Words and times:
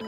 All 0.00 0.06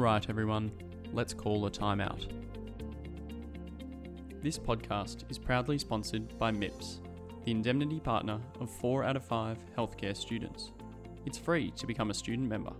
right, 0.00 0.28
everyone, 0.28 0.72
let's 1.12 1.32
call 1.32 1.66
a 1.66 1.70
timeout. 1.70 2.26
This 4.42 4.58
podcast 4.58 5.30
is 5.30 5.38
proudly 5.38 5.78
sponsored 5.78 6.36
by 6.36 6.50
MIPS, 6.50 6.98
the 7.44 7.52
indemnity 7.52 8.00
partner 8.00 8.40
of 8.58 8.68
4 8.68 9.04
out 9.04 9.14
of 9.14 9.24
5 9.24 9.56
healthcare 9.78 10.16
students. 10.16 10.72
It's 11.24 11.38
free 11.38 11.70
to 11.72 11.86
become 11.86 12.10
a 12.10 12.14
student 12.14 12.48
member. 12.48 12.72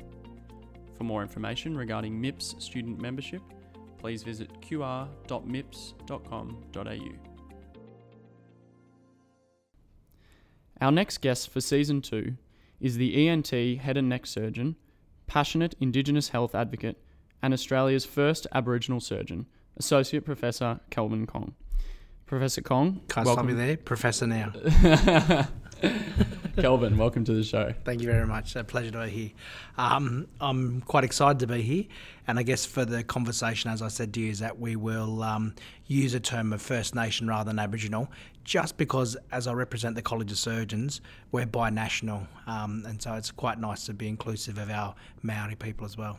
For 0.96 1.04
more 1.04 1.22
information 1.22 1.76
regarding 1.76 2.20
MIPS 2.20 2.56
student 2.58 3.00
membership, 3.00 3.42
please 3.98 4.22
visit 4.22 4.50
qr.mips.com.au. 4.60 5.42
Our 10.80 10.90
next 10.90 11.18
guest 11.20 11.50
for 11.50 11.60
season 11.60 12.02
2 12.02 12.36
is 12.80 12.96
the 12.96 13.28
ENT 13.28 13.50
head 13.50 13.96
and 13.96 14.08
neck 14.08 14.26
surgeon, 14.26 14.74
passionate 15.28 15.76
Indigenous 15.80 16.30
health 16.30 16.54
advocate, 16.54 16.98
and 17.40 17.54
Australia's 17.54 18.04
first 18.04 18.48
Aboriginal 18.52 18.98
surgeon, 18.98 19.46
Associate 19.76 20.24
Professor 20.24 20.80
Kelvin 20.90 21.26
Kong. 21.26 21.54
Professor 22.26 22.62
Kong, 22.62 23.00
Can't 23.08 23.28
stop 23.28 23.44
me 23.44 23.52
there. 23.52 23.76
Professor 23.76 24.26
now. 24.26 24.52
Kelvin, 26.56 26.98
welcome 26.98 27.24
to 27.24 27.32
the 27.32 27.42
show. 27.42 27.72
Thank 27.84 28.02
you 28.02 28.06
very 28.06 28.26
much. 28.26 28.56
A 28.56 28.64
pleasure 28.64 28.90
to 28.90 29.04
be 29.04 29.10
here. 29.10 29.30
Um, 29.78 30.28
I'm 30.40 30.82
quite 30.82 31.02
excited 31.02 31.38
to 31.38 31.46
be 31.46 31.62
here. 31.62 31.84
And 32.26 32.38
I 32.38 32.42
guess 32.42 32.66
for 32.66 32.84
the 32.84 33.02
conversation, 33.02 33.70
as 33.70 33.80
I 33.80 33.88
said 33.88 34.12
to 34.14 34.20
you, 34.20 34.30
is 34.30 34.40
that 34.40 34.60
we 34.60 34.76
will 34.76 35.22
um, 35.22 35.54
use 35.86 36.12
a 36.14 36.20
term 36.20 36.52
of 36.52 36.60
First 36.60 36.94
Nation 36.94 37.26
rather 37.26 37.48
than 37.48 37.58
Aboriginal, 37.58 38.10
just 38.44 38.76
because 38.76 39.16
as 39.30 39.46
I 39.46 39.54
represent 39.54 39.96
the 39.96 40.02
College 40.02 40.30
of 40.30 40.38
Surgeons, 40.38 41.00
we're 41.30 41.46
binational. 41.46 42.26
Um, 42.46 42.84
and 42.86 43.00
so 43.00 43.14
it's 43.14 43.30
quite 43.30 43.58
nice 43.58 43.86
to 43.86 43.94
be 43.94 44.08
inclusive 44.08 44.58
of 44.58 44.70
our 44.70 44.94
Maori 45.22 45.54
people 45.54 45.86
as 45.86 45.96
well. 45.96 46.18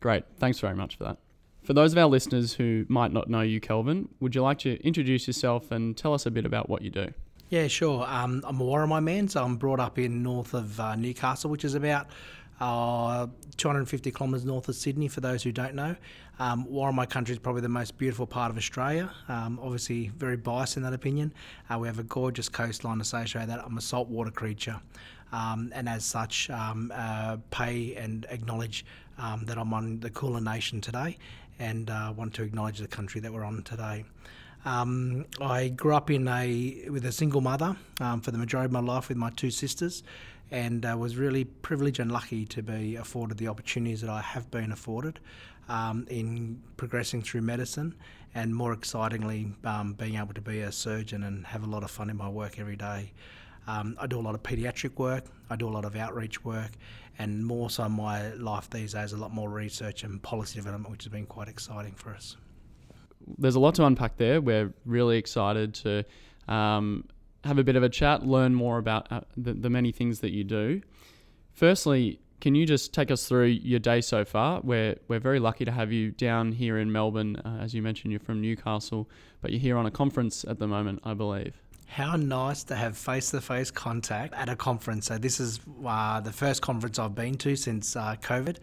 Great. 0.00 0.24
Thanks 0.38 0.60
very 0.60 0.74
much 0.74 0.96
for 0.96 1.04
that. 1.04 1.18
For 1.62 1.74
those 1.74 1.92
of 1.92 1.98
our 1.98 2.08
listeners 2.08 2.54
who 2.54 2.86
might 2.88 3.12
not 3.12 3.28
know 3.28 3.42
you, 3.42 3.60
Kelvin, 3.60 4.08
would 4.18 4.34
you 4.34 4.42
like 4.42 4.58
to 4.60 4.82
introduce 4.84 5.26
yourself 5.26 5.70
and 5.70 5.96
tell 5.96 6.14
us 6.14 6.26
a 6.26 6.30
bit 6.30 6.44
about 6.44 6.68
what 6.68 6.82
you 6.82 6.90
do? 6.90 7.12
Yeah, 7.52 7.68
sure. 7.68 8.06
Um, 8.08 8.42
I'm 8.46 8.62
a 8.62 8.64
Worimi 8.64 9.04
man, 9.04 9.28
so 9.28 9.44
I'm 9.44 9.56
brought 9.56 9.78
up 9.78 9.98
in 9.98 10.22
north 10.22 10.54
of 10.54 10.80
uh, 10.80 10.96
Newcastle, 10.96 11.50
which 11.50 11.66
is 11.66 11.74
about 11.74 12.06
uh, 12.60 13.26
250 13.58 14.10
kilometres 14.10 14.46
north 14.46 14.70
of 14.70 14.74
Sydney, 14.74 15.06
for 15.06 15.20
those 15.20 15.42
who 15.42 15.52
don't 15.52 15.74
know. 15.74 15.94
Um, 16.38 16.64
Worimi 16.64 17.06
country 17.10 17.34
is 17.34 17.38
probably 17.38 17.60
the 17.60 17.68
most 17.68 17.98
beautiful 17.98 18.26
part 18.26 18.50
of 18.50 18.56
Australia. 18.56 19.10
Um, 19.28 19.60
obviously, 19.62 20.08
very 20.16 20.38
biased 20.38 20.78
in 20.78 20.82
that 20.84 20.94
opinion. 20.94 21.34
Uh, 21.68 21.78
we 21.78 21.88
have 21.88 21.98
a 21.98 22.04
gorgeous 22.04 22.48
coastline 22.48 23.02
associated 23.02 23.50
that. 23.50 23.62
I'm 23.62 23.76
a 23.76 23.82
saltwater 23.82 24.30
creature. 24.30 24.80
Um, 25.30 25.72
and 25.74 25.90
as 25.90 26.06
such, 26.06 26.48
um, 26.48 26.90
uh, 26.94 27.36
pay 27.50 27.94
and 27.96 28.26
acknowledge 28.30 28.86
um, 29.18 29.44
that 29.44 29.58
I'm 29.58 29.74
on 29.74 30.00
the 30.00 30.08
Kulin 30.08 30.44
Nation 30.44 30.80
today 30.80 31.18
and 31.58 31.90
uh, 31.90 32.14
want 32.16 32.32
to 32.32 32.44
acknowledge 32.44 32.78
the 32.78 32.88
country 32.88 33.20
that 33.20 33.30
we're 33.30 33.44
on 33.44 33.62
today. 33.62 34.06
Um, 34.64 35.26
I 35.40 35.68
grew 35.68 35.94
up 35.94 36.10
in 36.10 36.28
a 36.28 36.86
with 36.88 37.04
a 37.04 37.12
single 37.12 37.40
mother 37.40 37.76
um, 38.00 38.20
for 38.20 38.30
the 38.30 38.38
majority 38.38 38.66
of 38.66 38.72
my 38.72 38.80
life 38.80 39.08
with 39.08 39.18
my 39.18 39.30
two 39.30 39.50
sisters, 39.50 40.04
and 40.50 40.86
uh, 40.86 40.96
was 40.96 41.16
really 41.16 41.44
privileged 41.44 41.98
and 41.98 42.12
lucky 42.12 42.44
to 42.46 42.62
be 42.62 42.94
afforded 42.96 43.38
the 43.38 43.48
opportunities 43.48 44.02
that 44.02 44.10
I 44.10 44.20
have 44.20 44.50
been 44.50 44.70
afforded 44.70 45.18
um, 45.68 46.06
in 46.08 46.62
progressing 46.76 47.22
through 47.22 47.42
medicine, 47.42 47.94
and 48.34 48.54
more 48.54 48.72
excitingly, 48.72 49.52
um, 49.64 49.94
being 49.94 50.16
able 50.16 50.34
to 50.34 50.40
be 50.40 50.60
a 50.60 50.70
surgeon 50.70 51.24
and 51.24 51.44
have 51.46 51.64
a 51.64 51.66
lot 51.66 51.82
of 51.82 51.90
fun 51.90 52.08
in 52.08 52.16
my 52.16 52.28
work 52.28 52.60
every 52.60 52.76
day. 52.76 53.12
Um, 53.66 53.96
I 54.00 54.06
do 54.06 54.18
a 54.18 54.22
lot 54.22 54.34
of 54.34 54.42
paediatric 54.44 54.96
work, 54.96 55.24
I 55.50 55.56
do 55.56 55.68
a 55.68 55.70
lot 55.70 55.84
of 55.84 55.96
outreach 55.96 56.44
work, 56.44 56.70
and 57.18 57.44
more 57.44 57.68
so 57.68 57.84
in 57.84 57.92
my 57.92 58.32
life 58.34 58.70
these 58.70 58.92
days, 58.92 59.12
a 59.12 59.16
lot 59.16 59.32
more 59.32 59.50
research 59.50 60.04
and 60.04 60.22
policy 60.22 60.56
development, 60.56 60.92
which 60.92 61.04
has 61.04 61.12
been 61.12 61.26
quite 61.26 61.48
exciting 61.48 61.94
for 61.94 62.10
us 62.10 62.36
there's 63.38 63.54
a 63.54 63.60
lot 63.60 63.74
to 63.76 63.84
unpack 63.84 64.16
there. 64.16 64.40
We're 64.40 64.72
really 64.84 65.18
excited 65.18 65.74
to 65.74 66.04
um, 66.48 67.04
have 67.44 67.58
a 67.58 67.64
bit 67.64 67.76
of 67.76 67.82
a 67.82 67.88
chat, 67.88 68.26
learn 68.26 68.54
more 68.54 68.78
about 68.78 69.10
uh, 69.10 69.20
the, 69.36 69.54
the, 69.54 69.70
many 69.70 69.92
things 69.92 70.20
that 70.20 70.32
you 70.32 70.44
do. 70.44 70.80
Firstly, 71.52 72.20
can 72.40 72.54
you 72.54 72.66
just 72.66 72.92
take 72.92 73.10
us 73.10 73.26
through 73.26 73.46
your 73.46 73.78
day 73.78 74.00
so 74.00 74.24
far? 74.24 74.60
We're, 74.62 74.96
we're 75.08 75.20
very 75.20 75.38
lucky 75.38 75.64
to 75.64 75.70
have 75.70 75.92
you 75.92 76.10
down 76.10 76.52
here 76.52 76.78
in 76.78 76.90
Melbourne. 76.90 77.36
Uh, 77.36 77.58
as 77.60 77.74
you 77.74 77.82
mentioned, 77.82 78.12
you're 78.12 78.20
from 78.20 78.40
Newcastle, 78.40 79.08
but 79.40 79.52
you're 79.52 79.60
here 79.60 79.76
on 79.76 79.86
a 79.86 79.90
conference 79.90 80.44
at 80.44 80.58
the 80.58 80.66
moment, 80.66 81.00
I 81.04 81.14
believe. 81.14 81.62
How 81.86 82.16
nice 82.16 82.64
to 82.64 82.74
have 82.74 82.96
face 82.96 83.30
to 83.32 83.40
face 83.40 83.70
contact 83.70 84.32
at 84.32 84.48
a 84.48 84.56
conference. 84.56 85.06
So, 85.06 85.18
this 85.18 85.38
is 85.38 85.60
uh, 85.84 86.20
the 86.20 86.32
first 86.32 86.62
conference 86.62 86.98
I've 86.98 87.14
been 87.14 87.34
to 87.38 87.54
since 87.54 87.96
uh, 87.96 88.16
COVID 88.22 88.56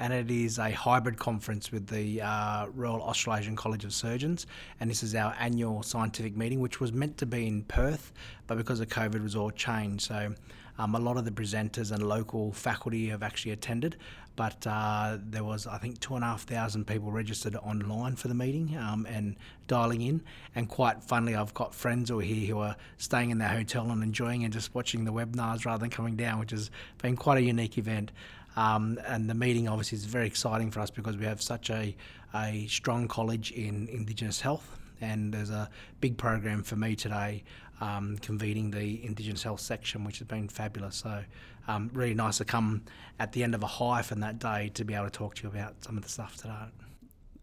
and 0.00 0.14
it 0.14 0.30
is 0.30 0.58
a 0.58 0.70
hybrid 0.70 1.18
conference 1.18 1.70
with 1.70 1.86
the 1.86 2.22
uh, 2.22 2.66
Royal 2.74 3.02
Australasian 3.02 3.54
College 3.54 3.84
of 3.84 3.92
Surgeons. 3.92 4.46
And 4.80 4.88
this 4.88 5.02
is 5.02 5.14
our 5.14 5.36
annual 5.38 5.82
scientific 5.82 6.34
meeting, 6.38 6.58
which 6.60 6.80
was 6.80 6.90
meant 6.90 7.18
to 7.18 7.26
be 7.26 7.46
in 7.46 7.64
Perth, 7.64 8.10
but 8.46 8.56
because 8.56 8.80
of 8.80 8.88
COVID, 8.88 9.22
was 9.22 9.36
all 9.36 9.50
changed. 9.50 10.04
So 10.04 10.34
um, 10.78 10.94
a 10.94 10.98
lot 10.98 11.18
of 11.18 11.26
the 11.26 11.30
presenters 11.30 11.92
and 11.92 12.02
local 12.02 12.50
faculty 12.52 13.10
have 13.10 13.22
actually 13.22 13.52
attended, 13.52 13.98
but 14.36 14.66
uh, 14.66 15.18
there 15.20 15.44
was, 15.44 15.66
I 15.66 15.76
think, 15.76 16.00
two 16.00 16.14
and 16.14 16.24
a 16.24 16.28
half 16.28 16.44
thousand 16.44 16.86
people 16.86 17.12
registered 17.12 17.54
online 17.56 18.16
for 18.16 18.28
the 18.28 18.34
meeting 18.34 18.78
um, 18.78 19.06
and 19.06 19.36
dialing 19.66 20.00
in. 20.00 20.22
And 20.54 20.66
quite 20.66 21.02
funnily, 21.02 21.34
I've 21.34 21.52
got 21.52 21.74
friends 21.74 22.10
are 22.10 22.20
here 22.20 22.54
who 22.54 22.60
are 22.60 22.76
staying 22.96 23.28
in 23.28 23.36
their 23.36 23.50
hotel 23.50 23.90
and 23.90 24.02
enjoying 24.02 24.44
and 24.44 24.52
just 24.52 24.74
watching 24.74 25.04
the 25.04 25.12
webinars 25.12 25.66
rather 25.66 25.80
than 25.80 25.90
coming 25.90 26.16
down, 26.16 26.38
which 26.38 26.52
has 26.52 26.70
been 27.02 27.16
quite 27.16 27.36
a 27.36 27.42
unique 27.42 27.76
event. 27.76 28.12
Um, 28.60 29.00
and 29.06 29.28
the 29.30 29.34
meeting 29.34 29.68
obviously 29.68 29.96
is 29.96 30.04
very 30.04 30.26
exciting 30.26 30.70
for 30.70 30.80
us 30.80 30.90
because 30.90 31.16
we 31.16 31.24
have 31.24 31.40
such 31.40 31.70
a, 31.70 31.96
a 32.34 32.66
strong 32.68 33.08
college 33.08 33.52
in 33.52 33.88
Indigenous 33.88 34.38
health. 34.42 34.78
And 35.00 35.32
there's 35.32 35.48
a 35.48 35.70
big 36.02 36.18
program 36.18 36.62
for 36.62 36.76
me 36.76 36.94
today 36.94 37.42
um, 37.80 38.18
convening 38.18 38.70
the 38.70 39.02
Indigenous 39.02 39.42
health 39.42 39.60
section, 39.60 40.04
which 40.04 40.18
has 40.18 40.28
been 40.28 40.46
fabulous. 40.46 40.96
So, 40.96 41.24
um, 41.68 41.90
really 41.94 42.12
nice 42.12 42.36
to 42.36 42.44
come 42.44 42.82
at 43.18 43.32
the 43.32 43.42
end 43.42 43.54
of 43.54 43.62
a 43.62 43.66
high 43.66 44.02
from 44.02 44.20
that 44.20 44.38
day 44.38 44.70
to 44.74 44.84
be 44.84 44.92
able 44.92 45.06
to 45.06 45.10
talk 45.10 45.36
to 45.36 45.44
you 45.44 45.48
about 45.48 45.82
some 45.82 45.96
of 45.96 46.02
the 46.02 46.10
stuff 46.10 46.36
today. 46.36 46.89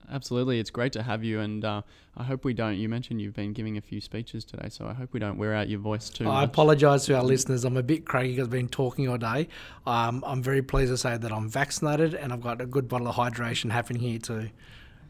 Absolutely, 0.09 0.59
it's 0.59 0.69
great 0.69 0.93
to 0.93 1.03
have 1.03 1.23
you, 1.23 1.41
and 1.41 1.65
uh, 1.65 1.81
I 2.15 2.23
hope 2.23 2.45
we 2.45 2.53
don't. 2.53 2.77
You 2.77 2.87
mentioned 2.87 3.21
you've 3.21 3.35
been 3.35 3.51
giving 3.51 3.77
a 3.77 3.81
few 3.81 3.99
speeches 3.99 4.45
today, 4.45 4.69
so 4.69 4.87
I 4.87 4.93
hope 4.93 5.11
we 5.11 5.19
don't 5.19 5.37
wear 5.37 5.53
out 5.53 5.67
your 5.67 5.79
voice 5.79 6.09
too. 6.09 6.29
I 6.29 6.43
apologise 6.43 7.05
to 7.05 7.15
our 7.15 7.23
listeners. 7.23 7.65
I'm 7.65 7.75
a 7.75 7.83
bit 7.83 8.05
craggy 8.05 8.31
because 8.31 8.45
I've 8.45 8.51
been 8.51 8.69
talking 8.69 9.09
all 9.09 9.17
day. 9.17 9.49
Um, 9.85 10.23
I'm 10.25 10.41
very 10.41 10.61
pleased 10.61 10.91
to 10.93 10.97
say 10.97 11.17
that 11.17 11.31
I'm 11.31 11.49
vaccinated 11.49 12.13
and 12.13 12.31
I've 12.31 12.41
got 12.41 12.61
a 12.61 12.65
good 12.65 12.87
bottle 12.87 13.09
of 13.09 13.15
hydration 13.15 13.69
happening 13.71 14.01
here 14.01 14.19
too. 14.19 14.49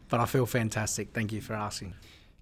But 0.09 0.19
I 0.19 0.25
feel 0.25 0.45
fantastic. 0.45 1.13
Thank 1.13 1.31
you 1.31 1.41
for 1.41 1.53
asking. 1.53 1.93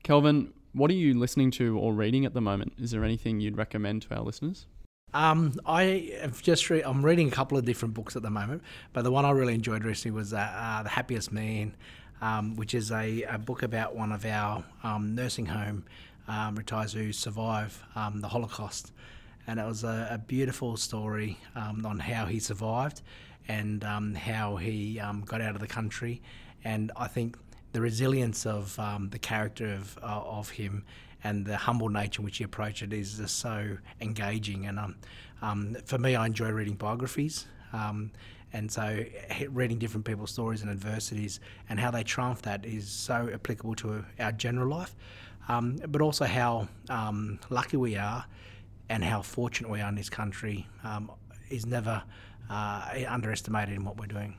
Kelvin, 0.03 0.53
what 0.71 0.89
are 0.91 0.95
you 0.95 1.13
listening 1.13 1.51
to 1.51 1.77
or 1.77 1.93
reading 1.93 2.25
at 2.25 2.33
the 2.33 2.41
moment? 2.41 2.73
Is 2.79 2.91
there 2.91 3.03
anything 3.03 3.39
you'd 3.39 3.57
recommend 3.57 4.03
to 4.03 4.15
our 4.15 4.21
listeners? 4.21 4.67
Um, 5.13 5.53
I 5.65 6.11
have 6.21 6.41
just 6.41 6.69
re- 6.69 6.81
I'm 6.81 7.03
reading 7.03 7.29
a 7.29 7.31
couple 7.31 7.57
of 7.57 7.63
different 7.63 7.93
books 7.93 8.17
at 8.17 8.21
the 8.21 8.29
moment, 8.29 8.61
but 8.91 9.03
the 9.03 9.11
one 9.11 9.23
I 9.23 9.31
really 9.31 9.53
enjoyed 9.53 9.85
recently 9.85 10.13
was 10.13 10.33
uh, 10.33 10.37
uh, 10.37 10.83
The 10.83 10.89
Happiest 10.89 11.31
Man 11.31 11.73
um, 12.21 12.55
which 12.55 12.73
is 12.73 12.91
a, 12.91 13.23
a, 13.23 13.37
book 13.37 13.63
about 13.63 13.95
one 13.95 14.11
of 14.11 14.25
our 14.25 14.63
um, 14.83 15.15
nursing 15.15 15.45
home 15.47 15.83
um, 16.27 16.57
retirees 16.57 16.93
who 16.93 17.11
survived 17.11 17.77
um, 17.95 18.21
the 18.21 18.27
Holocaust. 18.27 18.91
And 19.47 19.59
it 19.59 19.65
was 19.65 19.83
a, 19.83 20.07
a 20.11 20.17
beautiful 20.17 20.77
story 20.77 21.37
um, 21.55 21.85
on 21.85 21.99
how 21.99 22.25
he 22.25 22.39
survived 22.39 23.01
and 23.47 23.83
um, 23.83 24.15
how 24.15 24.55
he 24.55 24.99
got 25.25 25.41
out 25.41 25.53
of 25.53 25.61
the 25.61 25.67
country. 25.67 26.21
And 26.63 26.91
I 26.97 27.07
think 27.07 27.37
the 27.73 27.81
resilience 27.81 28.45
of 28.45 28.75
the 29.11 29.19
character 29.19 29.73
of, 29.73 29.99
uh, 30.01 30.21
of 30.25 30.49
him 30.49 30.83
and 31.23 31.45
the 31.45 31.57
humble 31.57 31.89
nature 31.89 32.21
in 32.21 32.25
which 32.25 32.37
he 32.37 32.43
approached 32.43 32.81
it 32.81 32.93
is 32.93 33.17
just 33.17 33.37
so 33.37 33.77
engaging. 34.01 34.65
And 34.65 34.95
for 35.85 35.99
me, 35.99 36.15
I 36.15 36.25
enjoy 36.25 36.49
reading 36.49 36.75
biographies. 36.75 37.45
Um, 37.71 38.11
and 38.55 38.71
so, 38.71 39.03
reading 39.49 39.77
different 39.77 40.05
people's 40.05 40.31
stories 40.31 40.61
and 40.61 40.71
adversities 40.71 41.41
and 41.67 41.77
how 41.77 41.91
they 41.91 42.03
triumph 42.03 42.41
that 42.43 42.65
is 42.65 42.87
so 42.87 43.29
applicable 43.33 43.75
to 43.75 44.05
our 44.17 44.31
general 44.31 44.69
life, 44.69 44.95
um, 45.49 45.77
but 45.89 46.01
also 46.01 46.23
how 46.23 46.69
um, 46.89 47.37
lucky 47.49 47.75
we 47.75 47.97
are 47.97 48.25
and 48.87 49.03
how 49.03 49.21
fortunate 49.21 49.69
we 49.69 49.81
are 49.81 49.89
in 49.89 49.95
this 49.95 50.09
country 50.09 50.65
um, 50.85 51.11
is 51.49 51.65
never 51.65 52.01
uh, 52.49 52.93
underestimated 53.09 53.75
in 53.75 53.83
what 53.83 53.99
we're 53.99 54.05
doing. 54.05 54.37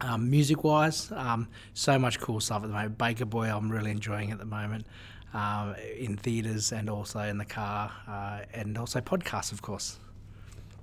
Um, 0.00 0.28
music 0.28 0.64
wise, 0.64 1.12
um, 1.12 1.46
so 1.72 1.96
much 2.00 2.18
cool 2.18 2.40
stuff 2.40 2.64
at 2.64 2.68
the 2.68 2.74
moment. 2.74 2.98
Baker 2.98 3.26
Boy, 3.26 3.46
I'm 3.46 3.70
really 3.70 3.92
enjoying 3.92 4.32
at 4.32 4.38
the 4.38 4.44
moment. 4.44 4.86
Uh, 5.32 5.74
in 5.98 6.16
theatres 6.16 6.70
and 6.70 6.88
also 6.88 7.18
in 7.18 7.38
the 7.38 7.44
car, 7.44 7.90
uh, 8.06 8.40
and 8.52 8.78
also 8.78 9.00
podcasts, 9.00 9.50
of 9.50 9.62
course. 9.62 9.98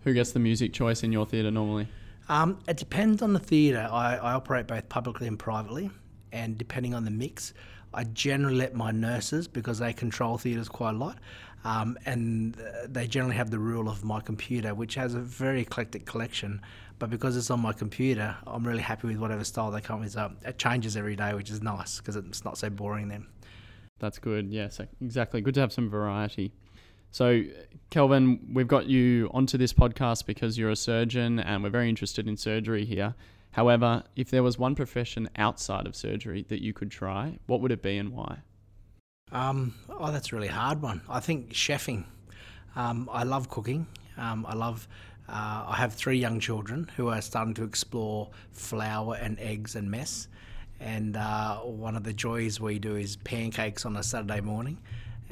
Who 0.03 0.13
gets 0.13 0.33
the 0.33 0.39
music 0.39 0.73
choice 0.73 1.03
in 1.03 1.13
your 1.13 1.25
theatre 1.25 1.51
normally? 1.51 1.87
Um, 2.29 2.59
it 2.67 2.77
depends 2.77 3.21
on 3.21 3.33
the 3.33 3.39
theatre. 3.39 3.87
I, 3.91 4.15
I 4.15 4.33
operate 4.33 4.67
both 4.67 4.87
publicly 4.89 5.27
and 5.27 5.37
privately, 5.37 5.89
and 6.31 6.57
depending 6.57 6.93
on 6.93 7.03
the 7.03 7.11
mix, 7.11 7.53
I 7.93 8.05
generally 8.05 8.55
let 8.55 8.73
my 8.73 8.91
nurses 8.91 9.47
because 9.47 9.79
they 9.79 9.91
control 9.93 10.37
theatres 10.37 10.69
quite 10.69 10.95
a 10.95 10.97
lot. 10.97 11.17
Um, 11.63 11.97
and 12.05 12.55
they 12.87 13.05
generally 13.05 13.35
have 13.35 13.51
the 13.51 13.59
rule 13.59 13.87
of 13.87 14.03
my 14.03 14.19
computer, 14.19 14.73
which 14.73 14.95
has 14.95 15.13
a 15.13 15.19
very 15.19 15.61
eclectic 15.61 16.05
collection. 16.05 16.61
But 16.97 17.09
because 17.09 17.37
it's 17.37 17.51
on 17.51 17.59
my 17.59 17.73
computer, 17.73 18.35
I'm 18.47 18.65
really 18.65 18.81
happy 18.81 19.07
with 19.07 19.17
whatever 19.17 19.43
style 19.43 19.69
they 19.69 19.81
come 19.81 19.99
with. 19.99 20.11
So 20.13 20.31
it 20.43 20.57
changes 20.57 20.97
every 20.97 21.15
day, 21.15 21.33
which 21.33 21.51
is 21.51 21.61
nice 21.61 21.97
because 21.97 22.15
it's 22.15 22.43
not 22.43 22.57
so 22.57 22.69
boring 22.69 23.09
then. 23.09 23.27
That's 23.99 24.17
good. 24.17 24.49
Yes, 24.49 24.79
exactly. 25.01 25.41
Good 25.41 25.53
to 25.55 25.59
have 25.59 25.71
some 25.71 25.89
variety. 25.89 26.53
So, 27.11 27.43
Kelvin, 27.89 28.39
we've 28.53 28.69
got 28.69 28.87
you 28.87 29.29
onto 29.33 29.57
this 29.57 29.73
podcast 29.73 30.25
because 30.25 30.57
you're 30.57 30.69
a 30.69 30.77
surgeon 30.77 31.39
and 31.39 31.61
we're 31.61 31.69
very 31.69 31.89
interested 31.89 32.25
in 32.25 32.37
surgery 32.37 32.85
here. 32.85 33.15
However, 33.51 34.03
if 34.15 34.31
there 34.31 34.43
was 34.43 34.57
one 34.57 34.75
profession 34.75 35.29
outside 35.35 35.87
of 35.87 35.95
surgery 35.95 36.45
that 36.47 36.61
you 36.61 36.71
could 36.71 36.89
try, 36.89 37.37
what 37.47 37.59
would 37.59 37.73
it 37.73 37.81
be 37.81 37.97
and 37.97 38.13
why? 38.13 38.37
Um, 39.33 39.75
oh, 39.89 40.09
that's 40.09 40.31
a 40.31 40.35
really 40.35 40.47
hard 40.47 40.81
one. 40.81 41.01
I 41.09 41.19
think 41.19 41.51
chefing. 41.51 42.05
Um, 42.77 43.09
I 43.11 43.23
love 43.23 43.49
cooking. 43.49 43.87
Um, 44.17 44.45
I 44.47 44.55
love. 44.55 44.87
Uh, 45.27 45.65
I 45.67 45.75
have 45.77 45.93
three 45.93 46.17
young 46.17 46.39
children 46.39 46.89
who 46.95 47.09
are 47.09 47.21
starting 47.21 47.53
to 47.55 47.63
explore 47.63 48.29
flour 48.51 49.15
and 49.15 49.37
eggs 49.39 49.75
and 49.75 49.91
mess. 49.91 50.29
And 50.79 51.17
uh, 51.17 51.57
one 51.57 51.97
of 51.97 52.03
the 52.03 52.13
joys 52.13 52.59
we 52.61 52.79
do 52.79 52.95
is 52.95 53.17
pancakes 53.17 53.85
on 53.85 53.97
a 53.97 54.03
Saturday 54.03 54.41
morning 54.41 54.77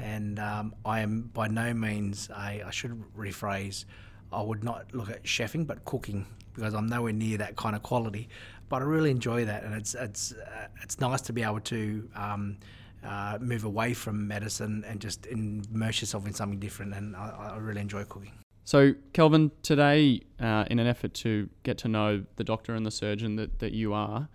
and 0.00 0.38
um, 0.38 0.74
I 0.84 1.00
am 1.00 1.30
by 1.32 1.48
no 1.48 1.72
means 1.74 2.28
a, 2.30 2.62
I 2.62 2.70
should 2.70 3.02
rephrase, 3.16 3.84
I 4.32 4.42
would 4.42 4.64
not 4.64 4.94
look 4.94 5.10
at 5.10 5.24
chefing, 5.24 5.66
but 5.66 5.84
cooking 5.84 6.26
because 6.54 6.74
I'm 6.74 6.86
nowhere 6.86 7.12
near 7.12 7.38
that 7.38 7.56
kind 7.56 7.76
of 7.76 7.82
quality. 7.82 8.28
But 8.68 8.82
I 8.82 8.84
really 8.84 9.10
enjoy 9.10 9.44
that, 9.46 9.64
and 9.64 9.74
it's 9.74 9.94
it's 9.94 10.32
uh, 10.32 10.68
it's 10.82 11.00
nice 11.00 11.20
to 11.22 11.32
be 11.32 11.42
able 11.42 11.60
to 11.60 12.08
um, 12.14 12.56
uh, 13.04 13.38
move 13.40 13.64
away 13.64 13.94
from 13.94 14.28
medicine 14.28 14.84
and 14.86 15.00
just 15.00 15.26
immerse 15.26 16.00
yourself 16.00 16.26
in 16.26 16.32
something 16.32 16.60
different. 16.60 16.94
And 16.94 17.16
I, 17.16 17.52
I 17.54 17.56
really 17.58 17.80
enjoy 17.80 18.04
cooking. 18.04 18.32
So, 18.64 18.94
Kelvin, 19.12 19.50
today, 19.62 20.20
uh, 20.38 20.64
in 20.70 20.78
an 20.78 20.86
effort 20.86 21.14
to 21.14 21.48
get 21.64 21.78
to 21.78 21.88
know 21.88 22.24
the 22.36 22.44
doctor 22.44 22.74
and 22.74 22.86
the 22.86 22.90
surgeon 22.92 23.34
that, 23.36 23.58
that 23.58 23.72
you 23.72 23.92
are, 23.92 24.28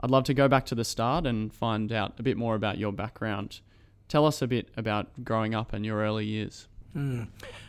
I'd 0.00 0.10
love 0.10 0.24
to 0.24 0.34
go 0.34 0.48
back 0.48 0.66
to 0.66 0.74
the 0.74 0.84
start 0.84 1.24
and 1.24 1.52
find 1.52 1.90
out 1.92 2.18
a 2.18 2.22
bit 2.22 2.36
more 2.36 2.54
about 2.54 2.76
your 2.76 2.92
background. 2.92 3.60
Tell 4.10 4.26
us 4.26 4.42
a 4.42 4.48
bit 4.48 4.68
about 4.76 5.06
growing 5.24 5.54
up 5.54 5.72
in 5.72 5.84
your 5.84 5.98
early 5.98 6.26
years. 6.26 6.66
Mm. 6.96 7.28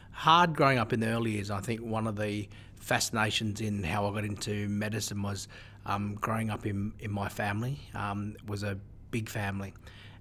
Hard 0.09 0.55
growing 0.55 0.79
up 0.79 0.91
in 0.91 0.99
the 0.99 1.05
early 1.05 1.33
years. 1.33 1.51
I 1.51 1.59
think 1.59 1.81
one 1.81 2.07
of 2.07 2.15
the 2.15 2.49
fascinations 2.77 3.61
in 3.61 3.83
how 3.83 4.07
I 4.07 4.13
got 4.15 4.25
into 4.25 4.67
medicine 4.67 5.21
was 5.21 5.47
um, 5.85 6.15
growing 6.15 6.49
up 6.49 6.65
in, 6.65 6.93
in 6.99 7.11
my 7.11 7.29
family 7.29 7.77
um, 7.93 8.35
was 8.47 8.63
a 8.63 8.75
big 9.11 9.29
family. 9.29 9.75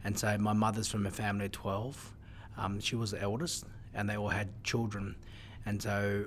And 0.04 0.18
so 0.18 0.36
my 0.36 0.52
mother's 0.52 0.88
from 0.88 1.06
a 1.06 1.10
family 1.10 1.46
of 1.46 1.52
12. 1.52 2.12
Um, 2.58 2.80
she 2.80 2.96
was 2.96 3.12
the 3.12 3.22
eldest, 3.22 3.64
and 3.94 4.06
they 4.06 4.18
all 4.18 4.28
had 4.28 4.62
children. 4.62 5.16
And 5.64 5.80
so 5.80 6.26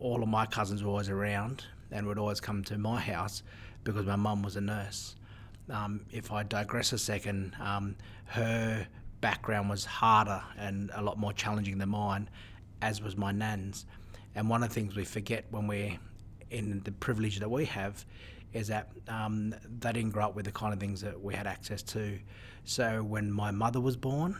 all 0.00 0.22
of 0.22 0.28
my 0.30 0.46
cousins 0.46 0.82
were 0.82 0.88
always 0.88 1.10
around 1.10 1.66
and 1.90 2.06
would 2.06 2.18
always 2.18 2.40
come 2.40 2.64
to 2.64 2.78
my 2.78 2.98
house 2.98 3.42
because 3.84 4.06
my 4.06 4.16
mum 4.16 4.42
was 4.42 4.56
a 4.56 4.62
nurse. 4.62 5.16
Um, 5.68 6.06
if 6.10 6.32
I 6.32 6.44
digress 6.44 6.94
a 6.94 6.98
second, 6.98 7.54
um, 7.60 7.94
her 8.24 8.86
background 9.22 9.70
was 9.70 9.86
harder 9.86 10.42
and 10.58 10.90
a 10.94 11.00
lot 11.00 11.16
more 11.16 11.32
challenging 11.32 11.78
than 11.78 11.88
mine, 11.88 12.28
as 12.82 13.00
was 13.00 13.16
my 13.16 13.32
nan's. 13.32 13.86
And 14.34 14.50
one 14.50 14.62
of 14.62 14.68
the 14.68 14.74
things 14.74 14.94
we 14.94 15.04
forget 15.04 15.46
when 15.50 15.66
we're 15.66 15.98
in 16.50 16.82
the 16.84 16.92
privilege 16.92 17.38
that 17.38 17.50
we 17.50 17.64
have 17.64 18.04
is 18.52 18.68
that 18.68 18.90
um, 19.08 19.54
they 19.80 19.92
didn't 19.92 20.10
grow 20.10 20.26
up 20.26 20.34
with 20.34 20.44
the 20.44 20.52
kind 20.52 20.74
of 20.74 20.80
things 20.80 21.00
that 21.00 21.18
we 21.22 21.34
had 21.34 21.46
access 21.46 21.82
to. 21.82 22.18
So 22.64 23.02
when 23.02 23.32
my 23.32 23.50
mother 23.50 23.80
was 23.80 23.96
born, 23.96 24.38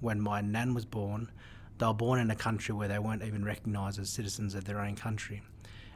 when 0.00 0.20
my 0.20 0.40
nan 0.40 0.74
was 0.74 0.84
born, 0.84 1.30
they 1.78 1.86
were 1.86 1.94
born 1.94 2.20
in 2.20 2.30
a 2.30 2.36
country 2.36 2.74
where 2.74 2.86
they 2.86 2.98
weren't 2.98 3.22
even 3.22 3.44
recognised 3.44 3.98
as 3.98 4.10
citizens 4.10 4.54
of 4.54 4.64
their 4.64 4.80
own 4.80 4.94
country. 4.94 5.42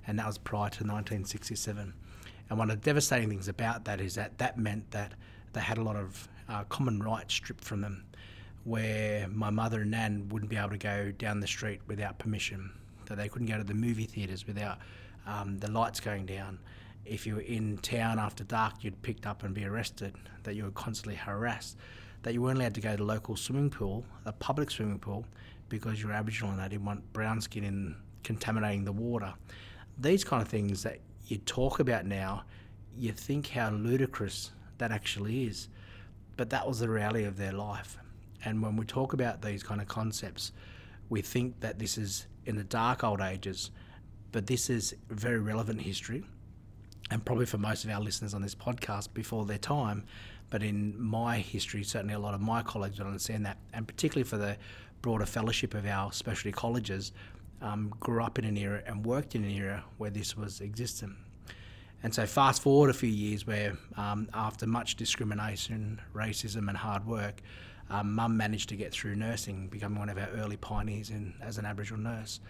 And 0.06 0.18
that 0.18 0.26
was 0.26 0.38
prior 0.38 0.70
to 0.70 0.84
1967. 0.84 1.92
And 2.50 2.58
one 2.58 2.70
of 2.70 2.80
the 2.80 2.84
devastating 2.84 3.28
things 3.28 3.48
about 3.48 3.84
that 3.84 4.00
is 4.00 4.14
that 4.16 4.38
that 4.38 4.58
meant 4.58 4.90
that 4.90 5.12
they 5.52 5.60
had 5.60 5.78
a 5.78 5.82
lot 5.82 5.96
of 5.96 6.28
uh, 6.48 6.64
common 6.64 7.00
rights 7.00 7.34
stripped 7.34 7.64
from 7.64 7.80
them 7.80 8.04
where 8.64 9.26
my 9.28 9.50
mother 9.50 9.82
and 9.82 9.90
nan 9.90 10.28
wouldn't 10.28 10.50
be 10.50 10.56
able 10.56 10.70
to 10.70 10.78
go 10.78 11.10
down 11.12 11.40
the 11.40 11.46
street 11.46 11.80
without 11.86 12.18
permission, 12.18 12.70
that 13.06 13.16
they 13.16 13.28
couldn't 13.28 13.48
go 13.48 13.58
to 13.58 13.64
the 13.64 13.74
movie 13.74 14.04
theatres 14.04 14.46
without 14.46 14.78
um, 15.26 15.58
the 15.58 15.70
lights 15.70 16.00
going 16.00 16.26
down. 16.26 16.58
If 17.04 17.26
you 17.26 17.36
were 17.36 17.40
in 17.40 17.78
town 17.78 18.18
after 18.18 18.44
dark, 18.44 18.84
you'd 18.84 19.00
picked 19.02 19.26
up 19.26 19.42
and 19.42 19.52
be 19.54 19.64
arrested, 19.64 20.14
that 20.44 20.54
you 20.54 20.64
were 20.64 20.70
constantly 20.70 21.16
harassed, 21.16 21.76
that 22.22 22.34
you 22.34 22.42
weren't 22.42 22.58
allowed 22.58 22.74
to 22.74 22.80
go 22.80 22.92
to 22.92 22.96
the 22.98 23.04
local 23.04 23.36
swimming 23.36 23.70
pool, 23.70 24.04
a 24.24 24.32
public 24.32 24.70
swimming 24.70 25.00
pool, 25.00 25.26
because 25.68 26.00
you're 26.00 26.12
Aboriginal 26.12 26.52
and 26.52 26.60
they 26.60 26.68
didn't 26.68 26.84
want 26.84 27.12
brown 27.12 27.40
skin 27.40 27.64
in 27.64 27.96
contaminating 28.22 28.84
the 28.84 28.92
water. 28.92 29.34
These 29.98 30.22
kind 30.22 30.40
of 30.40 30.48
things 30.48 30.84
that 30.84 31.00
you 31.26 31.38
talk 31.38 31.80
about 31.80 32.06
now, 32.06 32.44
you 32.96 33.12
think 33.12 33.48
how 33.48 33.70
ludicrous 33.70 34.52
that 34.78 34.92
actually 34.92 35.44
is. 35.44 35.68
But 36.36 36.50
that 36.50 36.66
was 36.66 36.78
the 36.78 36.88
reality 36.88 37.24
of 37.24 37.36
their 37.36 37.52
life. 37.52 37.98
And 38.44 38.62
when 38.62 38.76
we 38.76 38.84
talk 38.84 39.12
about 39.12 39.42
these 39.42 39.62
kind 39.62 39.80
of 39.80 39.88
concepts, 39.88 40.52
we 41.08 41.22
think 41.22 41.60
that 41.60 41.78
this 41.78 41.98
is 41.98 42.26
in 42.46 42.56
the 42.56 42.64
dark 42.64 43.04
old 43.04 43.20
ages, 43.20 43.70
but 44.32 44.46
this 44.46 44.70
is 44.70 44.94
very 45.10 45.38
relevant 45.38 45.82
history, 45.82 46.24
and 47.10 47.24
probably 47.24 47.46
for 47.46 47.58
most 47.58 47.84
of 47.84 47.90
our 47.90 48.00
listeners 48.00 48.34
on 48.34 48.42
this 48.42 48.54
podcast 48.54 49.12
before 49.14 49.44
their 49.44 49.58
time. 49.58 50.04
But 50.50 50.62
in 50.62 51.00
my 51.00 51.38
history, 51.38 51.82
certainly 51.82 52.14
a 52.14 52.18
lot 52.18 52.34
of 52.34 52.40
my 52.40 52.62
colleagues 52.62 52.98
would 52.98 53.06
understand 53.06 53.46
that, 53.46 53.58
and 53.72 53.86
particularly 53.86 54.28
for 54.28 54.36
the 54.36 54.56
broader 55.00 55.26
fellowship 55.26 55.74
of 55.74 55.86
our 55.86 56.12
specialty 56.12 56.52
colleges, 56.52 57.12
um, 57.60 57.92
grew 58.00 58.22
up 58.22 58.38
in 58.38 58.44
an 58.44 58.56
era 58.56 58.82
and 58.86 59.06
worked 59.06 59.34
in 59.34 59.44
an 59.44 59.50
era 59.50 59.84
where 59.98 60.10
this 60.10 60.36
was 60.36 60.60
existent. 60.60 61.14
And 62.02 62.12
so, 62.12 62.26
fast 62.26 62.62
forward 62.62 62.90
a 62.90 62.94
few 62.94 63.08
years, 63.08 63.46
where 63.46 63.76
um, 63.96 64.28
after 64.34 64.66
much 64.66 64.96
discrimination, 64.96 66.00
racism, 66.14 66.68
and 66.68 66.76
hard 66.76 67.06
work, 67.06 67.40
um, 67.90 68.14
Mum 68.14 68.36
managed 68.36 68.68
to 68.70 68.76
get 68.76 68.92
through 68.92 69.16
nursing, 69.16 69.68
becoming 69.68 69.98
one 69.98 70.08
of 70.08 70.18
our 70.18 70.28
early 70.36 70.56
pioneers 70.56 71.10
in 71.10 71.34
as 71.42 71.58
an 71.58 71.66
Aboriginal 71.66 72.00
nurse. 72.00 72.40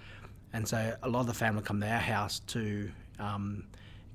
And 0.53 0.67
so, 0.67 0.95
a 1.03 1.09
lot 1.09 1.21
of 1.21 1.27
the 1.27 1.35
family 1.35 1.63
come 1.63 1.81
to 1.81 1.89
our 1.89 1.99
house 1.99 2.41
to 2.49 2.91
um, 3.19 3.65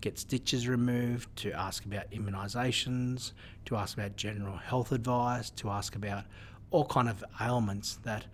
get 0.01 0.19
stitches 0.19 0.67
removed, 0.67 1.35
to 1.37 1.51
ask 1.51 1.85
about 1.85 2.09
immunisations, 2.11 3.31
to 3.65 3.75
ask 3.75 3.97
about 3.97 4.15
general 4.15 4.55
health 4.55 4.91
advice, 4.91 5.49
to 5.51 5.69
ask 5.69 5.95
about 5.95 6.23
all 6.69 6.85
kind 6.85 7.09
of 7.09 7.23
ailments 7.41 7.95
that 8.03 8.25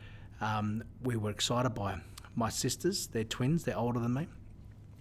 um, 0.41 0.84
we 1.01 1.15
were 1.15 1.29
excited 1.29 1.69
by. 1.69 2.00
My 2.36 2.50
sisters, 2.50 3.07
they're 3.07 3.24
twins, 3.24 3.63
they're 3.63 3.77
older 3.77 4.00
than 4.00 4.13
me. 4.13 4.27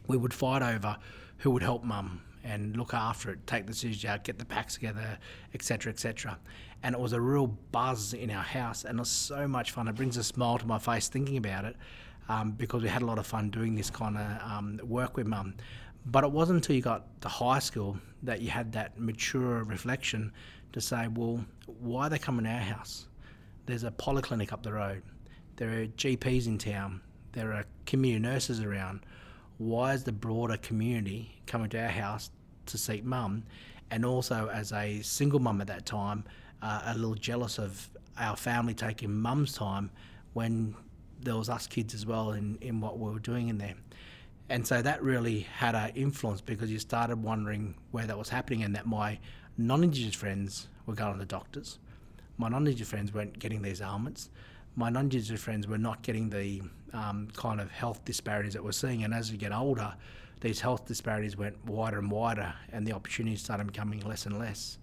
We 0.07 0.17
would 0.17 0.35
fight 0.35 0.63
over 0.63 0.97
who 1.39 1.51
would 1.51 1.63
help 1.63 1.83
mum 1.83 2.23
and 2.45 2.77
look 2.77 2.95
after 2.95 3.31
it, 3.31 3.47
take 3.47 3.67
the 3.67 3.75
scissors 3.75 4.05
out, 4.05 4.25
get 4.25 4.39
the 4.39 4.45
packs 4.45 4.75
together, 4.75 5.19
etc., 5.55 5.93
etc. 5.93 6.39
And 6.83 6.95
it 6.95 7.01
was 7.01 7.13
a 7.13 7.21
real 7.21 7.47
buzz 7.47 8.15
in 8.15 8.31
our 8.31 8.43
house, 8.43 8.85
and 8.85 8.99
it 8.99 9.01
was 9.01 9.11
so 9.11 9.47
much 9.47 9.71
fun. 9.71 9.89
It 9.89 9.95
brings 9.95 10.17
a 10.17 10.25
smile 10.25 10.59
to 10.59 10.67
my 10.67 10.79
face 10.79 11.09
thinking 11.09 11.37
about 11.37 11.65
it, 11.65 11.77
um, 12.29 12.53
because 12.53 12.83
we 12.83 12.89
had 12.89 13.03
a 13.03 13.07
lot 13.07 13.19
of 13.19 13.27
fun 13.27 13.51
doing 13.51 13.75
this 13.75 13.91
kind 13.91 14.17
of 14.17 14.51
um, 14.51 14.81
work 14.83 15.17
with 15.17 15.27
mum. 15.27 15.55
But 16.07 16.25
it 16.25 16.33
wasn't 16.33 16.57
until 16.57 16.75
you 16.75 16.83
got 16.83 17.21
to 17.23 17.29
high 17.29 17.61
school 17.61 17.97
that 18.25 18.41
you 18.41 18.51
had 18.51 18.73
that 18.73 18.99
mature 18.99 19.63
reflection 19.63 20.33
to 20.73 20.81
say, 20.81 21.07
well, 21.09 21.45
why 21.67 22.07
are 22.07 22.11
they 22.11 22.19
coming 22.19 22.45
to 22.45 22.51
our 22.51 22.59
house? 22.59 23.07
There's 23.67 23.85
a 23.85 23.91
polyclinic 23.91 24.53
up 24.53 24.63
the 24.63 24.73
road. 24.73 25.03
There 25.57 25.71
are 25.71 25.87
GPs 25.87 26.47
in 26.47 26.59
town. 26.59 27.01
There 27.33 27.53
are 27.53 27.65
community 27.87 28.23
nurses 28.23 28.61
around 28.61 29.07
why 29.63 29.95
is 29.95 30.05
the 30.05 30.13
broader 30.13 30.57
community 30.57 31.41
coming 31.47 31.69
to 31.71 31.81
our 31.81 31.89
house 31.89 32.31
to 32.67 32.79
seek 32.79 33.05
mum? 33.05 33.45
And 33.91 34.05
also, 34.05 34.49
as 34.53 34.73
a 34.73 35.03
single 35.03 35.39
mum 35.39 35.61
at 35.61 35.67
that 35.69 35.87
time, 35.87 36.25
uh, 36.63 36.83
a 36.87 36.95
little 36.95 37.15
jealous 37.15 37.59
of 37.59 37.91
our 38.19 38.37
family 38.37 38.75
taking 38.75 39.13
mum's 39.13 39.53
time 39.53 39.91
when 40.33 40.75
there 41.21 41.37
was 41.37 41.49
us 41.49 41.67
kids 41.67 41.95
as 41.95 42.07
well 42.07 42.33
in, 42.33 42.59
in 42.61 42.81
what 42.81 42.99
we 42.99 43.11
were 43.11 43.19
doing 43.19 43.49
in 43.49 43.59
there. 43.59 43.75
And 44.49 44.67
so 44.67 44.83
that 44.83 45.03
really 45.03 45.41
had 45.41 45.75
an 45.75 45.91
influence 45.95 46.41
because 46.41 46.71
you 46.71 46.79
started 46.79 47.23
wondering 47.23 47.75
where 47.91 48.07
that 48.07 48.19
was 48.19 48.29
happening 48.29 48.65
and 48.65 48.75
that 48.75 48.87
my 48.87 49.19
non-Indigenous 49.57 50.15
friends 50.15 50.69
were 50.87 50.95
going 50.95 51.13
to 51.13 51.19
the 51.19 51.27
doctors. 51.27 51.79
My 52.37 52.49
non-Indigenous 52.49 52.89
friends 52.89 53.15
weren't 53.15 53.39
getting 53.39 53.63
these 53.63 53.81
ailments 53.81 54.31
my 54.75 54.89
non-Indigenous 54.91 55.41
friends 55.41 55.67
were 55.67 55.79
not 55.79 56.03
getting 56.03 56.31
the 56.31 56.63
um, 56.93 57.29
kind 57.35 57.61
of 57.61 57.71
health 57.71 58.05
disparities 58.05 58.53
that 58.55 58.65
we're 58.65 58.73
seeing. 58.73 59.05
And 59.05 59.15
as 59.15 59.31
we 59.31 59.39
get 59.39 59.53
older, 59.53 59.95
these 60.41 60.61
health 60.61 60.87
disparities 60.87 61.37
went 61.37 61.65
wider 61.67 61.99
and 61.99 62.11
wider, 62.11 62.53
and 62.73 62.87
the 62.87 62.93
opportunities 62.93 63.41
started 63.41 63.67
becoming 63.67 64.01
less 64.01 64.27
and 64.27 64.39
less. 64.39 64.79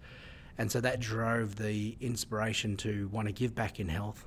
And 0.58 0.70
so 0.70 0.80
that 0.80 1.00
drove 1.00 1.56
the 1.56 1.96
inspiration 2.00 2.76
to 2.78 3.08
want 3.08 3.28
to 3.28 3.32
give 3.32 3.54
back 3.54 3.80
in 3.80 3.88
health. 3.88 4.26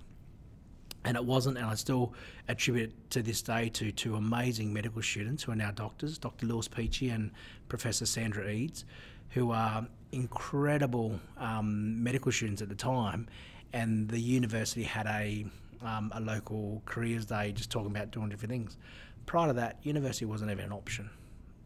And 1.05 1.17
it 1.17 1.25
wasn't, 1.25 1.57
and 1.57 1.65
I 1.65 1.75
still 1.75 2.13
attribute 2.47 2.89
it 2.89 3.09
to 3.11 3.21
this 3.21 3.41
day 3.41 3.69
to 3.69 3.91
two 3.91 4.15
amazing 4.15 4.71
medical 4.71 5.01
students 5.01 5.43
who 5.43 5.51
are 5.51 5.55
now 5.55 5.71
doctors, 5.71 6.17
Dr. 6.17 6.45
Louis 6.45 6.67
Peachey 6.67 7.13
and 7.13 7.31
Professor 7.67 8.05
Sandra 8.05 8.45
Eades, 8.45 8.85
who 9.29 9.51
are 9.51 9.85
incredible 10.11 11.19
um, 11.37 12.01
medical 12.01 12.31
students 12.31 12.61
at 12.61 12.69
the 12.69 12.75
time. 12.75 13.27
And 13.73 14.07
the 14.07 14.19
university 14.19 14.83
had 14.83 15.07
a, 15.07 15.45
um, 15.83 16.11
a 16.15 16.19
local 16.19 16.81
careers 16.85 17.25
day 17.25 17.51
just 17.51 17.69
talking 17.69 17.91
about 17.91 18.11
doing 18.11 18.29
different 18.29 18.51
things. 18.51 18.77
Prior 19.25 19.47
to 19.47 19.53
that, 19.53 19.79
university 19.83 20.25
wasn't 20.25 20.51
even 20.51 20.65
an 20.65 20.71
option. 20.71 21.09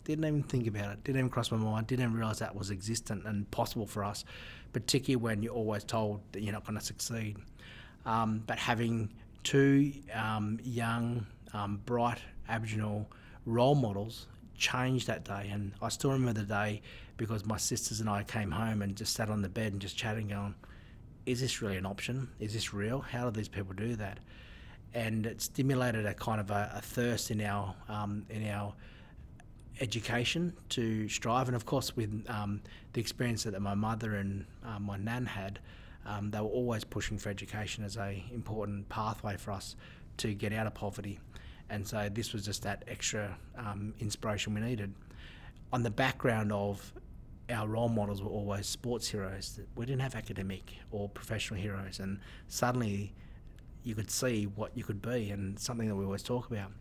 Didn't 0.03 0.25
even 0.25 0.43
think 0.43 0.67
about 0.67 0.93
it, 0.93 1.03
didn't 1.03 1.19
even 1.19 1.29
cross 1.29 1.51
my 1.51 1.57
mind, 1.57 1.88
didn't 1.88 2.03
even 2.05 2.15
realise 2.15 2.39
that 2.39 2.55
was 2.55 2.71
existent 2.71 3.25
and 3.25 3.50
possible 3.51 3.86
for 3.86 4.03
us, 4.03 4.24
particularly 4.71 5.21
when 5.21 5.41
you're 5.43 5.53
always 5.53 5.83
told 5.83 6.21
that 6.31 6.41
you're 6.41 6.53
not 6.53 6.65
going 6.65 6.79
to 6.79 6.86
succeed. 6.86 7.38
Um, 8.05 8.41
but 8.47 8.57
having 8.57 9.09
two 9.43 9.91
um, 10.13 10.59
young, 10.63 11.25
um, 11.53 11.81
bright 11.86 12.19
Aboriginal 12.47 13.09
role 13.45 13.75
models 13.75 14.27
changed 14.57 15.07
that 15.07 15.25
day. 15.25 15.50
And 15.51 15.74
I 15.81 15.89
still 15.89 16.12
remember 16.12 16.41
the 16.41 16.47
day 16.47 16.81
because 17.17 17.45
my 17.45 17.57
sisters 17.57 18.00
and 18.00 18.09
I 18.09 18.24
came 18.24 18.51
home 18.51 18.81
and 18.81 18.95
just 18.95 19.13
sat 19.13 19.29
on 19.29 19.41
the 19.41 19.50
bed 19.50 19.74
and 19.74 19.81
just 19.81 19.97
chatting, 19.97 20.29
going, 20.29 20.55
is 21.27 21.41
this 21.41 21.62
really 21.62 21.75
an 21.75 21.86
option? 21.86 22.29
Is 22.39 22.53
this 22.53 22.74
real? 22.74 23.01
How 23.01 23.25
do 23.25 23.31
these 23.31 23.50
people 23.50 23.74
do 23.74 23.98
that? 23.98 24.19
And 24.93 25.25
it 25.25 25.41
stimulated 25.41 26.05
a 26.05 26.13
kind 26.13 26.39
of 26.39 26.50
a, 26.50 26.72
a 26.75 26.81
thirst 26.81 27.29
in 27.29 27.41
our 27.41 27.75
um, 27.89 28.25
in 28.29 28.48
our 28.48 28.74
education 29.81 30.53
to 30.69 31.07
strive. 31.10 31.48
And 31.50 31.55
of 31.55 31.65
course, 31.65 31.96
with 31.96 32.25
um, 32.29 32.62
the 32.93 33.01
experience 33.01 33.43
that 33.43 33.62
my 33.62 33.75
mother 33.75 34.15
and 34.15 34.46
uh, 34.65 34.79
my 34.79 34.98
nan 34.98 35.25
had, 35.25 35.60
um, 36.05 36.31
they 36.31 36.39
were 36.39 36.48
always 36.48 36.86
pushing 36.86 37.17
for 37.17 37.29
education 37.29 37.84
as 37.84 37.98
a 37.98 38.24
important 38.34 38.88
pathway 38.88 39.36
for 39.36 39.51
us 39.51 39.75
to 40.17 40.34
get 40.34 40.53
out 40.53 40.65
of 40.65 40.74
poverty. 40.74 41.19
And 41.69 41.86
so 41.86 42.10
this 42.10 42.31
was 42.31 42.46
just 42.46 42.63
that 42.63 42.86
extra 42.88 43.38
um, 43.57 43.93
inspiration 44.00 44.53
we 44.53 44.62
needed. 44.62 44.93
On 45.74 45.84
the 45.84 45.91
background 45.91 46.53
of 46.53 46.93
our 47.50 47.68
role 47.68 47.89
models 47.89 48.22
were 48.22 48.30
always 48.30 48.68
sports 48.68 49.08
heroes. 49.08 49.60
We 49.75 49.86
didn't 49.86 50.01
have 50.01 50.16
academic 50.16 50.74
or 50.92 51.10
professional 51.10 51.60
heroes, 51.60 52.00
and 52.00 52.20
suddenly 52.48 53.13
you 53.84 53.96
could 53.96 54.12
see 54.12 54.46
what 54.46 54.75
you 54.75 54.84
could 54.84 55.01
be, 55.01 55.30
and 55.30 55.58
something 55.58 55.88
that 55.88 55.96
we 55.96 56.06
always 56.06 56.24
talk 56.24 56.51
about. 56.51 56.72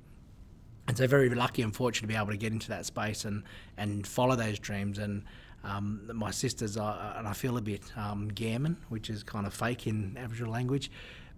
And 0.88 0.96
so, 0.96 1.06
very 1.06 1.28
lucky 1.30 1.62
and 1.62 1.74
fortunate 1.74 2.08
to 2.08 2.12
be 2.12 2.16
able 2.16 2.30
to 2.30 2.36
get 2.36 2.52
into 2.52 2.68
that 2.68 2.86
space 2.86 3.24
and 3.24 3.42
and 3.76 4.06
follow 4.06 4.36
those 4.36 4.58
dreams. 4.58 4.98
And 4.98 5.24
um, 5.64 6.10
my 6.12 6.30
sisters 6.30 6.76
are, 6.76 7.14
and 7.16 7.26
I 7.26 7.32
feel 7.32 7.56
a 7.56 7.60
bit 7.60 7.82
um, 7.96 8.28
gammon, 8.28 8.76
which 8.88 9.10
is 9.10 9.22
kind 9.22 9.46
of 9.46 9.54
fake 9.54 9.86
in 9.86 10.16
Aboriginal 10.16 10.52
language, 10.52 10.90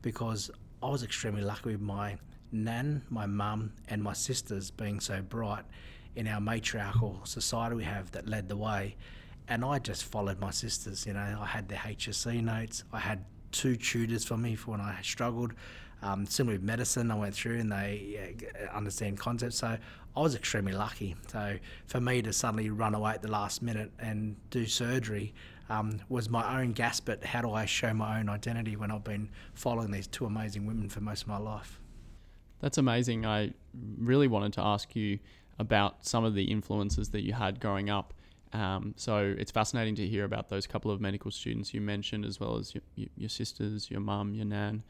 because 0.03 0.51
I 0.83 0.89
was 0.89 1.03
extremely 1.03 1.43
lucky 1.43 1.71
with 1.71 1.81
my 1.81 2.17
nan, 2.53 3.03
my 3.11 3.27
mum, 3.27 3.73
and 3.89 4.03
my 4.03 4.13
sisters 4.13 4.71
being 4.71 5.01
so 5.01 5.23
bright 5.23 5.65
in 6.17 6.27
our 6.27 6.41
matriarchal 6.41 7.21
society 7.25 7.77
we 7.77 7.85
have 7.85 8.11
that 8.13 8.29
led 8.29 8.49
the 8.49 8.57
way. 8.57 8.97
And 9.49 9.65
I 9.65 9.79
just 9.79 10.05
followed 10.05 10.39
my 10.41 10.51
sisters. 10.51 11.07
You 11.07 11.15
know, 11.15 11.39
I 11.41 11.47
had 11.47 11.69
their 11.69 11.79
HSC 11.79 12.43
notes. 12.43 12.85
I 12.93 12.99
had 12.99 13.25
two 13.53 13.77
tutors 13.77 14.25
for 14.25 14.37
me 14.37 14.55
for 14.55 14.73
when 14.73 14.81
I 14.81 15.01
struggled. 15.03 15.55
Um, 16.03 16.27
similar 16.27 16.55
with 16.57 16.63
medicine, 16.63 17.11
I 17.11 17.17
went 17.17 17.35
through 17.35 17.59
and 17.59 17.73
they 17.73 18.37
uh, 18.55 18.77
understand 18.77 19.19
concepts. 19.19 19.57
So 19.57 19.77
I 20.17 20.21
was 20.21 20.35
extremely 20.35 20.73
lucky. 20.73 21.17
So 21.31 21.59
for 21.87 22.01
me 22.01 22.23
to 22.23 22.33
suddenly 22.33 22.71
run 22.71 22.95
away 22.95 23.13
at 23.13 23.23
the 23.23 23.31
last 23.31 23.63
minute 23.63 23.91
and 23.99 24.37
do 24.51 24.67
surgery 24.67 25.35
um, 25.71 26.01
was 26.09 26.29
my 26.29 26.61
own 26.61 26.73
gasp 26.73 27.09
at 27.09 27.25
how 27.25 27.43
do 27.43 27.53
I 27.53 27.67
show 27.67 27.93
my 27.93 28.21
own 28.21 28.29
identity 28.29 28.77
when 28.77 28.91
I've 28.91 29.05
been 29.05 29.29
following 29.55 29.91
these 29.91 30.07
two 30.07 30.25
amazing 30.25 30.67
women 30.67 30.89
for 30.89 31.01
most 31.01 31.23
of 31.23 31.29
my 31.29 31.39
life. 31.39 31.81
That's 32.61 32.79
amazing. 32.79 33.27
I 33.27 33.53
really 33.99 34.29
wanted 34.29 34.53
to 34.55 34.61
ask 34.61 34.95
you 34.97 35.19
about 35.59 36.07
some 36.07 36.25
of 36.25 36.35
the 36.35 36.45
influences 36.45 37.11
that 37.11 37.23
you 37.23 37.33
had 37.33 37.61
growing 37.61 37.91
up. 37.91 38.15
Um, 38.53 38.95
so 38.97 39.35
it's 39.39 39.51
fascinating 39.51 39.95
to 39.97 40.07
hear 40.07 40.25
about 40.25 40.49
those 40.49 40.67
couple 40.67 40.91
of 40.91 41.01
medical 41.01 41.31
students 41.31 41.75
you 41.75 41.81
mentioned, 41.81 42.25
as 42.25 42.41
well 42.41 42.57
as 42.57 42.75
your, 42.75 43.09
your 43.17 43.29
sisters, 43.29 43.91
your 43.91 44.01
mum, 44.01 44.35
your 44.35 44.47
nan. 44.47 44.83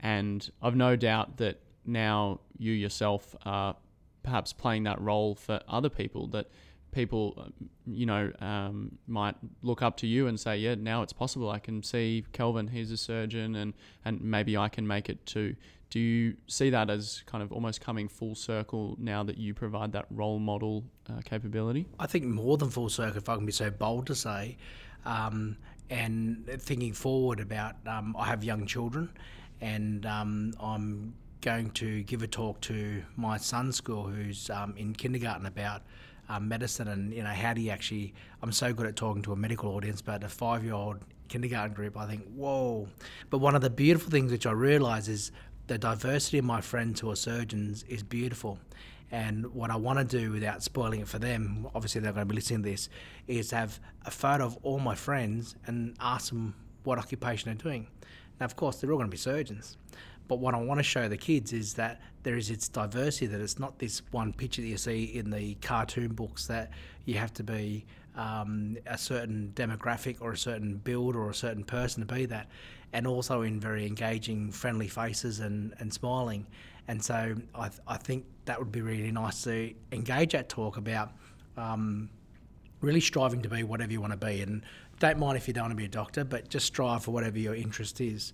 And 0.00 0.48
I've 0.60 0.76
no 0.76 0.96
doubt 0.96 1.36
that 1.38 1.60
now 1.84 2.40
you 2.58 2.72
yourself 2.72 3.34
are 3.44 3.76
perhaps 4.22 4.52
playing 4.52 4.82
that 4.84 5.00
role 5.00 5.34
for 5.34 5.60
other 5.68 5.88
people 5.88 6.26
that 6.28 6.50
people, 6.92 7.52
you 7.86 8.06
know, 8.06 8.32
um, 8.40 8.98
might 9.06 9.36
look 9.62 9.82
up 9.82 9.96
to 9.98 10.06
you 10.06 10.26
and 10.26 10.40
say, 10.40 10.56
yeah, 10.56 10.74
now 10.74 11.02
it's 11.02 11.12
possible. 11.12 11.50
I 11.50 11.58
can 11.58 11.82
see 11.82 12.24
Kelvin, 12.32 12.68
he's 12.68 12.90
a 12.90 12.96
surgeon, 12.96 13.54
and, 13.54 13.74
and 14.04 14.20
maybe 14.22 14.56
I 14.56 14.68
can 14.68 14.86
make 14.86 15.08
it 15.08 15.24
too. 15.26 15.54
Do 15.90 16.00
you 16.00 16.36
see 16.46 16.70
that 16.70 16.90
as 16.90 17.22
kind 17.26 17.42
of 17.42 17.52
almost 17.52 17.80
coming 17.80 18.08
full 18.08 18.34
circle 18.34 18.96
now 18.98 19.22
that 19.22 19.38
you 19.38 19.54
provide 19.54 19.92
that 19.92 20.06
role 20.10 20.38
model 20.38 20.84
uh, 21.08 21.20
capability? 21.24 21.86
I 21.98 22.06
think 22.06 22.24
more 22.24 22.56
than 22.56 22.70
full 22.70 22.88
circle, 22.88 23.16
if 23.16 23.28
I 23.28 23.36
can 23.36 23.46
be 23.46 23.52
so 23.52 23.70
bold 23.70 24.06
to 24.08 24.14
say. 24.14 24.56
Um, 25.04 25.56
and 25.88 26.48
thinking 26.58 26.92
forward 26.92 27.38
about, 27.38 27.76
um, 27.86 28.16
I 28.18 28.26
have 28.26 28.42
young 28.42 28.66
children, 28.66 29.10
and 29.60 30.04
um, 30.04 30.52
I'm 30.60 31.14
going 31.40 31.70
to 31.70 32.02
give 32.02 32.22
a 32.22 32.26
talk 32.26 32.60
to 32.62 33.02
my 33.14 33.36
son's 33.36 33.76
school, 33.76 34.08
who's 34.08 34.50
um, 34.50 34.74
in 34.76 34.94
kindergarten, 34.94 35.46
about 35.46 35.82
um, 36.28 36.48
medicine 36.48 36.88
and 36.88 37.12
you 37.12 37.22
know 37.22 37.30
how 37.30 37.54
do 37.54 37.60
you 37.60 37.70
actually. 37.70 38.14
I'm 38.42 38.52
so 38.52 38.72
good 38.72 38.86
at 38.86 38.96
talking 38.96 39.22
to 39.22 39.32
a 39.32 39.36
medical 39.36 39.74
audience, 39.74 40.02
but 40.02 40.24
a 40.24 40.28
five-year-old 40.28 40.98
kindergarten 41.28 41.74
group, 41.74 41.96
I 41.96 42.06
think, 42.06 42.24
whoa. 42.34 42.88
But 43.30 43.38
one 43.38 43.54
of 43.54 43.62
the 43.62 43.70
beautiful 43.70 44.10
things 44.10 44.30
which 44.30 44.46
I 44.46 44.52
realise 44.52 45.08
is 45.08 45.32
the 45.66 45.78
diversity 45.78 46.38
of 46.38 46.44
my 46.44 46.60
friends 46.60 47.00
who 47.00 47.10
are 47.10 47.16
surgeons 47.16 47.84
is 47.88 48.02
beautiful. 48.02 48.58
And 49.10 49.54
what 49.54 49.70
I 49.70 49.76
want 49.76 49.98
to 49.98 50.04
do 50.04 50.32
without 50.32 50.62
spoiling 50.62 51.00
it 51.00 51.08
for 51.08 51.18
them, 51.18 51.68
obviously 51.74 52.00
they're 52.00 52.12
going 52.12 52.26
to 52.26 52.32
be 52.32 52.36
listening 52.36 52.62
to 52.62 52.70
this, 52.70 52.88
is 53.28 53.50
have 53.52 53.78
a 54.04 54.10
photo 54.10 54.44
of 54.44 54.58
all 54.62 54.78
my 54.78 54.94
friends 54.94 55.54
and 55.66 55.94
ask 56.00 56.30
them 56.30 56.54
what 56.84 56.98
occupation 56.98 57.50
they're 57.50 57.62
doing. 57.62 57.86
Now, 58.40 58.46
of 58.46 58.56
course, 58.56 58.76
they're 58.76 58.90
all 58.90 58.98
going 58.98 59.08
to 59.08 59.14
be 59.14 59.16
surgeons. 59.16 59.76
But 60.28 60.40
what 60.40 60.54
I 60.54 60.58
want 60.58 60.78
to 60.78 60.84
show 60.84 61.08
the 61.08 61.16
kids 61.16 61.52
is 61.52 61.74
that 61.74 62.00
there 62.24 62.36
is 62.36 62.50
its 62.50 62.68
diversity, 62.68 63.26
that 63.26 63.40
it's 63.40 63.60
not 63.60 63.78
this 63.78 64.02
one 64.10 64.32
picture 64.32 64.60
that 64.60 64.68
you 64.68 64.76
see 64.76 65.04
in 65.04 65.30
the 65.30 65.54
cartoon 65.56 66.14
books 66.14 66.48
that 66.48 66.70
you 67.04 67.14
have 67.14 67.32
to 67.34 67.44
be 67.44 67.86
um, 68.16 68.76
a 68.86 68.98
certain 68.98 69.52
demographic 69.54 70.16
or 70.20 70.32
a 70.32 70.36
certain 70.36 70.76
build 70.78 71.14
or 71.14 71.30
a 71.30 71.34
certain 71.34 71.62
person 71.62 72.04
to 72.04 72.12
be 72.12 72.26
that 72.26 72.48
and 72.92 73.06
also 73.06 73.42
in 73.42 73.60
very 73.60 73.86
engaging, 73.86 74.50
friendly 74.50 74.88
faces 74.88 75.40
and, 75.40 75.74
and 75.78 75.92
smiling. 75.92 76.46
And 76.88 77.02
so 77.02 77.34
I, 77.54 77.68
th- 77.68 77.80
I 77.86 77.96
think 77.96 78.24
that 78.44 78.58
would 78.58 78.72
be 78.72 78.80
really 78.80 79.10
nice 79.10 79.42
to 79.44 79.74
engage 79.92 80.32
that 80.32 80.48
talk 80.48 80.76
about 80.76 81.12
um, 81.56 82.08
really 82.80 83.00
striving 83.00 83.42
to 83.42 83.48
be 83.48 83.62
whatever 83.62 83.92
you 83.92 84.00
want 84.00 84.12
to 84.12 84.26
be. 84.26 84.40
And 84.40 84.62
don't 85.00 85.18
mind 85.18 85.36
if 85.36 85.48
you 85.48 85.54
don't 85.54 85.64
want 85.64 85.72
to 85.72 85.76
be 85.76 85.84
a 85.84 85.88
doctor, 85.88 86.24
but 86.24 86.48
just 86.48 86.66
strive 86.66 87.04
for 87.04 87.10
whatever 87.10 87.38
your 87.38 87.54
interest 87.54 88.00
is. 88.00 88.32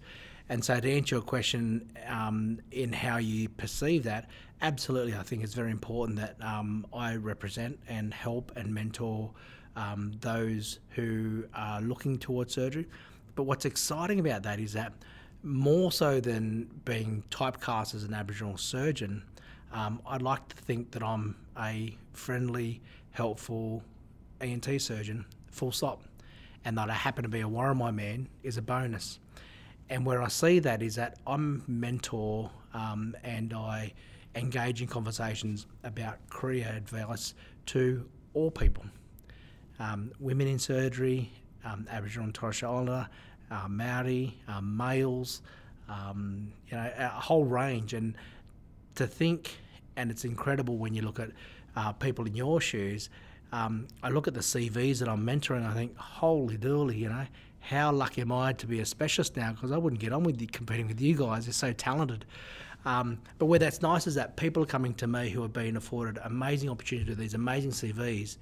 And 0.49 0.63
so, 0.65 0.79
to 0.79 0.93
answer 0.93 1.15
your 1.17 1.23
question 1.23 1.91
um, 2.07 2.61
in 2.73 2.93
how 2.93 3.17
you 3.19 3.49
perceive 3.49 4.03
that, 4.05 4.29
absolutely, 4.61 5.15
I 5.15 5.23
think 5.23 5.43
it's 5.43 5.55
very 5.55 5.71
important 5.71 6.19
that 6.19 6.37
um, 6.43 6.87
I 6.93 7.17
represent 7.17 7.79
and 7.89 8.13
help 8.13 8.53
and 8.57 8.75
mentor 8.75 9.31
um, 9.77 10.13
those 10.21 10.81
who 10.91 11.45
are 11.55 11.81
looking 11.81 12.19
towards 12.19 12.55
surgery. 12.55 12.87
But 13.35 13.45
what's 13.45 13.65
exciting 13.65 14.21
about 14.21 14.43
that 14.43 14.61
is 14.61 14.73
that 14.75 14.93
more 15.43 15.91
so 15.91 16.21
than 16.21 16.71
being 16.85 17.25
typecast 17.31 17.95
as 17.95 18.05
an 18.05 18.15
Aboriginal 18.15 18.57
surgeon, 18.57 19.23
um, 19.73 20.01
I'd 20.07 20.23
like 20.23 20.47
to 20.49 20.57
think 20.57 20.91
that 20.93 21.03
I'm 21.03 21.37
a 21.59 21.97
friendly, 22.13 22.81
helpful 23.11 23.83
ENT 24.41 24.81
surgeon, 24.81 25.25
full 25.51 25.73
stop. 25.73 26.03
And 26.65 26.79
that 26.79 26.91
I 26.91 26.95
happen 26.95 27.23
to 27.25 27.29
be 27.29 27.41
a 27.41 27.49
Worimi 27.49 27.95
man 27.95 28.29
is 28.43 28.57
a 28.57 28.63
bonus. 28.63 29.19
And 29.91 30.07
where 30.07 30.23
I 30.23 30.29
see 30.29 30.59
that 30.61 30.83
is 30.83 30.95
that 30.95 31.19
I'm 31.27 31.65
mentor 31.67 32.51
um, 32.73 33.17
and 33.25 33.53
I 33.53 33.93
engage 34.35 34.81
in 34.81 34.89
conversations 34.89 35.67
about 35.85 36.19
career 36.31 36.73
advice 36.77 37.35
to 37.67 38.09
all 38.35 38.51
people. 38.51 38.85
Um, 39.79 40.13
women 40.21 40.47
in 40.47 40.59
surgery, 40.59 41.33
um, 41.65 41.87
Aboriginal 41.91 42.25
and 42.27 42.35
Torres 42.35 42.57
Strait 42.57 42.69
Islander, 42.69 43.09
uh, 43.51 43.69
Maori, 43.69 44.37
uh, 44.49 44.61
males, 44.61 45.43
um, 45.89 46.53
you 46.69 46.77
know, 46.77 46.91
a 46.99 47.09
whole 47.09 47.45
range. 47.45 47.95
And 47.95 48.15
to 48.95 49.07
think, 49.07 49.57
and 49.97 50.11
it's 50.11 50.25
incredible 50.25 50.77
when 50.77 50.95
you 50.95 51.03
look 51.03 51.21
at 51.21 51.31
uh, 51.77 51.93
people 51.93 52.27
in 52.27 52.35
your 52.35 52.61
shoes. 52.61 53.11
Um, 53.53 53.87
I 54.03 54.09
look 54.09 54.27
at 54.27 54.35
the 54.35 54.41
CVs 54.41 54.99
that 54.99 55.09
I'm 55.09 55.27
mentoring. 55.27 55.67
I 55.69 55.75
think, 55.75 55.97
holy 55.97 56.57
dooly, 56.57 56.99
you 56.99 57.09
know, 57.09 57.27
how 57.61 57.93
lucky 57.93 58.23
am 58.23 58.33
I 58.33 58.55
to 58.55 58.67
be 58.67 58.81
a 58.81 58.87
specialist 58.87 59.37
now? 59.37 59.53
Because 59.53 59.73
I 59.73 59.79
wouldn't 59.79 60.01
get 60.01 60.13
on 60.13 60.25
with 60.25 60.41
you, 60.41 60.47
competing 60.47 60.89
with 60.89 61.01
you 61.01 61.15
guys. 61.15 61.45
They're 61.45 61.53
so 61.53 61.73
talented. 61.73 62.25
Um, 62.85 63.21
but 63.39 63.47
where 63.47 63.59
that's 63.59 63.83
nice 63.83 64.07
is 64.07 64.15
that 64.17 64.37
people 64.37 64.63
are 64.63 64.67
coming 64.67 64.95
to 64.95 65.07
me 65.07 65.31
who 65.31 65.43
have 65.43 65.53
been 65.53 65.77
afforded 65.77 66.19
amazing 66.25 66.69
opportunity 66.69 67.15
these 67.15 67.35
amazing 67.35 67.71
CVs 67.71 68.39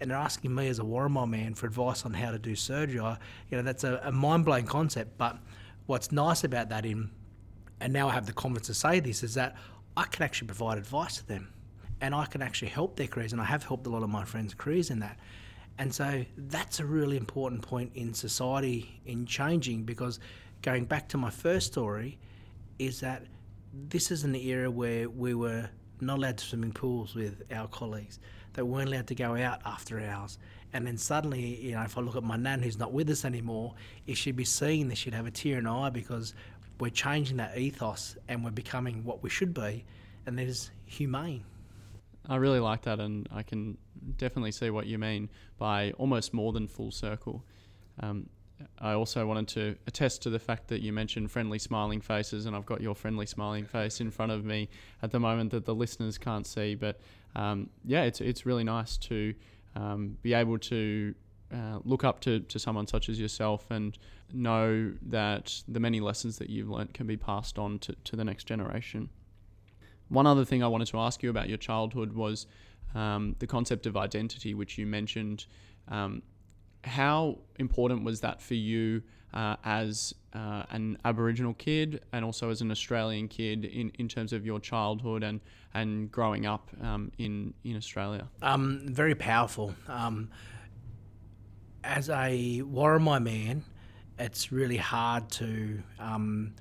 and 0.00 0.10
they're 0.10 0.18
asking 0.18 0.54
me 0.54 0.68
as 0.68 0.78
a 0.78 0.82
Worimi 0.82 1.28
man 1.28 1.54
for 1.54 1.66
advice 1.66 2.04
on 2.04 2.12
how 2.12 2.30
to 2.30 2.38
do 2.38 2.54
surgery. 2.54 3.00
I, 3.00 3.16
you 3.50 3.56
know, 3.56 3.62
that's 3.62 3.84
a, 3.84 4.00
a 4.04 4.12
mind 4.12 4.44
blowing 4.44 4.66
concept. 4.66 5.16
But 5.18 5.38
what's 5.86 6.12
nice 6.12 6.44
about 6.44 6.68
that 6.70 6.84
in 6.84 7.10
and 7.80 7.92
now 7.92 8.08
I 8.08 8.12
have 8.12 8.26
the 8.26 8.32
confidence 8.32 8.68
to 8.68 8.74
say 8.74 9.00
this, 9.00 9.22
is 9.22 9.34
that 9.34 9.56
I 9.96 10.04
can 10.04 10.22
actually 10.22 10.46
provide 10.46 10.78
advice 10.78 11.18
to 11.18 11.26
them 11.26 11.52
and 12.00 12.14
I 12.14 12.26
can 12.26 12.42
actually 12.42 12.68
help 12.68 12.96
their 12.96 13.06
careers. 13.06 13.32
And 13.32 13.40
I 13.40 13.44
have 13.44 13.64
helped 13.64 13.86
a 13.86 13.90
lot 13.90 14.02
of 14.02 14.08
my 14.08 14.24
friends' 14.24 14.54
careers 14.54 14.90
in 14.90 15.00
that. 15.00 15.18
And 15.78 15.92
so 15.92 16.24
that's 16.36 16.80
a 16.80 16.86
really 16.86 17.16
important 17.16 17.62
point 17.62 17.92
in 17.94 18.14
society 18.14 19.00
in 19.06 19.26
changing 19.26 19.84
because 19.84 20.20
going 20.62 20.84
back 20.84 21.08
to 21.10 21.18
my 21.18 21.30
first 21.30 21.72
story 21.72 22.18
is 22.78 23.00
that 23.00 23.24
this 23.88 24.10
is 24.10 24.24
an 24.24 24.34
era 24.34 24.70
where 24.70 25.10
we 25.10 25.34
were 25.34 25.68
not 26.00 26.18
allowed 26.18 26.38
to 26.38 26.44
swim 26.44 26.62
in 26.62 26.72
pools 26.72 27.14
with 27.14 27.42
our 27.52 27.66
colleagues. 27.68 28.18
They 28.54 28.62
weren't 28.62 28.88
allowed 28.88 29.08
to 29.08 29.14
go 29.14 29.36
out 29.36 29.60
after 29.64 30.00
hours. 30.00 30.38
And 30.72 30.86
then 30.86 30.96
suddenly, 30.96 31.60
you 31.60 31.72
know, 31.72 31.82
if 31.82 31.96
I 31.96 32.00
look 32.00 32.16
at 32.16 32.24
my 32.24 32.36
nan 32.36 32.62
who's 32.62 32.78
not 32.78 32.92
with 32.92 33.08
us 33.10 33.24
anymore, 33.24 33.74
if 34.06 34.18
she'd 34.18 34.36
be 34.36 34.44
seeing 34.44 34.88
this, 34.88 34.98
she'd 34.98 35.14
have 35.14 35.26
a 35.26 35.30
tear 35.30 35.58
in 35.58 35.66
her 35.66 35.70
eye 35.70 35.90
because 35.90 36.34
we're 36.80 36.90
changing 36.90 37.36
that 37.36 37.56
ethos 37.56 38.16
and 38.28 38.44
we're 38.44 38.50
becoming 38.50 39.04
what 39.04 39.22
we 39.22 39.30
should 39.30 39.54
be, 39.54 39.84
and 40.26 40.38
that 40.38 40.46
is 40.46 40.70
humane. 40.86 41.44
I 42.28 42.36
really 42.36 42.60
like 42.60 42.82
that, 42.82 43.00
and 43.00 43.28
I 43.32 43.42
can 43.42 43.76
definitely 44.16 44.52
see 44.52 44.70
what 44.70 44.86
you 44.86 44.98
mean 44.98 45.30
by 45.58 45.92
almost 45.92 46.32
more 46.32 46.52
than 46.52 46.66
full 46.66 46.90
circle. 46.90 47.44
Um, 48.00 48.28
I 48.78 48.92
also 48.92 49.26
wanted 49.26 49.48
to 49.48 49.76
attest 49.86 50.22
to 50.22 50.30
the 50.30 50.38
fact 50.38 50.68
that 50.68 50.80
you 50.80 50.92
mentioned 50.92 51.30
friendly 51.30 51.58
smiling 51.58 52.00
faces, 52.00 52.46
and 52.46 52.54
I've 52.54 52.66
got 52.66 52.80
your 52.80 52.94
friendly 52.94 53.26
smiling 53.26 53.66
face 53.66 54.00
in 54.00 54.10
front 54.10 54.32
of 54.32 54.44
me 54.44 54.68
at 55.02 55.10
the 55.10 55.20
moment 55.20 55.50
that 55.50 55.64
the 55.64 55.74
listeners 55.74 56.18
can't 56.18 56.46
see. 56.46 56.74
But 56.74 57.00
um, 57.34 57.70
yeah, 57.84 58.04
it's 58.04 58.20
it's 58.20 58.46
really 58.46 58.64
nice 58.64 58.96
to 58.98 59.34
um, 59.74 60.16
be 60.22 60.34
able 60.34 60.58
to 60.58 61.14
uh, 61.52 61.78
look 61.84 62.04
up 62.04 62.20
to, 62.20 62.40
to 62.40 62.58
someone 62.58 62.86
such 62.86 63.08
as 63.08 63.20
yourself 63.20 63.70
and 63.70 63.98
know 64.32 64.92
that 65.02 65.62
the 65.68 65.80
many 65.80 66.00
lessons 66.00 66.38
that 66.38 66.50
you've 66.50 66.68
learnt 66.68 66.92
can 66.94 67.06
be 67.06 67.16
passed 67.16 67.58
on 67.58 67.78
to, 67.80 67.94
to 68.04 68.16
the 68.16 68.24
next 68.24 68.44
generation. 68.44 69.08
One 70.08 70.26
other 70.26 70.44
thing 70.44 70.62
I 70.62 70.68
wanted 70.68 70.88
to 70.88 70.98
ask 70.98 71.22
you 71.22 71.30
about 71.30 71.48
your 71.48 71.58
childhood 71.58 72.12
was 72.12 72.46
um, 72.94 73.36
the 73.38 73.46
concept 73.46 73.86
of 73.86 73.96
identity, 73.96 74.54
which 74.54 74.78
you 74.78 74.86
mentioned. 74.86 75.46
Um, 75.88 76.22
how 76.84 77.38
important 77.58 78.04
was 78.04 78.20
that 78.20 78.40
for 78.40 78.54
you 78.54 79.02
uh, 79.32 79.56
as 79.64 80.14
uh, 80.32 80.64
an 80.70 80.98
Aboriginal 81.04 81.54
kid 81.54 82.04
and 82.12 82.24
also 82.24 82.50
as 82.50 82.60
an 82.60 82.70
Australian 82.70 83.28
kid 83.28 83.64
in, 83.64 83.90
in 83.98 84.08
terms 84.08 84.32
of 84.32 84.46
your 84.46 84.60
childhood 84.60 85.22
and, 85.22 85.40
and 85.74 86.10
growing 86.10 86.46
up 86.46 86.70
um, 86.82 87.10
in, 87.18 87.54
in 87.64 87.76
Australia? 87.76 88.28
Um, 88.42 88.82
very 88.84 89.14
powerful. 89.14 89.74
Um, 89.88 90.30
as 91.82 92.08
a 92.08 92.62
Worimi 92.62 93.22
man, 93.22 93.64
it's 94.18 94.52
really 94.52 94.76
hard 94.76 95.28
to 95.32 95.82
um, 95.98 96.54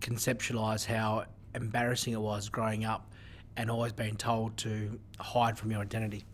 conceptualise 0.00 0.84
how 0.84 1.24
embarrassing 1.54 2.12
it 2.12 2.20
was 2.20 2.48
growing 2.48 2.84
up 2.84 3.12
and 3.56 3.70
always 3.70 3.92
being 3.92 4.16
told 4.16 4.56
to 4.58 4.98
hide 5.18 5.58
from 5.58 5.70
your 5.70 5.80
identity. 5.80 6.24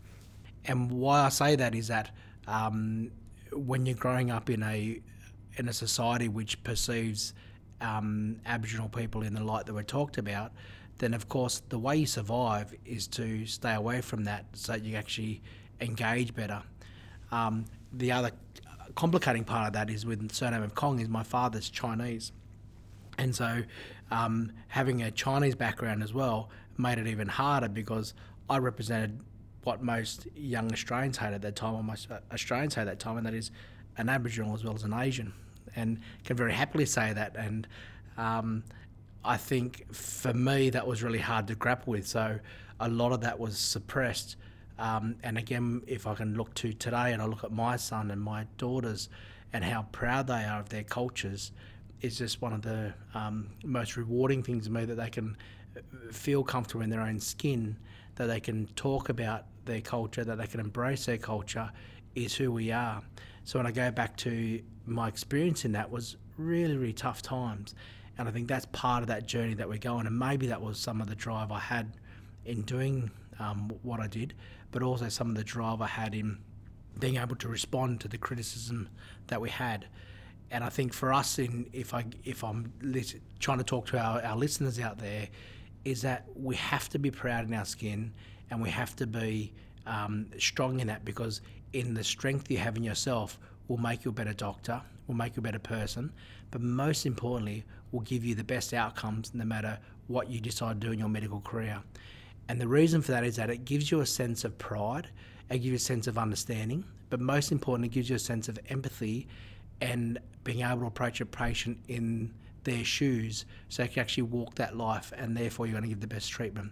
And 0.65 0.91
why 0.91 1.21
I 1.21 1.29
say 1.29 1.55
that 1.55 1.75
is 1.75 1.87
that 1.87 2.15
um, 2.47 3.11
when 3.53 3.85
you're 3.85 3.95
growing 3.95 4.31
up 4.31 4.49
in 4.49 4.63
a 4.63 5.01
in 5.57 5.67
a 5.67 5.73
society 5.73 6.29
which 6.29 6.63
perceives 6.63 7.33
um, 7.81 8.39
Aboriginal 8.45 8.87
people 8.87 9.21
in 9.21 9.33
the 9.33 9.43
light 9.43 9.65
that 9.65 9.73
we 9.73 9.83
talked 9.83 10.17
about, 10.17 10.51
then 10.99 11.13
of 11.13 11.27
course 11.27 11.61
the 11.69 11.77
way 11.79 11.97
you 11.97 12.05
survive 12.05 12.73
is 12.85 13.07
to 13.07 13.45
stay 13.45 13.73
away 13.73 14.01
from 14.01 14.23
that 14.23 14.45
so 14.53 14.73
that 14.73 14.83
you 14.83 14.95
actually 14.95 15.41
engage 15.81 16.33
better. 16.33 16.61
Um, 17.31 17.65
the 17.91 18.11
other 18.11 18.31
complicating 18.95 19.43
part 19.43 19.67
of 19.67 19.73
that 19.73 19.89
is 19.89 20.05
with 20.05 20.27
the 20.27 20.33
surname 20.33 20.63
of 20.63 20.75
Kong 20.75 20.99
is 20.99 21.09
my 21.09 21.23
father's 21.23 21.69
Chinese. 21.69 22.31
And 23.17 23.35
so 23.35 23.63
um, 24.09 24.51
having 24.67 25.01
a 25.03 25.11
Chinese 25.11 25.55
background 25.55 26.03
as 26.03 26.13
well 26.13 26.49
made 26.77 26.97
it 26.97 27.07
even 27.07 27.27
harder 27.27 27.69
because 27.69 28.13
I 28.49 28.57
represented 28.57 29.19
what 29.63 29.81
most 29.81 30.27
young 30.35 30.71
Australians 30.71 31.17
had 31.17 31.33
at 31.33 31.41
that 31.41 31.55
time, 31.55 31.75
or 31.75 31.83
most 31.83 32.07
Australians 32.31 32.75
hate 32.75 32.81
at 32.81 32.87
that 32.87 32.99
time, 32.99 33.17
and 33.17 33.25
that 33.25 33.33
is 33.33 33.51
an 33.97 34.09
Aboriginal 34.09 34.53
as 34.53 34.63
well 34.63 34.73
as 34.73 34.83
an 34.83 34.93
Asian. 34.93 35.33
And 35.75 35.99
can 36.25 36.35
very 36.35 36.53
happily 36.53 36.85
say 36.85 37.13
that. 37.13 37.35
And 37.35 37.67
um, 38.17 38.63
I 39.23 39.37
think 39.37 39.93
for 39.93 40.33
me, 40.33 40.69
that 40.71 40.85
was 40.85 41.03
really 41.03 41.19
hard 41.19 41.47
to 41.47 41.55
grapple 41.55 41.91
with. 41.91 42.07
So 42.07 42.39
a 42.79 42.89
lot 42.89 43.11
of 43.11 43.21
that 43.21 43.39
was 43.39 43.57
suppressed. 43.57 44.35
Um, 44.79 45.15
and 45.23 45.37
again, 45.37 45.83
if 45.87 46.07
I 46.07 46.15
can 46.15 46.35
look 46.35 46.53
to 46.55 46.73
today 46.73 47.13
and 47.13 47.21
I 47.21 47.25
look 47.25 47.43
at 47.43 47.51
my 47.51 47.77
son 47.77 48.09
and 48.11 48.19
my 48.19 48.47
daughters 48.57 49.09
and 49.53 49.63
how 49.63 49.83
proud 49.91 50.27
they 50.27 50.43
are 50.43 50.59
of 50.59 50.69
their 50.69 50.83
cultures, 50.83 51.51
is 52.01 52.17
just 52.17 52.41
one 52.41 52.51
of 52.51 52.63
the 52.63 52.93
um, 53.13 53.47
most 53.63 53.95
rewarding 53.95 54.41
things 54.41 54.65
to 54.65 54.71
me 54.71 54.85
that 54.85 54.95
they 54.95 55.09
can 55.09 55.37
feel 56.11 56.43
comfortable 56.43 56.81
in 56.81 56.89
their 56.89 57.01
own 57.01 57.19
skin, 57.19 57.77
that 58.15 58.25
they 58.25 58.39
can 58.39 58.65
talk 58.75 59.09
about 59.09 59.45
their 59.65 59.81
culture, 59.81 60.23
that 60.23 60.37
they 60.37 60.47
can 60.47 60.59
embrace 60.59 61.05
their 61.05 61.17
culture, 61.17 61.71
is 62.15 62.35
who 62.35 62.51
we 62.51 62.71
are. 62.71 63.01
So 63.43 63.59
when 63.59 63.65
I 63.65 63.71
go 63.71 63.91
back 63.91 64.17
to 64.17 64.61
my 64.85 65.07
experience 65.07 65.65
in 65.65 65.71
that 65.73 65.89
was 65.89 66.17
really, 66.37 66.77
really 66.77 66.93
tough 66.93 67.21
times. 67.21 67.75
And 68.17 68.27
I 68.27 68.31
think 68.31 68.47
that's 68.47 68.65
part 68.67 69.03
of 69.03 69.07
that 69.07 69.25
journey 69.25 69.53
that 69.55 69.67
we're 69.67 69.77
going. 69.77 70.07
And 70.07 70.17
maybe 70.17 70.47
that 70.47 70.61
was 70.61 70.77
some 70.79 71.01
of 71.01 71.07
the 71.07 71.15
drive 71.15 71.51
I 71.51 71.59
had 71.59 71.97
in 72.45 72.61
doing 72.63 73.11
um, 73.39 73.71
what 73.83 73.99
I 73.99 74.07
did, 74.07 74.33
but 74.71 74.83
also 74.83 75.09
some 75.09 75.29
of 75.29 75.35
the 75.35 75.43
drive 75.43 75.81
I 75.81 75.87
had 75.87 76.13
in 76.13 76.37
being 76.99 77.17
able 77.17 77.35
to 77.37 77.47
respond 77.47 78.01
to 78.01 78.07
the 78.07 78.17
criticism 78.17 78.89
that 79.27 79.39
we 79.39 79.49
had. 79.49 79.87
And 80.51 80.63
I 80.63 80.69
think 80.69 80.93
for 80.93 81.13
us, 81.13 81.39
in 81.39 81.69
if 81.71 81.93
I 81.93 82.05
if 82.25 82.43
I'm 82.43 82.73
trying 83.39 83.59
to 83.59 83.63
talk 83.63 83.87
to 83.87 83.97
our, 83.97 84.21
our 84.21 84.35
listeners 84.35 84.79
out 84.79 84.99
there, 84.99 85.29
is 85.85 86.01
that 86.01 86.25
we 86.35 86.55
have 86.57 86.89
to 86.89 86.99
be 86.99 87.09
proud 87.09 87.47
in 87.47 87.53
our 87.53 87.65
skin 87.65 88.13
and 88.51 88.61
we 88.61 88.69
have 88.69 88.95
to 88.97 89.07
be 89.07 89.53
um, 89.87 90.27
strong 90.37 90.79
in 90.79 90.87
that 90.87 91.03
because 91.03 91.41
in 91.73 91.93
the 91.93 92.03
strength 92.03 92.51
you 92.51 92.57
have 92.57 92.77
in 92.77 92.83
yourself 92.83 93.39
will 93.67 93.77
make 93.77 94.05
you 94.05 94.11
a 94.11 94.13
better 94.13 94.33
doctor, 94.33 94.81
will 95.07 95.15
make 95.15 95.35
you 95.35 95.39
a 95.39 95.43
better 95.43 95.59
person, 95.59 96.11
but 96.51 96.61
most 96.61 97.05
importantly, 97.05 97.63
will 97.91 98.01
give 98.01 98.23
you 98.23 98.35
the 98.35 98.43
best 98.43 98.73
outcomes 98.73 99.33
no 99.33 99.45
matter 99.45 99.79
what 100.07 100.29
you 100.29 100.39
decide 100.39 100.79
to 100.79 100.87
do 100.87 100.93
in 100.93 100.99
your 100.99 101.09
medical 101.09 101.39
career. 101.41 101.81
And 102.49 102.59
the 102.59 102.67
reason 102.67 103.01
for 103.01 103.13
that 103.13 103.23
is 103.23 103.37
that 103.37 103.49
it 103.49 103.63
gives 103.63 103.89
you 103.89 104.01
a 104.01 104.05
sense 104.05 104.43
of 104.43 104.57
pride, 104.57 105.07
it 105.49 105.59
gives 105.59 105.65
you 105.65 105.75
a 105.75 105.79
sense 105.79 106.07
of 106.07 106.17
understanding, 106.17 106.83
but 107.09 107.19
most 107.19 107.51
importantly, 107.51 107.87
it 107.87 107.93
gives 107.93 108.09
you 108.09 108.17
a 108.17 108.19
sense 108.19 108.49
of 108.49 108.59
empathy 108.69 109.27
and 109.79 110.19
being 110.43 110.61
able 110.61 110.81
to 110.81 110.85
approach 110.87 111.21
a 111.21 111.25
patient 111.25 111.77
in 111.87 112.33
their 112.63 112.83
shoes 112.83 113.45
so 113.69 113.83
they 113.83 113.89
can 113.89 114.01
actually 114.01 114.23
walk 114.23 114.55
that 114.55 114.77
life 114.77 115.11
and 115.17 115.35
therefore 115.35 115.65
you're 115.65 115.73
going 115.73 115.83
to 115.83 115.89
give 115.89 116.01
the 116.01 116.07
best 116.07 116.29
treatment. 116.29 116.71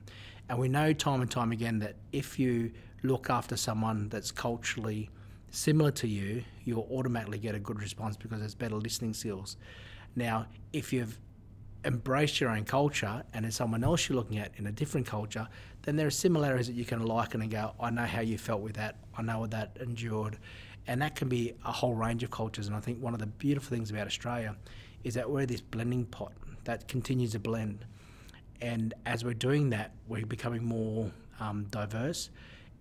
And 0.49 0.57
we 0.57 0.67
know 0.67 0.93
time 0.93 1.21
and 1.21 1.29
time 1.29 1.51
again 1.51 1.79
that 1.79 1.95
if 2.11 2.39
you 2.39 2.71
look 3.03 3.29
after 3.29 3.55
someone 3.55 4.09
that's 4.09 4.31
culturally 4.31 5.09
similar 5.51 5.91
to 5.91 6.07
you, 6.07 6.43
you'll 6.63 6.87
automatically 6.91 7.37
get 7.37 7.55
a 7.55 7.59
good 7.59 7.81
response 7.81 8.17
because 8.17 8.39
there's 8.39 8.55
better 8.55 8.75
listening 8.75 9.13
skills. 9.13 9.57
Now, 10.15 10.47
if 10.73 10.91
you've 10.91 11.19
embraced 11.85 12.41
your 12.41 12.49
own 12.49 12.65
culture 12.65 13.23
and 13.33 13.45
there's 13.45 13.55
someone 13.55 13.83
else 13.83 14.09
you're 14.09 14.15
looking 14.15 14.39
at 14.39 14.51
in 14.57 14.67
a 14.67 14.71
different 14.71 15.05
culture, 15.05 15.47
then 15.83 15.95
there 15.95 16.07
are 16.07 16.11
similarities 16.11 16.67
that 16.67 16.73
you 16.73 16.83
can 16.83 17.05
liken 17.05 17.41
and 17.41 17.51
go, 17.51 17.73
I 17.79 17.89
know 17.91 18.05
how 18.05 18.21
you 18.21 18.37
felt 18.37 18.61
with 18.61 18.75
that, 18.75 18.97
I 19.17 19.21
know 19.21 19.39
what 19.39 19.51
that 19.51 19.77
endured. 19.79 20.37
And 20.87 21.01
that 21.03 21.15
can 21.15 21.29
be 21.29 21.53
a 21.63 21.71
whole 21.71 21.93
range 21.93 22.23
of 22.23 22.31
cultures. 22.31 22.67
And 22.67 22.75
I 22.75 22.79
think 22.79 23.01
one 23.01 23.13
of 23.13 23.19
the 23.19 23.27
beautiful 23.27 23.75
things 23.75 23.91
about 23.91 24.07
Australia 24.07 24.55
is 25.03 25.13
that 25.13 25.29
we're 25.29 25.45
this 25.45 25.61
blending 25.61 26.05
pot 26.05 26.33
that 26.63 26.87
continues 26.87 27.31
to 27.33 27.39
blend. 27.39 27.85
And 28.61 28.93
as 29.05 29.23
we're 29.23 29.33
doing 29.33 29.69
that, 29.71 29.91
we're 30.07 30.25
becoming 30.25 30.63
more 30.63 31.11
um, 31.39 31.65
diverse, 31.71 32.29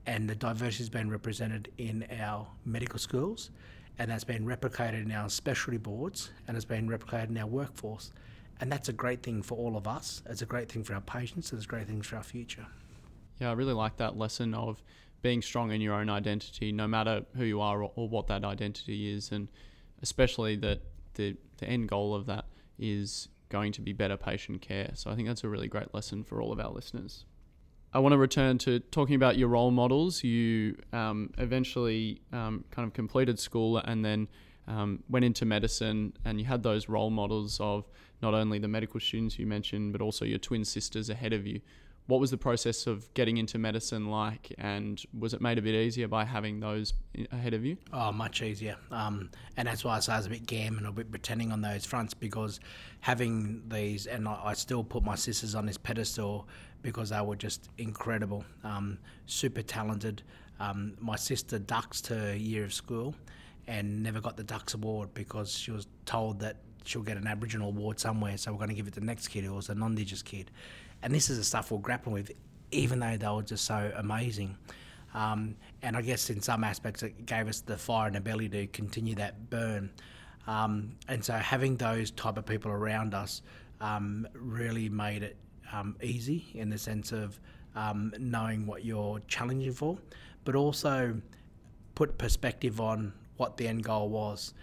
and 0.06 0.28
the 0.28 0.34
diversity 0.34 0.82
has 0.82 0.90
been 0.90 1.10
represented 1.10 1.70
in 1.78 2.06
our 2.20 2.46
medical 2.64 2.98
schools, 2.98 3.50
and 3.98 4.10
that's 4.10 4.24
been 4.24 4.44
replicated 4.44 5.02
in 5.04 5.12
our 5.12 5.28
specialty 5.28 5.78
boards, 5.78 6.30
and 6.46 6.56
it's 6.56 6.64
been 6.66 6.88
replicated 6.88 7.28
in 7.28 7.38
our 7.38 7.46
workforce. 7.46 8.12
And 8.60 8.72
that's 8.72 8.88
a 8.88 8.92
great 8.92 9.22
thing 9.22 9.42
for 9.42 9.56
all 9.56 9.76
of 9.76 9.86
us. 9.86 10.22
It's 10.26 10.42
a 10.42 10.46
great 10.46 10.70
thing 10.70 10.82
for 10.82 10.94
our 10.94 11.00
patients, 11.00 11.52
and 11.52 11.58
it's 11.58 11.66
a 11.66 11.68
great 11.68 11.86
thing 11.86 12.02
for 12.02 12.16
our 12.16 12.22
future. 12.24 12.66
Yeah, 13.40 13.50
I 13.50 13.52
really 13.52 13.72
like 13.72 13.96
that 13.98 14.16
lesson 14.16 14.54
of 14.54 14.82
being 15.22 15.42
strong 15.42 15.70
in 15.70 15.80
your 15.80 15.94
own 15.94 16.08
identity, 16.08 16.72
no 16.72 16.88
matter 16.88 17.24
who 17.36 17.44
you 17.44 17.60
are 17.60 17.82
or, 17.82 17.92
or 17.94 18.08
what 18.08 18.26
that 18.28 18.44
identity 18.44 19.12
is, 19.12 19.30
and 19.30 19.48
especially 20.02 20.56
that 20.56 20.80
the, 21.14 21.36
the 21.58 21.66
end 21.66 21.88
goal 21.88 22.14
of 22.14 22.26
that 22.26 22.46
is 22.78 23.28
going 23.48 23.72
to 23.72 23.80
be 23.80 23.92
better 23.92 24.16
patient 24.16 24.60
care. 24.60 24.90
So 24.94 25.10
I 25.10 25.14
think 25.14 25.28
that's 25.28 25.44
a 25.44 25.48
really 25.48 25.68
great 25.68 25.94
lesson 25.94 26.24
for 26.24 26.40
all 26.40 26.52
of 26.52 26.60
our 26.60 26.70
listeners. 26.70 27.24
I 27.92 28.00
want 28.00 28.12
to 28.12 28.18
return 28.18 28.58
to 28.58 28.80
talking 28.80 29.14
about 29.14 29.38
your 29.38 29.48
role 29.48 29.70
models. 29.70 30.22
You 30.22 30.76
um, 30.92 31.30
eventually 31.38 32.20
um, 32.32 32.64
kind 32.70 32.86
of 32.86 32.92
completed 32.92 33.38
school 33.38 33.78
and 33.78 34.04
then 34.04 34.28
um, 34.66 35.02
went 35.08 35.24
into 35.24 35.46
medicine, 35.46 36.12
and 36.26 36.38
you 36.38 36.44
had 36.44 36.62
those 36.62 36.88
role 36.88 37.08
models 37.08 37.58
of 37.60 37.88
not 38.20 38.34
only 38.34 38.58
the 38.58 38.68
medical 38.68 39.00
students 39.00 39.38
you 39.38 39.46
mentioned, 39.46 39.92
but 39.92 40.02
also 40.02 40.24
your 40.26 40.38
twin 40.38 40.64
sisters 40.64 41.08
ahead 41.08 41.32
of 41.32 41.46
you. 41.46 41.60
What 42.08 42.20
was 42.20 42.30
the 42.30 42.38
process 42.38 42.86
of 42.86 43.12
getting 43.12 43.36
into 43.36 43.58
medicine 43.58 44.10
like, 44.10 44.52
and 44.56 45.04
was 45.16 45.34
it 45.34 45.42
made 45.42 45.58
a 45.58 45.62
bit 45.62 45.74
easier 45.74 46.08
by 46.08 46.24
having 46.24 46.58
those 46.58 46.94
ahead 47.30 47.52
of 47.52 47.66
you? 47.66 47.76
Oh, 47.92 48.10
much 48.12 48.40
easier. 48.40 48.76
Um, 48.90 49.30
and 49.58 49.68
that's 49.68 49.84
why 49.84 49.96
I 49.96 50.00
say 50.00 50.14
I 50.14 50.16
was 50.16 50.24
a 50.24 50.30
bit 50.30 50.46
gammon, 50.46 50.86
a 50.86 50.92
bit 50.92 51.10
pretending 51.10 51.52
on 51.52 51.60
those 51.60 51.84
fronts 51.84 52.14
because 52.14 52.60
having 53.00 53.62
these, 53.68 54.06
and 54.06 54.26
I, 54.26 54.40
I 54.42 54.52
still 54.54 54.82
put 54.82 55.04
my 55.04 55.16
sisters 55.16 55.54
on 55.54 55.66
this 55.66 55.76
pedestal 55.76 56.48
because 56.80 57.10
they 57.10 57.20
were 57.20 57.36
just 57.36 57.68
incredible, 57.76 58.42
um, 58.64 58.98
super 59.26 59.60
talented. 59.60 60.22
Um, 60.60 60.96
my 60.98 61.16
sister 61.16 61.58
duxed 61.58 62.06
her 62.06 62.34
year 62.34 62.64
of 62.64 62.72
school 62.72 63.14
and 63.66 64.02
never 64.02 64.22
got 64.22 64.38
the 64.38 64.44
Dux 64.44 64.72
Award 64.72 65.12
because 65.12 65.52
she 65.52 65.72
was 65.72 65.86
told 66.06 66.40
that 66.40 66.56
she'll 66.86 67.02
get 67.02 67.18
an 67.18 67.26
Aboriginal 67.26 67.68
award 67.68 68.00
somewhere, 68.00 68.38
so 68.38 68.50
we're 68.50 68.56
going 68.56 68.70
to 68.70 68.74
give 68.74 68.86
it 68.86 68.94
to 68.94 69.00
the 69.00 69.06
next 69.06 69.28
kid 69.28 69.44
who 69.44 69.52
was 69.52 69.68
a 69.68 69.74
non-Indigenous 69.74 70.22
kid 70.22 70.50
and 71.02 71.14
this 71.14 71.30
is 71.30 71.38
the 71.38 71.44
stuff 71.44 71.70
we're 71.70 71.78
grappling 71.78 72.14
with, 72.14 72.32
even 72.70 72.98
though 72.98 73.16
they 73.16 73.28
were 73.28 73.42
just 73.42 73.64
so 73.64 73.92
amazing. 73.96 74.56
Um, 75.14 75.56
and 75.82 75.96
I 75.96 76.02
guess 76.02 76.30
in 76.30 76.40
some 76.40 76.64
aspects, 76.64 77.02
it 77.02 77.26
gave 77.26 77.48
us 77.48 77.60
the 77.60 77.76
fire 77.76 78.10
the 78.10 78.20
belly 78.20 78.48
to 78.50 78.66
continue 78.68 79.14
that 79.16 79.50
burn. 79.50 79.90
Um, 80.46 80.96
and 81.08 81.24
so 81.24 81.34
having 81.34 81.76
those 81.76 82.10
type 82.10 82.38
of 82.38 82.46
people 82.46 82.70
around 82.70 83.14
us 83.14 83.42
um, 83.80 84.26
really 84.34 84.88
made 84.88 85.22
it 85.22 85.36
um, 85.72 85.96
easy 86.02 86.46
in 86.54 86.70
the 86.70 86.78
sense 86.78 87.12
of 87.12 87.38
um, 87.76 88.12
knowing 88.18 88.66
what 88.66 88.84
you're 88.84 89.20
challenging 89.28 89.72
for, 89.72 89.98
but 90.44 90.54
also 90.54 91.20
put 91.94 92.18
perspective 92.18 92.80
on 92.80 93.12
what 93.36 93.56
the 93.56 93.68
end 93.68 93.84
goal 93.84 94.08
was, 94.08 94.54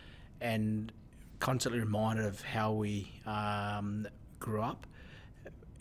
and 0.41 0.91
constantly 1.39 1.79
reminded 1.79 2.25
of 2.25 2.41
how 2.41 2.71
we 2.73 3.11
um, 3.25 4.07
grew 4.39 4.61
up 4.61 4.85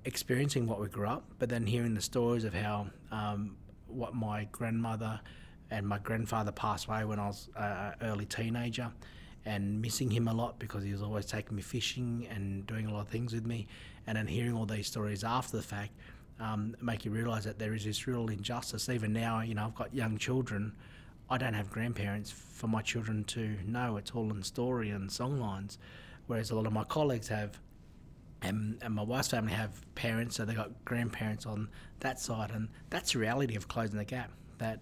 experiencing 0.04 0.66
what 0.66 0.80
we 0.80 0.88
grew 0.88 1.06
up, 1.06 1.24
but 1.38 1.48
then 1.48 1.66
hearing 1.66 1.94
the 1.94 2.02
stories 2.02 2.44
of 2.44 2.54
how 2.54 2.86
um, 3.10 3.56
what 3.86 4.14
my 4.14 4.48
grandmother 4.52 5.20
and 5.70 5.86
my 5.86 5.98
grandfather 5.98 6.52
passed 6.52 6.86
away 6.86 7.04
when 7.04 7.18
I 7.18 7.26
was 7.26 7.48
an 7.56 7.94
early 8.02 8.26
teenager, 8.26 8.92
and 9.44 9.80
missing 9.80 10.10
him 10.10 10.28
a 10.28 10.32
lot 10.32 10.58
because 10.58 10.84
he 10.84 10.92
was 10.92 11.02
always 11.02 11.26
taking 11.26 11.56
me 11.56 11.62
fishing 11.62 12.26
and 12.30 12.66
doing 12.66 12.86
a 12.86 12.92
lot 12.92 13.00
of 13.00 13.08
things 13.08 13.32
with 13.32 13.46
me, 13.46 13.66
and 14.06 14.16
then 14.16 14.26
hearing 14.26 14.54
all 14.54 14.66
these 14.66 14.86
stories 14.86 15.24
after 15.24 15.56
the 15.56 15.62
fact. 15.62 15.92
Um, 16.40 16.74
make 16.82 17.04
you 17.04 17.12
realise 17.12 17.44
that 17.44 17.60
there 17.60 17.74
is 17.74 17.84
this 17.84 18.08
real 18.08 18.28
injustice. 18.28 18.88
Even 18.88 19.12
now, 19.12 19.40
you 19.40 19.54
know, 19.54 19.66
I've 19.66 19.74
got 19.76 19.94
young 19.94 20.18
children. 20.18 20.72
I 21.30 21.38
don't 21.38 21.54
have 21.54 21.70
grandparents 21.70 22.30
for 22.30 22.66
my 22.66 22.82
children 22.82 23.22
to 23.24 23.56
know. 23.64 23.96
It's 23.98 24.10
all 24.10 24.30
in 24.30 24.42
story 24.42 24.90
and 24.90 25.08
songlines, 25.08 25.78
whereas 26.26 26.50
a 26.50 26.56
lot 26.56 26.66
of 26.66 26.72
my 26.72 26.84
colleagues 26.84 27.28
have 27.28 27.60
and, 28.42 28.78
and 28.82 28.94
my 28.94 29.02
wife's 29.02 29.28
family 29.28 29.52
have 29.52 29.70
parents, 29.94 30.36
so 30.36 30.44
they 30.44 30.54
got 30.54 30.70
grandparents 30.84 31.46
on 31.46 31.68
that 32.00 32.20
side, 32.20 32.50
and 32.50 32.68
that's 32.90 33.12
the 33.12 33.18
reality 33.18 33.56
of 33.56 33.68
closing 33.68 33.96
the 33.96 34.04
gap. 34.04 34.30
That 34.58 34.80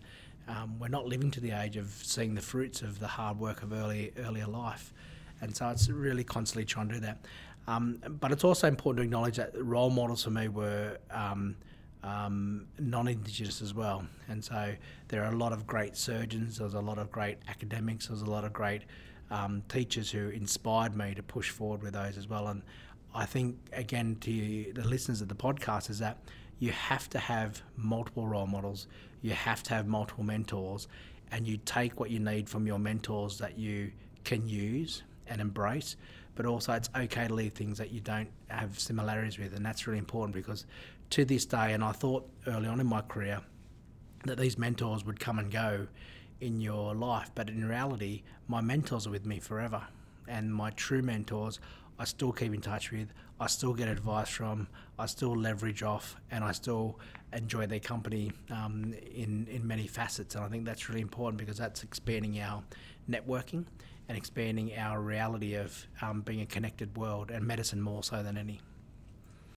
um, 0.48 0.78
we're 0.78 0.88
not 0.88 1.06
living 1.06 1.30
to 1.32 1.40
the 1.40 1.52
age 1.52 1.76
of 1.76 1.88
seeing 2.02 2.34
the 2.34 2.42
fruits 2.42 2.82
of 2.82 2.98
the 2.98 3.06
hard 3.06 3.38
work 3.38 3.62
of 3.62 3.72
early 3.72 4.12
earlier 4.18 4.46
life, 4.46 4.92
and 5.40 5.54
so 5.54 5.68
it's 5.68 5.88
really 5.88 6.24
constantly 6.24 6.64
trying 6.64 6.88
to 6.88 6.94
do 6.94 7.00
that. 7.00 7.18
Um, 7.68 8.02
but 8.20 8.32
it's 8.32 8.42
also 8.42 8.66
important 8.66 9.02
to 9.02 9.04
acknowledge 9.04 9.36
that 9.36 9.52
role 9.54 9.90
models 9.90 10.24
for 10.24 10.30
me 10.30 10.48
were 10.48 10.98
um, 11.12 11.56
um, 12.02 12.66
non-Indigenous 12.80 13.62
as 13.62 13.72
well, 13.72 14.04
and 14.28 14.44
so 14.44 14.74
there 15.08 15.22
are 15.24 15.32
a 15.32 15.36
lot 15.36 15.52
of 15.52 15.66
great 15.66 15.96
surgeons. 15.96 16.58
There's 16.58 16.74
a 16.74 16.80
lot 16.80 16.98
of 16.98 17.12
great 17.12 17.38
academics. 17.48 18.08
There's 18.08 18.22
a 18.22 18.30
lot 18.30 18.44
of 18.44 18.52
great 18.52 18.82
um, 19.32 19.62
teachers 19.68 20.10
who 20.10 20.28
inspired 20.28 20.94
me 20.96 21.14
to 21.14 21.22
push 21.22 21.50
forward 21.50 21.82
with 21.82 21.94
those 21.94 22.18
as 22.18 22.28
well. 22.28 22.48
And 22.48 22.62
I 23.14 23.26
think 23.26 23.58
again 23.72 24.16
to 24.22 24.72
the 24.74 24.86
listeners 24.86 25.20
of 25.20 25.28
the 25.28 25.34
podcast 25.34 25.90
is 25.90 25.98
that 25.98 26.18
you 26.58 26.72
have 26.72 27.10
to 27.10 27.18
have 27.18 27.62
multiple 27.76 28.26
role 28.26 28.46
models, 28.46 28.86
you 29.20 29.32
have 29.32 29.62
to 29.64 29.74
have 29.74 29.86
multiple 29.86 30.24
mentors, 30.24 30.88
and 31.30 31.46
you 31.46 31.58
take 31.64 31.98
what 31.98 32.10
you 32.10 32.20
need 32.20 32.48
from 32.48 32.66
your 32.66 32.78
mentors 32.78 33.38
that 33.38 33.58
you 33.58 33.90
can 34.24 34.46
use 34.48 35.02
and 35.26 35.40
embrace. 35.40 35.96
But 36.34 36.46
also, 36.46 36.72
it's 36.72 36.88
okay 36.96 37.28
to 37.28 37.34
leave 37.34 37.52
things 37.52 37.78
that 37.78 37.90
you 37.90 38.00
don't 38.00 38.30
have 38.48 38.78
similarities 38.78 39.38
with, 39.38 39.54
and 39.54 39.64
that's 39.64 39.86
really 39.86 39.98
important 39.98 40.34
because 40.34 40.64
to 41.10 41.24
this 41.24 41.44
day, 41.44 41.74
and 41.74 41.84
I 41.84 41.92
thought 41.92 42.26
early 42.46 42.68
on 42.68 42.80
in 42.80 42.86
my 42.86 43.02
career 43.02 43.40
that 44.24 44.38
these 44.38 44.56
mentors 44.56 45.04
would 45.04 45.20
come 45.20 45.38
and 45.38 45.50
go 45.50 45.86
in 46.40 46.60
your 46.60 46.94
life, 46.94 47.30
but 47.34 47.48
in 47.48 47.68
reality, 47.68 48.22
my 48.48 48.60
mentors 48.60 49.06
are 49.06 49.10
with 49.10 49.26
me 49.26 49.40
forever, 49.40 49.82
and 50.26 50.54
my 50.54 50.70
true 50.70 51.02
mentors 51.02 51.60
I 51.98 52.04
still 52.04 52.32
keep 52.32 52.54
in 52.54 52.60
touch 52.60 52.90
with, 52.90 53.08
I 53.38 53.46
still 53.46 53.74
get 53.74 53.88
advice 53.88 54.28
from, 54.28 54.68
I 54.98 55.06
still 55.06 55.36
leverage 55.36 55.82
off, 55.82 56.16
and 56.30 56.42
I 56.42 56.52
still 56.52 56.98
enjoy 57.32 57.66
their 57.66 57.80
company 57.80 58.32
um, 58.50 58.94
in 59.14 59.46
in 59.50 59.66
many 59.66 59.86
facets. 59.86 60.34
And 60.34 60.44
I 60.44 60.48
think 60.48 60.64
that's 60.64 60.88
really 60.88 61.00
important 61.00 61.38
because 61.38 61.58
that's 61.58 61.82
expanding 61.82 62.40
our 62.40 62.62
networking 63.08 63.64
and 64.08 64.16
expanding 64.18 64.76
our 64.76 65.00
reality 65.00 65.54
of 65.54 65.86
um, 66.00 66.22
being 66.22 66.40
a 66.40 66.46
connected 66.46 66.96
world 66.96 67.30
and 67.30 67.46
medicine 67.46 67.80
more 67.80 68.02
so 68.02 68.22
than 68.22 68.36
any. 68.36 68.60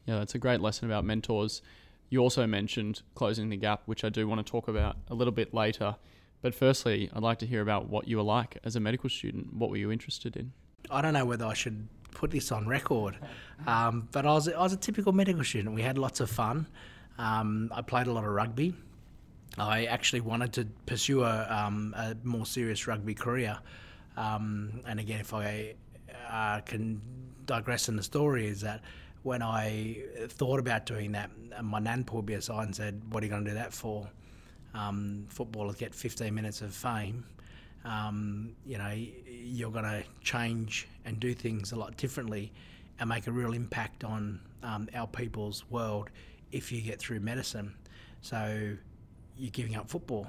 Yeah, 0.05 0.19
that's 0.19 0.35
a 0.35 0.39
great 0.39 0.61
lesson 0.61 0.89
about 0.89 1.03
mentors. 1.03 1.61
You 2.09 2.19
also 2.19 2.45
mentioned 2.45 3.01
closing 3.15 3.49
the 3.49 3.57
gap, 3.57 3.81
which 3.85 4.03
I 4.03 4.09
do 4.09 4.27
want 4.27 4.45
to 4.45 4.49
talk 4.49 4.67
about 4.67 4.97
a 5.09 5.15
little 5.15 5.33
bit 5.33 5.53
later. 5.53 5.95
But 6.41 6.53
firstly, 6.53 7.09
I'd 7.13 7.23
like 7.23 7.39
to 7.39 7.47
hear 7.47 7.61
about 7.61 7.89
what 7.89 8.07
you 8.07 8.17
were 8.17 8.23
like 8.23 8.57
as 8.63 8.75
a 8.75 8.79
medical 8.79 9.09
student. 9.09 9.53
What 9.53 9.71
were 9.71 9.77
you 9.77 9.91
interested 9.91 10.37
in? 10.37 10.53
I 10.91 11.01
don't 11.01 11.13
know 11.13 11.25
whether 11.25 11.45
I 11.45 11.55
should 11.55 11.87
put 12.15 12.31
this 12.31 12.51
on 12.51 12.67
record. 12.67 13.17
Um, 13.67 14.07
but 14.11 14.25
I 14.25 14.33
was, 14.33 14.49
I 14.49 14.59
was 14.59 14.73
a 14.73 14.77
typical 14.77 15.13
medical 15.13 15.43
student. 15.43 15.75
We 15.75 15.81
had 15.81 15.97
lots 15.97 16.19
of 16.19 16.29
fun. 16.29 16.67
Um, 17.17 17.71
I 17.73 17.81
played 17.81 18.07
a 18.07 18.11
lot 18.11 18.23
of 18.23 18.31
rugby. 18.31 18.73
I 19.57 19.85
actually 19.85 20.21
wanted 20.21 20.53
to 20.53 20.67
pursue 20.85 21.23
a, 21.23 21.47
um, 21.49 21.93
a 21.95 22.15
more 22.23 22.45
serious 22.45 22.87
rugby 22.87 23.13
career. 23.13 23.57
Um, 24.17 24.81
and 24.85 24.99
again, 24.99 25.19
if 25.19 25.33
I 25.33 25.75
uh, 26.29 26.61
can 26.61 27.01
digress 27.45 27.87
in 27.87 27.95
the 27.95 28.03
story, 28.03 28.47
is 28.47 28.61
that 28.61 28.81
when 29.23 29.41
I 29.41 30.03
thought 30.27 30.59
about 30.59 30.85
doing 30.85 31.13
that, 31.13 31.29
my 31.63 31.79
nan 31.79 32.03
pulled 32.03 32.27
me 32.27 32.33
aside 32.33 32.65
and 32.65 32.75
said, 32.75 33.01
What 33.09 33.23
are 33.23 33.25
you 33.25 33.31
going 33.31 33.45
to 33.45 33.51
do 33.51 33.55
that 33.55 33.73
for? 33.73 34.09
Um, 34.73 35.25
footballers 35.29 35.77
get 35.77 35.95
15 35.95 36.33
minutes 36.33 36.61
of 36.61 36.73
fame 36.73 37.25
um, 37.85 38.55
you 38.65 38.77
know, 38.77 38.93
you're 39.27 39.71
going 39.71 39.85
to 39.85 40.03
change 40.21 40.87
and 41.05 41.19
do 41.19 41.33
things 41.33 41.71
a 41.71 41.75
lot 41.75 41.95
differently 41.97 42.51
and 42.99 43.07
make 43.07 43.27
a 43.27 43.31
real 43.31 43.53
impact 43.53 44.03
on 44.03 44.39
um, 44.63 44.89
our 44.95 45.07
people's 45.07 45.63
world 45.69 46.09
if 46.51 46.71
you 46.71 46.81
get 46.81 46.99
through 46.99 47.19
medicine. 47.19 47.73
So 48.21 48.75
you're 49.37 49.51
giving 49.51 49.75
up 49.75 49.87
football. 49.89 50.27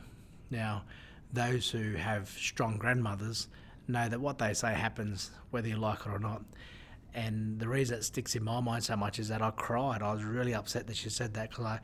Now, 0.50 0.84
those 1.32 1.70
who 1.70 1.94
have 1.94 2.28
strong 2.28 2.76
grandmothers 2.76 3.48
know 3.88 4.08
that 4.08 4.20
what 4.20 4.38
they 4.38 4.52
say 4.52 4.74
happens 4.74 5.30
whether 5.50 5.68
you 5.68 5.76
like 5.76 6.00
it 6.00 6.08
or 6.08 6.18
not. 6.18 6.42
And 7.14 7.58
the 7.58 7.68
reason 7.68 7.96
it 7.96 8.04
sticks 8.04 8.36
in 8.36 8.44
my 8.44 8.60
mind 8.60 8.84
so 8.84 8.96
much 8.96 9.18
is 9.18 9.28
that 9.28 9.40
I 9.40 9.50
cried. 9.50 10.02
I 10.02 10.12
was 10.12 10.22
really 10.22 10.54
upset 10.54 10.86
that 10.88 10.96
she 10.96 11.08
said 11.08 11.32
that 11.34 11.50
because 11.50 11.64
I, 11.64 11.80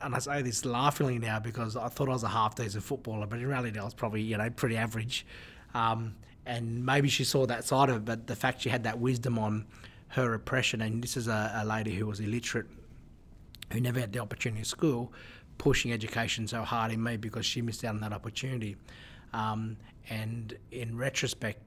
and 0.00 0.14
I 0.14 0.18
say 0.18 0.42
this 0.42 0.64
laughingly 0.64 1.18
now 1.18 1.38
because 1.38 1.76
I 1.76 1.88
thought 1.88 2.08
I 2.08 2.12
was 2.12 2.22
a 2.22 2.28
half 2.28 2.54
decent 2.54 2.84
footballer, 2.84 3.26
but 3.26 3.38
in 3.38 3.46
reality 3.46 3.78
I 3.78 3.84
was 3.84 3.94
probably 3.94 4.22
you 4.22 4.36
know 4.36 4.50
pretty 4.50 4.76
average. 4.76 5.26
Um, 5.74 6.14
and 6.46 6.84
maybe 6.84 7.08
she 7.08 7.24
saw 7.24 7.46
that 7.46 7.64
side 7.64 7.88
of 7.88 7.96
it, 7.96 8.04
but 8.04 8.26
the 8.26 8.36
fact 8.36 8.62
she 8.62 8.68
had 8.68 8.84
that 8.84 8.98
wisdom 8.98 9.38
on 9.38 9.66
her 10.08 10.34
oppression, 10.34 10.82
and 10.82 11.02
this 11.02 11.16
is 11.16 11.26
a, 11.26 11.52
a 11.56 11.64
lady 11.64 11.94
who 11.94 12.06
was 12.06 12.20
illiterate, 12.20 12.66
who 13.72 13.80
never 13.80 13.98
had 13.98 14.12
the 14.12 14.18
opportunity 14.18 14.60
at 14.60 14.66
school, 14.66 15.12
pushing 15.58 15.92
education 15.92 16.46
so 16.46 16.62
hard 16.62 16.92
in 16.92 17.02
me 17.02 17.16
because 17.16 17.46
she 17.46 17.62
missed 17.62 17.84
out 17.84 17.94
on 17.94 18.00
that 18.00 18.12
opportunity. 18.12 18.76
Um, 19.32 19.76
and 20.10 20.56
in 20.70 20.96
retrospect, 20.96 21.60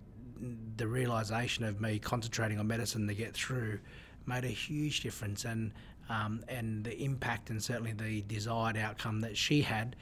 the 0.78 0.88
realization 0.88 1.66
of 1.66 1.82
me 1.82 2.00
concentrating 2.00 2.60
on 2.60 2.68
medicine 2.68 3.08
to 3.08 3.16
get 3.16 3.34
through 3.34 3.80
made 4.26 4.44
a 4.44 4.50
huge 4.50 5.02
difference. 5.02 5.46
And 5.46 5.72
um, 6.10 6.44
and 6.48 6.84
the 6.84 6.98
impact 7.04 7.50
and 7.50 7.62
certainly 7.62 7.94
the 7.94 8.22
desired 8.22 8.78
outcome 8.78 9.22
that 9.22 9.38
she 9.38 9.62
had 9.62 9.96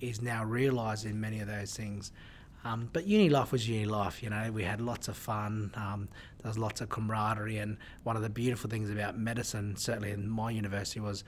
is 0.00 0.20
now 0.20 0.44
realised 0.44 1.06
in 1.06 1.20
many 1.20 1.40
of 1.40 1.48
those 1.48 1.74
things. 1.74 2.12
Um, 2.64 2.88
but 2.92 3.06
uni 3.06 3.28
life 3.28 3.52
was 3.52 3.68
uni 3.68 3.86
life, 3.86 4.22
you 4.22 4.30
know. 4.30 4.50
We 4.50 4.64
had 4.64 4.80
lots 4.80 5.06
of 5.06 5.16
fun. 5.16 5.70
Um, 5.76 6.08
there 6.42 6.48
was 6.48 6.58
lots 6.58 6.80
of 6.80 6.88
camaraderie, 6.88 7.58
and 7.58 7.76
one 8.02 8.16
of 8.16 8.22
the 8.22 8.28
beautiful 8.28 8.68
things 8.68 8.90
about 8.90 9.16
medicine, 9.16 9.76
certainly 9.76 10.10
in 10.10 10.28
my 10.28 10.50
university, 10.50 10.98
was 10.98 11.22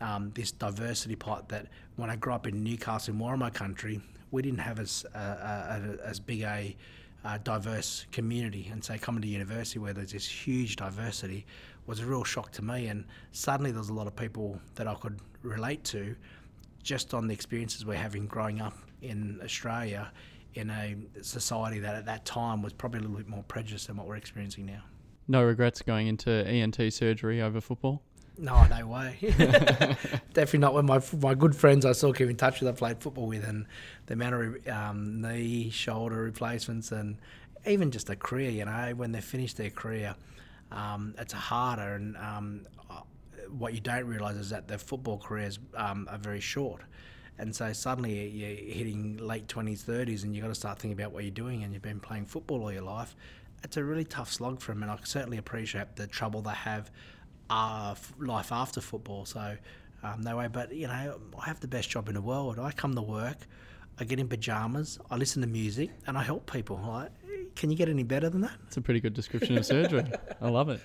um, 0.00 0.30
this 0.34 0.52
diversity 0.52 1.16
pot. 1.16 1.48
That 1.48 1.66
when 1.96 2.10
I 2.10 2.16
grew 2.16 2.32
up 2.32 2.46
in 2.46 2.62
Newcastle, 2.62 3.12
in 3.12 3.20
Worimi 3.20 3.52
country, 3.52 4.00
we 4.30 4.42
didn't 4.42 4.60
have 4.60 4.78
as 4.78 5.04
uh, 5.14 5.18
uh, 5.18 5.96
as 6.04 6.20
big 6.20 6.42
a 6.42 6.76
uh, 7.24 7.38
diverse 7.42 8.06
community, 8.12 8.68
and 8.70 8.84
so 8.84 8.96
coming 8.96 9.22
to 9.22 9.28
university 9.28 9.80
where 9.80 9.94
there's 9.94 10.12
this 10.12 10.28
huge 10.28 10.76
diversity, 10.76 11.44
was 11.86 12.00
a 12.00 12.06
real 12.06 12.24
shock 12.24 12.50
to 12.52 12.62
me. 12.62 12.86
And 12.86 13.04
suddenly 13.32 13.70
there 13.70 13.80
was 13.80 13.90
a 13.90 13.94
lot 13.94 14.06
of 14.06 14.16
people 14.16 14.60
that 14.74 14.86
I 14.86 14.94
could 14.94 15.18
relate 15.42 15.84
to 15.84 16.14
just 16.82 17.14
on 17.14 17.26
the 17.26 17.34
experiences 17.34 17.84
we're 17.84 17.94
having 17.94 18.26
growing 18.26 18.60
up 18.60 18.76
in 19.02 19.40
Australia 19.42 20.10
in 20.54 20.70
a 20.70 20.96
society 21.22 21.80
that 21.80 21.94
at 21.94 22.06
that 22.06 22.24
time 22.24 22.62
was 22.62 22.72
probably 22.72 22.98
a 22.98 23.02
little 23.02 23.16
bit 23.16 23.28
more 23.28 23.42
prejudiced 23.44 23.88
than 23.88 23.96
what 23.96 24.06
we're 24.06 24.16
experiencing 24.16 24.66
now. 24.66 24.82
No 25.26 25.42
regrets 25.42 25.82
going 25.82 26.06
into 26.06 26.30
ENT 26.30 26.92
surgery 26.92 27.40
over 27.42 27.60
football? 27.60 28.02
No, 28.36 28.66
no 28.66 28.86
way. 28.86 29.16
Definitely 30.32 30.58
not. 30.58 30.74
When 30.74 30.86
my 30.86 31.00
my 31.20 31.34
good 31.34 31.54
friends 31.54 31.86
I 31.86 31.92
still 31.92 32.12
keep 32.12 32.28
in 32.28 32.36
touch 32.36 32.60
with, 32.60 32.68
I 32.68 32.72
played 32.72 32.98
football 32.98 33.28
with, 33.28 33.44
and 33.44 33.66
the 34.06 34.14
amount 34.14 34.34
of 34.34 34.68
um, 34.68 35.22
knee, 35.22 35.70
shoulder 35.70 36.16
replacements, 36.16 36.90
and 36.90 37.16
even 37.64 37.92
just 37.92 38.10
a 38.10 38.16
career, 38.16 38.50
you 38.50 38.64
know, 38.64 38.92
when 38.96 39.12
they 39.12 39.20
finish 39.20 39.54
their 39.54 39.70
career, 39.70 40.16
um, 40.74 41.14
it's 41.18 41.32
harder. 41.32 41.94
And 41.94 42.16
um, 42.16 42.66
uh, 42.90 43.00
what 43.48 43.74
you 43.74 43.80
don't 43.80 44.06
realise 44.06 44.36
is 44.36 44.50
that 44.50 44.68
their 44.68 44.78
football 44.78 45.18
careers 45.18 45.58
um, 45.76 46.08
are 46.10 46.18
very 46.18 46.40
short. 46.40 46.82
And 47.38 47.54
so 47.54 47.72
suddenly 47.72 48.28
you're 48.28 48.74
hitting 48.74 49.16
late 49.16 49.48
20s, 49.48 49.84
30s, 49.84 50.22
and 50.24 50.34
you've 50.34 50.42
got 50.42 50.48
to 50.48 50.54
start 50.54 50.78
thinking 50.78 50.98
about 50.98 51.12
what 51.12 51.24
you're 51.24 51.30
doing, 51.32 51.64
and 51.64 51.72
you've 51.72 51.82
been 51.82 52.00
playing 52.00 52.26
football 52.26 52.62
all 52.62 52.72
your 52.72 52.82
life. 52.82 53.16
It's 53.64 53.76
a 53.76 53.82
really 53.82 54.04
tough 54.04 54.32
slog 54.32 54.60
for 54.60 54.72
them, 54.72 54.82
and 54.82 54.92
I 54.92 54.98
certainly 55.04 55.38
appreciate 55.38 55.96
the 55.96 56.06
trouble 56.06 56.42
they 56.42 56.50
have 56.52 56.90
uh, 57.50 57.94
life 58.18 58.52
after 58.52 58.80
football. 58.80 59.24
So, 59.24 59.56
um, 60.02 60.20
no 60.20 60.36
way. 60.36 60.48
But, 60.48 60.74
you 60.74 60.86
know, 60.86 61.18
I 61.38 61.44
have 61.46 61.60
the 61.60 61.68
best 61.68 61.90
job 61.90 62.08
in 62.08 62.14
the 62.14 62.20
world. 62.20 62.58
I 62.58 62.70
come 62.70 62.94
to 62.94 63.02
work, 63.02 63.38
I 63.98 64.04
get 64.04 64.18
in 64.18 64.28
pajamas, 64.28 64.98
I 65.10 65.16
listen 65.16 65.40
to 65.42 65.48
music, 65.48 65.90
and 66.06 66.18
I 66.18 66.22
help 66.22 66.50
people. 66.50 66.80
Like, 66.86 67.10
can 67.54 67.70
you 67.70 67.76
get 67.76 67.88
any 67.88 68.02
better 68.02 68.28
than 68.28 68.40
that? 68.40 68.54
It's 68.66 68.76
a 68.76 68.80
pretty 68.80 69.00
good 69.00 69.14
description 69.14 69.56
of 69.56 69.64
surgery. 69.66 70.04
I 70.40 70.48
love 70.48 70.68
it. 70.68 70.80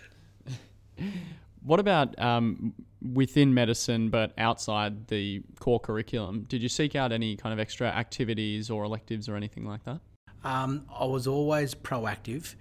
What 1.63 1.79
about 1.79 2.17
um, 2.19 2.73
within 3.01 3.53
medicine, 3.53 4.09
but 4.09 4.33
outside 4.37 5.07
the 5.07 5.41
core 5.59 5.79
curriculum? 5.79 6.45
Did 6.47 6.61
you 6.61 6.69
seek 6.69 6.95
out 6.95 7.11
any 7.11 7.35
kind 7.35 7.51
of 7.51 7.59
extra 7.59 7.87
activities 7.87 8.69
or 8.69 8.83
electives 8.83 9.27
or 9.27 9.35
anything 9.35 9.65
like 9.65 9.83
that? 9.85 9.99
Um, 10.43 10.85
I 10.93 11.05
was 11.05 11.27
always 11.27 11.75
proactive 11.75 12.55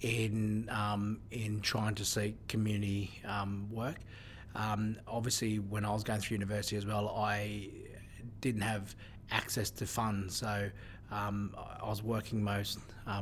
in 0.00 0.68
um, 0.70 1.20
in 1.30 1.60
trying 1.60 1.94
to 1.94 2.04
seek 2.04 2.46
community 2.48 3.22
um, 3.26 3.68
work. 3.70 3.96
Um, 4.54 4.96
obviously, 5.06 5.58
when 5.58 5.84
I 5.84 5.92
was 5.92 6.04
going 6.04 6.20
through 6.20 6.34
university 6.34 6.76
as 6.76 6.84
well, 6.84 7.08
I 7.08 7.70
didn't 8.40 8.62
have 8.62 8.94
access 9.32 9.70
to 9.70 9.86
funds, 9.86 10.36
so 10.36 10.70
um, 11.10 11.54
I 11.56 11.88
was 11.88 12.02
working 12.02 12.42
most 12.42 12.78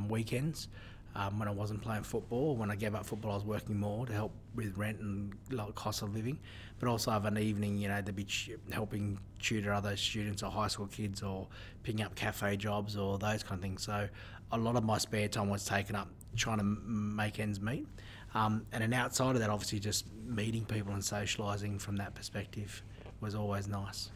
weekends 0.09 0.69
um, 1.15 1.39
when 1.39 1.49
I 1.49 1.51
wasn't 1.51 1.83
playing 1.83 2.05
football. 2.05 2.57
When 2.57 2.71
I 2.71 2.77
gave 2.77 2.95
up 2.95 3.05
football, 3.05 3.33
I 3.33 3.35
was 3.35 3.45
working 3.45 3.79
more 3.79 4.07
to 4.07 4.13
help 4.13 4.33
with 4.55 4.77
rent 4.77 5.01
and 5.01 5.33
cost 5.75 6.03
of 6.03 6.15
living. 6.15 6.39
But 6.79 6.89
also 6.89 7.11
have 7.11 7.25
an 7.27 7.37
evening, 7.37 7.79
you 7.79 7.89
know, 7.89 8.01
to 8.01 8.13
be 8.13 8.25
ch- 8.25 8.51
helping 8.73 9.19
tutor 9.41 9.73
other 9.73 9.97
students 9.97 10.43
or 10.43 10.51
high 10.51 10.69
school 10.69 10.87
kids 10.87 11.23
or 11.23 11.49
picking 11.83 12.03
up 12.03 12.15
cafe 12.15 12.57
jobs 12.57 12.97
or 12.97 13.19
those 13.19 13.43
kind 13.43 13.59
of 13.59 13.63
things. 13.63 13.83
So 13.83 14.09
a 14.53 14.59
lot 14.59 14.77
of 14.77 14.85
my 14.85 14.99
spare 14.99 15.29
time 15.29 15.51
was 15.51 15.65
taken 15.65 15.95
up 15.95 16.09
trying 16.37 16.59
to 16.59 16.65
m- 16.65 17.15
make 17.17 17.39
ends 17.39 17.61
meet. 17.61 17.87
Um, 18.35 18.65
and 18.73 18.83
then 18.83 18.93
outside 18.93 19.35
of 19.35 19.41
that, 19.41 19.51
obviously, 19.51 19.81
just 19.81 20.07
meeting 20.25 20.65
people 20.65 20.93
and 20.93 21.03
socialising 21.03 21.81
from 21.81 21.97
that 21.97 22.15
perspective 22.15 22.83
was 23.21 23.35
always 23.35 23.67
nice. 23.67 24.11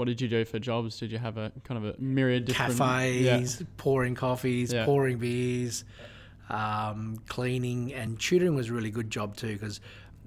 What 0.00 0.08
did 0.08 0.20
you 0.20 0.28
do 0.28 0.46
for 0.46 0.58
jobs? 0.58 0.98
Did 0.98 1.12
you 1.12 1.18
have 1.18 1.36
a 1.36 1.52
kind 1.62 1.84
of 1.84 1.94
a 1.94 2.00
myriad 2.00 2.46
different 2.46 2.78
cafes, 2.78 3.60
yeah. 3.60 3.66
pouring 3.76 4.14
coffees, 4.14 4.72
yeah. 4.72 4.86
pouring 4.86 5.18
beers? 5.18 5.84
um, 6.50 7.16
cleaning, 7.28 7.94
and 7.94 8.18
tutoring 8.18 8.54
was 8.54 8.68
a 8.68 8.72
really 8.72 8.90
good 8.90 9.10
job 9.10 9.36
too 9.36 9.52
because 9.52 9.80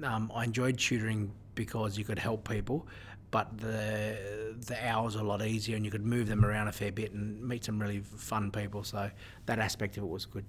um, 0.04 0.32
I 0.34 0.46
enjoyed 0.46 0.80
tutoring 0.80 1.32
because 1.54 1.98
you 1.98 2.06
could 2.06 2.18
help 2.18 2.48
people, 2.48 2.88
but 3.30 3.56
the 3.58 4.56
the 4.66 4.88
hours 4.88 5.16
are 5.16 5.20
a 5.20 5.28
lot 5.28 5.46
easier 5.46 5.76
and 5.76 5.84
you 5.86 5.92
could 5.92 6.06
move 6.06 6.28
them 6.28 6.46
around 6.46 6.70
a 6.70 6.72
fair 6.72 6.92
bit 6.92 7.12
and 7.12 7.42
meet 7.44 7.66
some 7.66 7.80
really 7.80 8.00
fun 8.00 8.52
people. 8.52 8.84
So 8.84 9.12
that 9.46 9.60
aspect 9.60 9.98
of 9.98 10.04
it 10.04 10.10
was 10.10 10.26
good. 10.26 10.46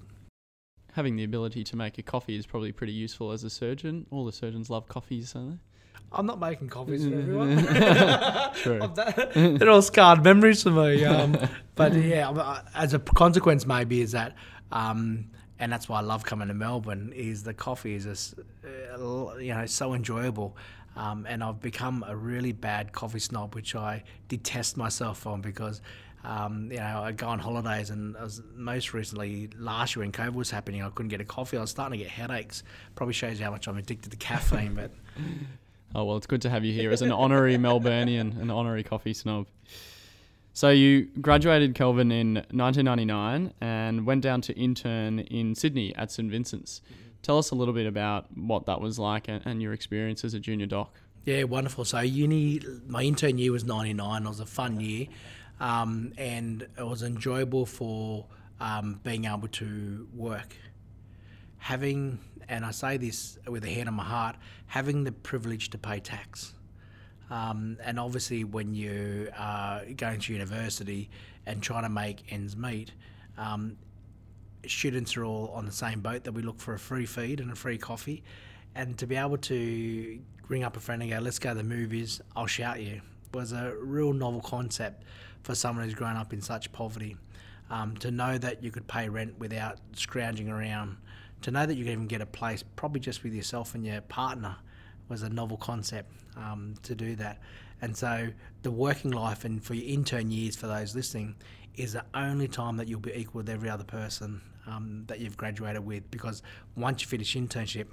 Having 0.93 1.17
the 1.17 1.25
ability 1.25 1.65
to 1.65 1.77
make 1.77 1.99
a 1.99 2.03
coffee 2.03 2.37
is 2.37 2.47
probably 2.47 2.71
pretty 2.71 2.93
useful 2.93 3.33
as 3.33 3.43
a 3.43 3.51
surgeon. 3.51 4.07
All 4.13 4.25
the 4.25 4.33
surgeons 4.33 4.71
love 4.71 4.87
coffees, 4.87 5.33
don't 5.33 5.51
they? 5.51 5.59
I'm 6.14 6.27
not 6.27 6.40
making 6.40 6.68
coffees 6.68 7.07
for 7.07 7.14
everyone. 7.14 7.57
They're 9.59 9.70
all 9.70 9.83
scarred 9.83 10.24
memories 10.24 10.62
for 10.62 10.70
me. 10.70 11.05
Um, 11.05 11.37
but 11.74 11.94
yeah, 11.94 12.61
as 12.74 12.94
a 12.94 12.98
consequence, 12.98 13.66
maybe 13.66 14.00
is 14.00 14.12
that 14.12 14.35
um, 14.72 15.27
and 15.59 15.72
that's 15.72 15.88
why 15.88 15.98
I 15.98 16.03
love 16.03 16.24
coming 16.24 16.48
to 16.48 16.55
Melbourne. 16.55 17.12
Is 17.14 17.42
the 17.42 17.55
coffee 17.55 17.94
is 17.94 18.05
just, 18.05 18.35
uh, 18.64 19.37
you 19.38 19.55
know 19.55 19.66
so 19.66 19.94
enjoyable, 19.94 20.57
um, 20.96 21.27
and 21.29 21.42
I've 21.42 21.61
become 21.61 22.05
a 22.07 22.16
really 22.16 22.53
bad 22.53 22.92
coffee 22.92 23.20
snob, 23.20 23.55
which 23.55 23.74
I 23.74 24.03
detest 24.29 24.77
myself 24.77 25.27
on 25.27 25.40
because. 25.40 25.81
Um, 26.27 26.72
you 26.72 26.79
know, 26.79 27.03
I 27.03 27.12
go 27.12 27.27
on 27.27 27.38
holidays, 27.38 27.90
and 27.90 28.16
most 28.55 28.94
recently 28.94 29.50
last 29.59 29.94
year 29.94 30.03
when 30.03 30.11
COVID 30.11 30.33
was 30.33 30.50
happening, 30.50 30.83
I 30.83 30.88
couldn't 30.88 31.11
get 31.11 31.20
a 31.20 31.24
coffee. 31.27 31.59
I 31.59 31.61
was 31.61 31.70
starting 31.70 31.98
to 31.98 32.03
get 32.03 32.11
headaches. 32.11 32.62
Probably 32.94 33.12
shows 33.12 33.38
you 33.38 33.44
how 33.44 33.50
much 33.50 33.68
I'm 33.68 33.77
addicted 33.77 34.11
to 34.11 34.16
caffeine. 34.16 34.74
But 34.74 34.90
oh 35.95 36.05
well, 36.05 36.17
it's 36.17 36.27
good 36.27 36.43
to 36.43 36.51
have 36.51 36.65
you 36.65 36.73
here 36.73 36.91
as 36.91 37.03
an 37.03 37.13
honorary 37.13 37.57
Melburnian, 37.59 38.41
an 38.41 38.51
honorary 38.51 38.83
coffee 38.83 39.15
snob. 39.15 39.47
So 40.53 40.71
you 40.71 41.09
graduated 41.21 41.75
Kelvin 41.75 42.13
in 42.13 42.35
1999 42.35 43.55
and 43.61 44.07
went 44.07 44.23
down 44.23 44.41
to 44.43 44.53
intern 44.55 45.19
in 45.19 45.57
Sydney 45.57 45.95
at 45.97 46.13
St 46.13 46.31
Vincent's. 46.31 46.81
Tell 47.23 47.39
us 47.39 47.51
a 47.51 47.57
little 47.57 47.75
bit 47.75 47.87
about 47.87 48.27
what 48.37 48.67
that 48.67 48.81
was 48.81 48.99
like 48.99 49.27
and, 49.29 49.45
and 49.45 49.61
your 49.61 49.73
experience 49.73 50.25
as 50.25 50.33
a 50.33 50.39
junior 50.39 50.67
doc. 50.67 50.95
Yeah, 51.25 51.45
wonderful. 51.45 51.85
So 51.85 52.01
uni, 52.01 52.61
my 52.87 53.03
intern 53.03 53.39
year 53.39 53.51
was 53.51 53.65
99. 53.65 54.23
It 54.23 54.29
was 54.29 54.41
a 54.41 54.47
fun 54.47 54.79
year, 54.79 55.07
um, 55.59 56.13
and 56.19 56.63
it 56.79 56.87
was 56.87 57.03
enjoyable 57.03 57.67
for 57.67 58.27
um, 58.61 59.01
being 59.03 59.25
able 59.25 59.49
to 59.49 60.07
work. 60.15 60.55
Having, 61.59 62.21
and 62.49 62.65
I 62.65 62.71
say 62.71 62.97
this 62.97 63.39
with 63.47 63.65
a 63.65 63.71
hand 63.71 63.89
on 63.89 63.95
my 63.95 64.05
heart, 64.05 64.37
having 64.67 65.05
the 65.05 65.13
privilege 65.13 65.71
to 65.71 65.79
pay 65.79 66.01
tax. 66.01 66.55
Um, 67.31 67.79
and 67.83 67.99
obviously, 67.99 68.45
when 68.45 68.75
you 68.75 69.31
are 69.37 69.83
going 69.97 70.21
to 70.21 70.33
university 70.33 71.11
and 71.47 71.63
trying 71.63 71.85
to 71.85 71.89
make 71.89 72.25
ends 72.31 72.57
meet, 72.57 72.93
um, 73.39 73.77
students 74.67 75.17
are 75.17 75.25
all 75.25 75.49
on 75.49 75.67
the 75.67 75.73
same 75.73 76.01
boat 76.01 76.25
that 76.25 76.33
we 76.33 76.43
look 76.43 76.61
for 76.61 76.75
a 76.75 76.79
free 76.79 77.07
feed 77.07 77.41
and 77.41 77.51
a 77.51 77.55
free 77.55 77.79
coffee. 77.79 78.23
And 78.75 78.99
to 78.99 79.07
be 79.07 79.17
able 79.17 79.39
to 79.39 80.21
ring 80.49 80.65
up 80.65 80.77
a 80.77 80.81
friend 80.81 81.03
and 81.03 81.11
go, 81.11 81.19
let's 81.19 81.39
go 81.39 81.51
to 81.51 81.55
the 81.57 81.65
movies, 81.65 82.21
I'll 82.37 82.47
shout 82.47 82.81
you, 82.81 83.01
was 83.33 83.53
a 83.53 83.75
real 83.81 84.13
novel 84.13 84.41
concept 84.41 85.05
for 85.43 85.55
someone 85.55 85.85
who's 85.85 85.95
grown 85.95 86.17
up 86.17 86.33
in 86.33 86.41
such 86.41 86.73
poverty. 86.73 87.17
Um, 87.71 87.97
to 87.97 88.11
know 88.11 88.37
that 88.37 88.63
you 88.63 88.71
could 88.71 88.87
pay 88.87 89.09
rent 89.09 89.39
without 89.39 89.79
scrounging 89.95 90.51
around, 90.51 90.99
to 91.45 91.51
know 91.51 91.67
that 91.67 91.75
you 91.75 91.85
can 91.85 91.93
even 91.93 92.07
get 92.07 92.23
a 92.23 92.27
place 92.27 92.65
probably 92.75 93.01
just 93.01 93.23
with 93.23 93.35
yourself 93.35 93.75
and 93.75 93.85
your 93.85 94.01
partner 94.01 94.57
was 95.11 95.23
a 95.23 95.29
novel 95.29 95.59
concept 95.59 96.11
um, 96.39 96.75
to 96.83 96.95
do 96.95 97.15
that. 97.17 97.39
And 97.83 97.95
so 97.95 98.29
the 98.63 98.71
working 98.71 99.11
life 99.11 99.45
and 99.45 99.63
for 99.63 99.75
your 99.75 99.87
intern 99.87 100.31
years, 100.31 100.57
for 100.57 100.69
those 100.69 100.97
listening, 100.97 101.35
is 101.77 101.93
the 101.93 102.05
only 102.15 102.49
time 102.49 102.79
that 102.79 102.89
you'll 102.89 103.01
be 103.01 103.13
equal 103.13 103.41
with 103.41 103.51
every 103.51 103.69
other 103.69 103.85
person 103.85 104.41
um, 104.67 105.05
that 105.07 105.21
you've 105.21 105.37
graduated 105.37 105.85
with. 105.85 106.11
Because 106.11 106.43
once 106.77 107.03
you 107.03 107.09
finish 107.09 107.37
internship, 107.37 107.89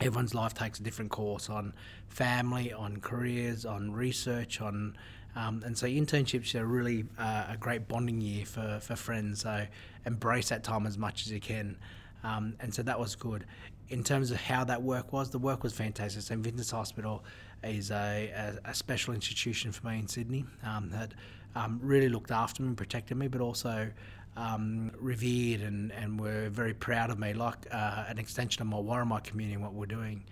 everyone's 0.00 0.34
life 0.34 0.52
takes 0.52 0.80
a 0.80 0.82
different 0.82 1.12
course 1.12 1.48
on 1.48 1.72
family, 2.08 2.72
on 2.72 2.96
careers, 2.96 3.64
on 3.64 3.92
research, 3.92 4.60
on 4.60 4.96
um, 5.36 5.62
and 5.64 5.78
so 5.78 5.86
internships 5.86 6.56
are 6.56 6.66
really 6.66 7.04
uh, 7.16 7.46
a 7.50 7.56
great 7.56 7.86
bonding 7.86 8.20
year 8.20 8.44
for, 8.44 8.80
for 8.82 8.96
friends. 8.96 9.42
So 9.42 9.66
embrace 10.04 10.48
that 10.48 10.64
time 10.64 10.84
as 10.84 10.98
much 10.98 11.26
as 11.26 11.30
you 11.30 11.38
can. 11.38 11.76
Um, 12.24 12.54
and 12.60 12.74
so 12.74 12.82
that 12.82 12.98
was 12.98 13.14
good 13.14 13.44
in 13.90 14.04
terms 14.04 14.30
of 14.30 14.36
how 14.38 14.64
that 14.64 14.82
work 14.82 15.12
was, 15.12 15.30
the 15.30 15.38
work 15.38 15.62
was 15.62 15.72
fantastic. 15.72 16.22
St 16.22 16.40
Vincent's 16.40 16.70
Hospital 16.70 17.24
is 17.64 17.90
a, 17.90 18.58
a, 18.64 18.70
a 18.70 18.74
special 18.74 19.14
institution 19.14 19.72
for 19.72 19.86
me 19.86 19.98
in 19.98 20.08
Sydney 20.08 20.44
um, 20.64 20.90
that 20.90 21.14
um, 21.54 21.80
really 21.82 22.08
looked 22.08 22.30
after 22.30 22.62
me 22.62 22.68
and 22.68 22.76
protected 22.76 23.16
me, 23.16 23.28
but 23.28 23.40
also 23.40 23.88
um, 24.36 24.92
revered 24.98 25.62
and, 25.62 25.90
and 25.92 26.20
were 26.20 26.48
very 26.50 26.74
proud 26.74 27.10
of 27.10 27.18
me, 27.18 27.32
like 27.32 27.56
uh, 27.72 28.04
an 28.08 28.18
extension 28.18 28.62
of 28.62 28.68
my 28.68 28.76
Worimi 28.76 29.22
community 29.24 29.54
and 29.54 29.62
what 29.62 29.72
we're 29.72 29.86
doing. 29.86 30.22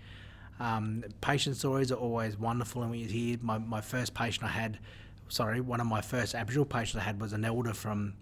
Um, 0.59 1.03
patient 1.21 1.55
stories 1.57 1.91
are 1.91 1.95
always 1.95 2.37
wonderful, 2.37 2.83
and 2.83 2.91
when 2.91 2.99
you 2.99 3.07
hear 3.07 3.37
my, 3.41 3.57
my 3.57 3.81
first 3.81 4.13
patient 4.13 4.45
I 4.45 4.49
had, 4.49 4.79
sorry, 5.29 5.61
one 5.61 5.81
of 5.81 5.87
my 5.87 6.01
first 6.01 6.35
Aboriginal 6.35 6.65
patients 6.65 7.01
I 7.01 7.03
had 7.03 7.19
was 7.19 7.33
an 7.33 7.43
elder 7.43 7.73
from 7.73 8.13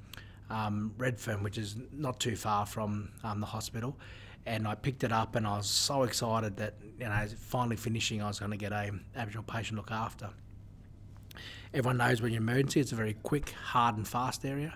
um, 0.49 0.93
Redfern, 0.97 1.43
which 1.43 1.57
is 1.57 1.75
not 1.91 2.19
too 2.19 2.35
far 2.35 2.65
from 2.65 3.09
um, 3.23 3.39
the 3.39 3.45
hospital 3.45 3.97
and 4.45 4.67
I 4.67 4.75
picked 4.75 5.03
it 5.03 5.11
up 5.11 5.35
and 5.35 5.47
I 5.47 5.57
was 5.57 5.67
so 5.67 6.03
excited 6.03 6.57
that 6.57 6.75
you 6.99 7.05
know 7.05 7.25
finally 7.37 7.75
finishing 7.75 8.21
I 8.21 8.27
was 8.27 8.39
going 8.39 8.51
to 8.51 8.57
get 8.57 8.71
a 8.71 8.91
Aboriginal 9.15 9.43
patient 9.43 9.77
look 9.77 9.91
after. 9.91 10.29
Everyone 11.73 11.97
knows 11.97 12.21
when 12.21 12.31
you're 12.31 12.41
emergency 12.41 12.79
it's 12.79 12.91
a 12.91 12.95
very 12.95 13.15
quick, 13.23 13.49
hard 13.51 13.97
and 13.97 14.07
fast 14.07 14.45
area, 14.45 14.75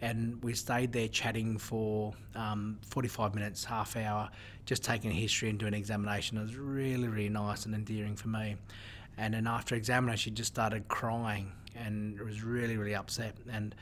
and 0.00 0.42
we 0.42 0.54
stayed 0.54 0.92
there 0.92 1.08
chatting 1.08 1.58
for 1.58 2.14
um, 2.34 2.78
45 2.88 3.34
minutes, 3.34 3.64
half 3.64 3.96
hour, 3.96 4.30
just 4.64 4.82
taking 4.82 5.10
history 5.10 5.50
and 5.50 5.58
doing 5.58 5.74
examination. 5.74 6.38
It 6.38 6.42
was 6.42 6.56
really 6.56 7.08
really 7.08 7.28
nice 7.28 7.66
and 7.66 7.74
endearing 7.74 8.16
for 8.16 8.28
me. 8.28 8.56
And 9.18 9.34
then 9.34 9.46
after 9.46 9.74
examination, 9.74 10.18
she 10.18 10.30
just 10.30 10.52
started 10.52 10.88
crying 10.88 11.52
and 11.76 12.18
was 12.20 12.42
really 12.42 12.76
really 12.76 12.94
upset 12.94 13.36
and. 13.52 13.74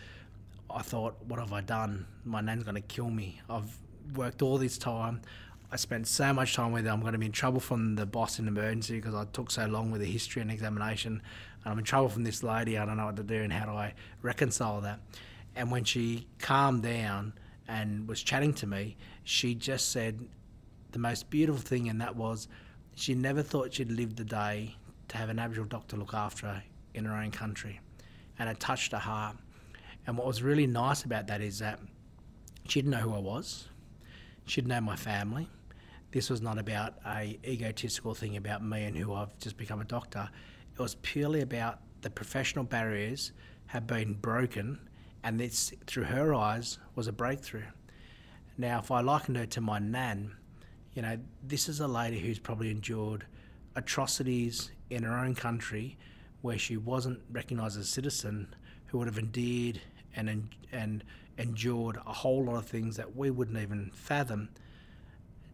I 0.71 0.83
thought, 0.83 1.17
what 1.25 1.39
have 1.39 1.53
I 1.53 1.61
done? 1.61 2.07
My 2.25 2.41
nan's 2.41 2.65
going 2.65 2.75
to 2.75 2.81
kill 2.81 3.11
me. 3.11 3.41
I've 3.49 3.77
worked 4.15 4.43
all 4.43 4.59
this 4.59 4.79
time. 4.79 5.23
I 5.71 5.77
spent 5.77 6.07
so 6.07 6.33
much 6.33 6.55
time 6.55 6.73
with 6.73 6.85
her. 6.85 6.91
I'm 6.91 7.01
going 7.01 7.13
to 7.13 7.19
be 7.19 7.27
in 7.27 7.33
trouble 7.33 7.61
from 7.61 7.95
the 7.95 8.07
boss 8.07 8.39
in 8.39 8.49
emergency 8.49 8.97
because 8.97 9.15
I 9.15 9.25
took 9.33 9.51
so 9.51 9.67
long 9.67 9.91
with 9.91 10.01
the 10.01 10.07
history 10.07 10.41
and 10.41 10.51
examination. 10.51 11.23
And 11.65 11.73
I'm 11.73 11.79
in 11.79 11.85
trouble 11.85 12.09
from 12.09 12.25
this 12.25 12.43
lady. 12.43 12.79
I 12.79 12.87
don't 12.87 12.97
know 12.97 13.07
what 13.07 13.17
to 13.17 13.23
do 13.23 13.43
and 13.43 13.53
how 13.53 13.67
do 13.67 13.73
I 13.73 13.95
reconcile 14.23 14.81
that. 14.83 15.01
And 15.57 15.71
when 15.71 15.85
she 15.85 16.27
calmed 16.39 16.83
down 16.83 17.35
and 17.67 18.09
was 18.09 18.23
chatting 18.23 18.55
to 18.55 18.67
me, 18.67 18.97
she 19.25 19.55
just 19.55 19.91
said 19.91 20.27
the 20.93 20.99
most 20.99 21.29
beautiful 21.29 21.61
thing, 21.61 21.89
and 21.89 22.01
that 22.01 22.17
was 22.17 22.49
she 22.95 23.15
never 23.15 23.43
thought 23.43 23.75
she'd 23.75 23.91
live 23.91 24.17
the 24.17 24.25
day 24.25 24.77
to 25.09 25.17
have 25.17 25.29
an 25.29 25.39
Aboriginal 25.39 25.69
doctor 25.69 25.97
look 25.97 26.15
after 26.15 26.47
her 26.47 26.63
in 26.95 27.05
her 27.05 27.15
own 27.15 27.31
country. 27.31 27.81
And 28.39 28.49
it 28.49 28.59
touched 28.61 28.93
her 28.93 28.99
heart. 28.99 29.37
And 30.09 30.17
what 30.17 30.27
was 30.27 30.43
really 30.43 30.67
nice 30.67 31.05
about 31.05 31.27
that 31.27 31.43
is 31.43 31.59
that 31.59 31.79
she 32.67 32.81
didn't 32.81 32.93
know 32.93 33.01
who 33.01 33.15
I 33.15 33.19
was. 33.19 33.69
She 34.47 34.63
didn't 34.63 34.71
know 34.71 34.81
my 34.81 34.97
family. 34.97 35.51
This 36.13 36.31
was 36.31 36.41
not 36.41 36.59
about 36.59 36.95
a 37.07 37.39
egotistical 37.47 38.15
thing 38.15 38.39
about 38.39 38.65
me 38.65 38.85
and 38.85 38.97
who 38.97 39.13
I've 39.13 39.39
just 39.39 39.59
become 39.59 39.83
a 39.83 39.85
doctor. 39.85 40.31
It 40.75 40.81
was 40.81 40.95
purely 41.03 41.43
about 41.43 41.81
the 42.01 42.09
professional 42.09 42.65
barriers 42.65 43.33
have 43.67 43.87
been 43.87 44.15
broken, 44.15 44.79
and 45.25 45.39
this, 45.39 45.75
through 45.87 46.05
her 46.05 46.33
eyes, 46.33 46.79
was 46.95 47.07
a 47.07 47.13
breakthrough. 47.13 47.67
Now, 48.57 48.79
if 48.79 48.91
I 48.91 49.03
likened 49.03 49.37
her 49.37 49.45
to 49.45 49.61
my 49.61 49.79
nan, 49.79 50.35
you 50.95 51.03
know, 51.03 51.19
this 51.43 51.69
is 51.69 51.81
a 51.81 51.87
lady 51.87 52.19
who's 52.19 52.39
probably 52.39 52.71
endured 52.71 53.27
atrocities 53.77 54.71
in 54.89 55.03
her 55.03 55.19
own 55.19 55.35
country 55.35 55.99
where 56.41 56.57
she 56.57 56.79
wasn't 56.79 57.21
recognised 57.31 57.77
as 57.77 57.85
a 57.85 57.91
citizen, 57.91 58.55
who 58.87 58.97
would 58.97 59.07
have 59.07 59.19
endeared 59.19 59.83
and, 60.19 60.49
and 60.73 61.05
endured 61.37 61.99
a 62.07 62.13
whole 62.13 62.45
lot 62.45 62.57
of 62.57 62.67
things 62.67 62.97
that 62.97 63.15
we 63.15 63.31
wouldn't 63.31 63.59
even 63.59 63.91
fathom 63.95 64.49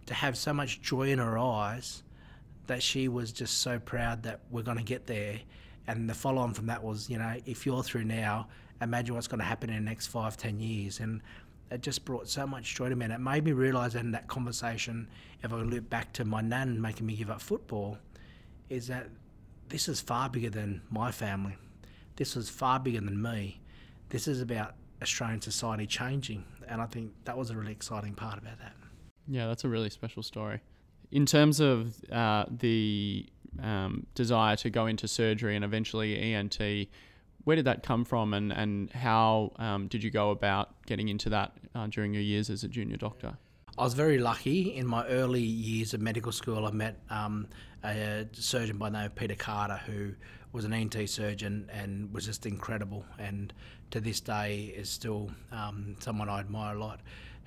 to 0.07 0.15
have 0.15 0.37
so 0.37 0.53
much 0.53 0.81
joy 0.81 1.09
in 1.09 1.19
her 1.19 1.39
eyes 1.39 2.03
that 2.67 2.83
she 2.83 3.09
was 3.09 3.33
just 3.33 3.59
so 3.61 3.79
proud 3.79 4.23
that 4.23 4.41
we're 4.51 4.63
going 4.63 4.79
to 4.79 4.85
get 4.85 5.07
there. 5.07 5.41
And 5.87 6.09
the 6.09 6.15
follow 6.15 6.41
on 6.41 6.55
from 6.55 6.67
that 6.67 6.83
was, 6.83 7.11
you 7.11 7.19
know, 7.19 7.35
if 7.45 7.67
you're 7.67 7.83
through 7.83 8.05
now, 8.05 8.49
imagine 8.81 9.15
what's 9.15 9.29
going 9.29 9.41
to 9.41 9.45
happen 9.45 9.71
in 9.71 9.77
the 9.77 9.83
next 9.83 10.07
five, 10.07 10.37
ten 10.37 10.61
years. 10.61 11.01
And 11.01 11.21
it 11.71 11.83
just 11.83 12.05
brought 12.05 12.29
so 12.29 12.47
much 12.47 12.75
joy 12.75 12.89
to 12.89 12.97
me. 12.97 13.05
And 13.05 13.13
it 13.13 13.21
made 13.21 13.45
me 13.45 13.53
realise 13.53 13.95
in 13.95 14.13
that 14.13 14.29
conversation, 14.29 15.09
if 15.43 15.53
I 15.53 15.57
look 15.57 15.89
back 15.91 16.13
to 16.15 16.25
my 16.25 16.41
nan 16.41 16.81
making 16.81 17.07
me 17.07 17.17
give 17.17 17.31
up 17.31 17.43
football, 17.43 17.99
is 18.71 18.87
that 18.87 19.09
this 19.69 19.89
is 19.89 20.01
far 20.01 20.29
bigger 20.29 20.51
than 20.51 20.81
my 20.91 21.11
family. 21.11 21.57
This 22.17 22.37
is 22.37 22.49
far 22.49 22.79
bigger 22.79 23.01
than 23.01 23.21
me. 23.21 23.61
This 24.15 24.29
is 24.29 24.41
about 24.41 24.77
Australian 25.03 25.41
society 25.41 25.89
changing. 25.89 26.45
And 26.69 26.81
I 26.81 26.87
think 26.87 27.11
that 27.25 27.37
was 27.37 27.51
a 27.51 27.57
really 27.57 27.73
exciting 27.73 28.15
part 28.15 28.39
about 28.39 28.61
that. 28.61 28.73
Yeah, 29.27 29.49
that's 29.49 29.65
a 29.65 29.69
really 29.69 29.91
special 29.91 30.23
story. 30.23 30.61
In 31.11 31.27
terms 31.27 31.59
of 31.59 31.97
uh, 32.13 32.45
the 32.49 33.27
um, 33.61 34.07
desire 34.15 34.55
to 34.55 34.71
go 34.71 34.87
into 34.87 35.09
surgery 35.09 35.57
and 35.57 35.65
eventually 35.65 36.17
ENT, 36.33 36.61
where 37.43 37.57
did 37.57 37.65
that 37.65 37.83
come 37.83 38.05
from 38.05 38.35
and, 38.35 38.53
and 38.53 38.89
how 38.93 39.51
um, 39.57 39.89
did 39.89 40.05
you 40.05 40.13
go 40.13 40.31
about 40.31 40.81
getting 40.87 41.09
into 41.09 41.29
that 41.31 41.51
uh, 41.75 41.89
during 41.89 42.15
your 42.15 42.23
years 42.23 42.51
as 42.51 42.63
a 42.63 42.69
junior 42.69 42.97
doctor? 42.97 43.37
I 43.77 43.83
was 43.83 43.95
very 43.95 44.19
lucky 44.19 44.77
in 44.77 44.87
my 44.87 45.05
early 45.09 45.43
years 45.43 45.93
of 45.93 46.01
medical 46.01 46.31
school. 46.31 46.67
I 46.67 46.71
met 46.71 47.01
um, 47.11 47.49
a 47.83 48.27
surgeon 48.31 48.79
by 48.79 48.91
the 48.91 48.99
name 48.99 49.07
of 49.07 49.17
Peter 49.17 49.35
Carter 49.35 49.81
who 49.87 50.13
was 50.55 50.65
an 50.65 50.73
ENT 50.73 50.97
surgeon 51.11 51.69
and 51.73 52.15
was 52.15 52.25
just 52.25 52.47
incredible. 52.47 53.05
And 53.19 53.53
to 53.91 54.01
this 54.01 54.21
day 54.21 54.73
is 54.75 54.89
still 54.89 55.33
um, 55.51 55.97
someone 55.99 56.29
I 56.29 56.39
admire 56.39 56.77
a 56.77 56.79
lot. 56.79 57.01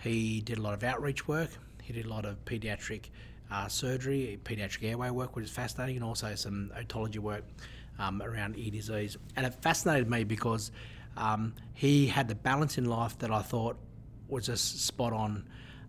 He 0.03 0.41
did 0.41 0.57
a 0.57 0.61
lot 0.61 0.73
of 0.73 0.83
outreach 0.83 1.25
work. 1.25 1.49
He 1.81 1.93
did 1.93 2.05
a 2.05 2.09
lot 2.09 2.25
of 2.25 2.43
paediatric 2.43 3.03
uh, 3.49 3.69
surgery, 3.69 4.37
paediatric 4.43 4.89
airway 4.89 5.09
work, 5.09 5.37
which 5.37 5.45
is 5.45 5.51
fascinating, 5.51 5.95
and 5.95 6.03
also 6.03 6.35
some 6.35 6.69
otology 6.77 7.19
work 7.19 7.45
um, 7.97 8.21
around 8.21 8.57
ear 8.57 8.71
disease. 8.71 9.15
And 9.37 9.45
it 9.45 9.55
fascinated 9.61 10.09
me 10.09 10.25
because 10.25 10.71
um, 11.15 11.53
he 11.73 12.07
had 12.07 12.27
the 12.27 12.35
balance 12.35 12.77
in 12.77 12.85
life 12.85 13.17
that 13.19 13.31
I 13.31 13.41
thought 13.41 13.77
was 14.27 14.47
just 14.47 14.85
spot 14.85 15.13
on. 15.13 15.47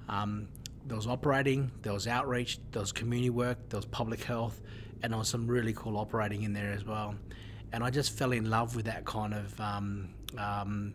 Um, 0.09 0.46
there 0.87 0.96
was 0.96 1.09
operating, 1.09 1.72
there 1.83 1.92
was 1.92 2.07
outreach, 2.07 2.61
there 2.70 2.81
was 2.81 2.92
community 2.92 3.31
work, 3.31 3.59
there 3.70 3.78
was 3.78 3.87
public 3.87 4.22
health, 4.22 4.61
and 5.02 5.12
there 5.12 5.18
was 5.18 5.28
some 5.28 5.46
really 5.46 5.72
cool 5.72 5.96
operating 5.96 6.42
in 6.42 6.52
there 6.52 6.72
as 6.72 6.84
well. 6.84 7.14
And 7.72 7.84
I 7.84 7.90
just 7.90 8.16
fell 8.16 8.32
in 8.32 8.48
love 8.48 8.76
with 8.76 8.87
that 8.87 9.04
kind 9.04 9.34
of, 9.34 9.61
um, 9.61 10.08
um, 10.37 10.94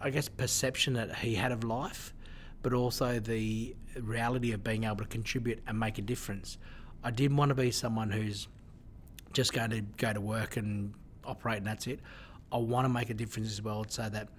I 0.00 0.10
guess, 0.10 0.28
perception 0.28 0.94
that 0.94 1.16
he 1.16 1.34
had 1.34 1.52
of 1.52 1.64
life 1.64 2.12
but 2.66 2.72
also 2.72 3.20
the 3.20 3.76
reality 4.00 4.50
of 4.50 4.64
being 4.64 4.82
able 4.82 4.96
to 4.96 5.04
contribute 5.04 5.62
and 5.68 5.78
make 5.78 5.98
a 5.98 6.02
difference. 6.02 6.58
I 7.04 7.12
didn't 7.12 7.36
want 7.36 7.50
to 7.50 7.54
be 7.54 7.70
someone 7.70 8.10
who's 8.10 8.48
just 9.32 9.52
going 9.52 9.70
to 9.70 9.82
go 9.82 10.12
to 10.12 10.20
work 10.20 10.56
and 10.56 10.92
operate 11.24 11.58
and 11.58 11.66
that's 11.68 11.86
it. 11.86 12.00
I 12.50 12.56
want 12.56 12.84
to 12.84 12.88
make 12.88 13.08
a 13.08 13.14
difference 13.14 13.52
as 13.52 13.62
well 13.62 13.84
so 13.88 14.08
that 14.08 14.30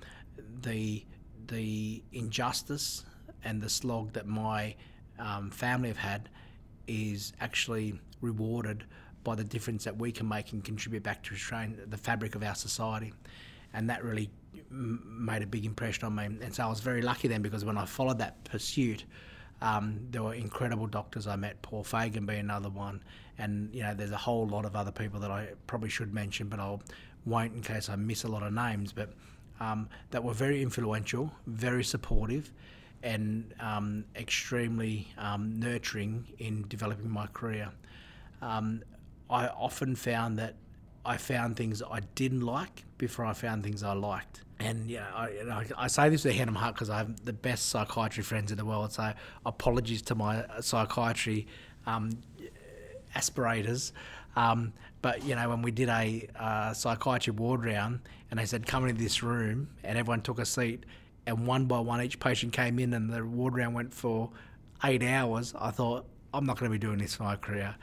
the 0.61 1.05
the 1.47 2.03
injustice 2.11 3.05
and 3.45 3.61
the 3.61 3.69
slog 3.69 4.11
that 4.11 4.27
my 4.27 4.75
um, 5.19 5.49
family 5.49 5.87
have 5.87 5.97
had 5.97 6.27
is 6.85 7.31
actually 7.39 7.97
rewarded 8.21 8.85
by 9.23 9.35
the 9.35 9.43
difference 9.43 9.83
that 9.83 9.97
we 9.97 10.11
can 10.11 10.27
make 10.27 10.53
and 10.53 10.63
contribute 10.63 11.03
back 11.03 11.23
to 11.23 11.35
the 11.87 11.97
fabric 11.97 12.35
of 12.35 12.43
our 12.43 12.55
society. 12.55 13.13
And 13.73 13.89
that 13.89 14.03
really 14.03 14.29
made 14.69 15.41
a 15.41 15.47
big 15.47 15.65
impression 15.65 16.05
on 16.05 16.15
me. 16.15 16.25
And 16.25 16.53
so 16.53 16.63
I 16.63 16.67
was 16.67 16.79
very 16.79 17.01
lucky 17.01 17.27
then 17.27 17.41
because 17.41 17.65
when 17.65 17.77
I 17.77 17.85
followed 17.85 18.19
that 18.19 18.43
pursuit, 18.45 19.05
um, 19.61 19.99
there 20.11 20.23
were 20.23 20.33
incredible 20.33 20.87
doctors 20.87 21.27
I 21.27 21.35
met, 21.35 21.61
Paul 21.61 21.83
Fagan 21.83 22.25
being 22.25 22.39
another 22.39 22.69
one. 22.69 23.03
And, 23.37 23.73
you 23.73 23.83
know, 23.83 23.93
there's 23.93 24.11
a 24.11 24.17
whole 24.17 24.47
lot 24.47 24.65
of 24.65 24.75
other 24.75 24.91
people 24.91 25.19
that 25.19 25.31
I 25.31 25.49
probably 25.67 25.89
should 25.89 26.13
mention, 26.13 26.47
but 26.47 26.59
I 26.59 26.77
won't 27.25 27.53
in 27.53 27.61
case 27.61 27.89
I 27.89 27.95
miss 27.95 28.23
a 28.23 28.27
lot 28.27 28.43
of 28.43 28.53
names, 28.53 28.93
but 28.93 29.13
um, 29.59 29.89
that 30.11 30.23
were 30.23 30.33
very 30.33 30.61
influential, 30.61 31.31
very 31.47 31.83
supportive, 31.83 32.51
and 33.03 33.53
um, 33.59 34.05
extremely 34.15 35.07
um, 35.17 35.59
nurturing 35.59 36.25
in 36.39 36.65
developing 36.67 37.09
my 37.09 37.27
career. 37.27 37.69
Um, 38.41 38.83
I 39.29 39.47
often 39.47 39.95
found 39.95 40.39
that 40.39 40.55
I 41.05 41.17
found 41.17 41.55
things 41.55 41.81
I 41.81 42.01
didn't 42.15 42.41
like 42.41 42.83
before 42.97 43.25
I 43.25 43.33
found 43.33 43.63
things 43.63 43.83
I 43.83 43.93
liked 43.93 44.41
and 44.59 44.89
yeah, 44.89 45.05
I, 45.13 45.29
you 45.29 45.43
know, 45.45 45.61
I 45.77 45.87
say 45.87 46.09
this 46.09 46.23
with 46.23 46.33
a 46.33 46.37
hand 46.37 46.49
on 46.49 46.55
my 46.55 46.61
heart 46.61 46.75
because 46.75 46.89
I 46.89 46.97
have 46.97 47.23
the 47.25 47.33
best 47.33 47.69
psychiatry 47.69 48.23
friends 48.23 48.51
in 48.51 48.57
the 48.57 48.65
world. 48.65 48.91
So 48.91 49.13
apologies 49.45 50.01
to 50.03 50.15
my 50.15 50.45
psychiatry 50.61 51.47
um, 51.85 52.17
aspirators. 53.13 53.93
Um, 54.35 54.73
but 55.01 55.23
you 55.23 55.35
know, 55.35 55.49
when 55.49 55.61
we 55.61 55.71
did 55.71 55.89
a 55.89 56.27
uh, 56.35 56.73
psychiatry 56.73 57.33
ward 57.33 57.65
round, 57.65 58.01
and 58.31 58.39
they 58.39 58.45
said 58.45 58.65
come 58.65 58.87
into 58.87 59.01
this 59.01 59.21
room, 59.21 59.69
and 59.83 59.97
everyone 59.97 60.21
took 60.21 60.39
a 60.39 60.45
seat, 60.45 60.85
and 61.27 61.45
one 61.45 61.65
by 61.65 61.79
one 61.79 62.01
each 62.01 62.19
patient 62.19 62.53
came 62.53 62.79
in, 62.79 62.93
and 62.93 63.11
the 63.11 63.23
ward 63.23 63.55
round 63.55 63.75
went 63.75 63.93
for 63.93 64.31
eight 64.83 65.03
hours. 65.03 65.53
I 65.57 65.69
thought 65.69 66.05
I'm 66.33 66.45
not 66.45 66.59
going 66.59 66.71
to 66.71 66.77
be 66.77 66.79
doing 66.79 66.97
this 66.97 67.15
for 67.15 67.23
my 67.23 67.35
career, 67.35 67.75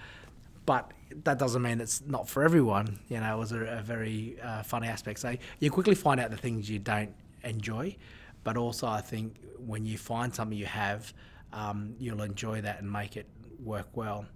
but 0.66 0.92
that 1.24 1.38
doesn't 1.38 1.62
mean 1.62 1.80
it's 1.80 2.02
not 2.06 2.28
for 2.28 2.42
everyone. 2.42 2.98
You 3.08 3.20
know, 3.20 3.34
it 3.34 3.38
was 3.38 3.52
a, 3.52 3.60
a 3.60 3.82
very 3.82 4.36
uh, 4.42 4.62
funny 4.62 4.88
aspect. 4.88 5.20
So 5.20 5.36
you 5.60 5.70
quickly 5.70 5.94
find 5.94 6.20
out 6.20 6.30
the 6.30 6.36
things 6.36 6.68
you 6.68 6.78
don't 6.78 7.14
enjoy, 7.42 7.96
but 8.42 8.56
also 8.56 8.86
I 8.86 9.00
think 9.00 9.36
when 9.58 9.86
you 9.86 9.98
find 9.98 10.34
something 10.34 10.56
you 10.56 10.66
have, 10.66 11.12
um, 11.52 11.94
you'll 11.98 12.22
enjoy 12.22 12.60
that 12.62 12.80
and 12.80 12.90
make 12.90 13.16
it 13.16 13.26
work 13.62 13.88
well. 13.94 14.26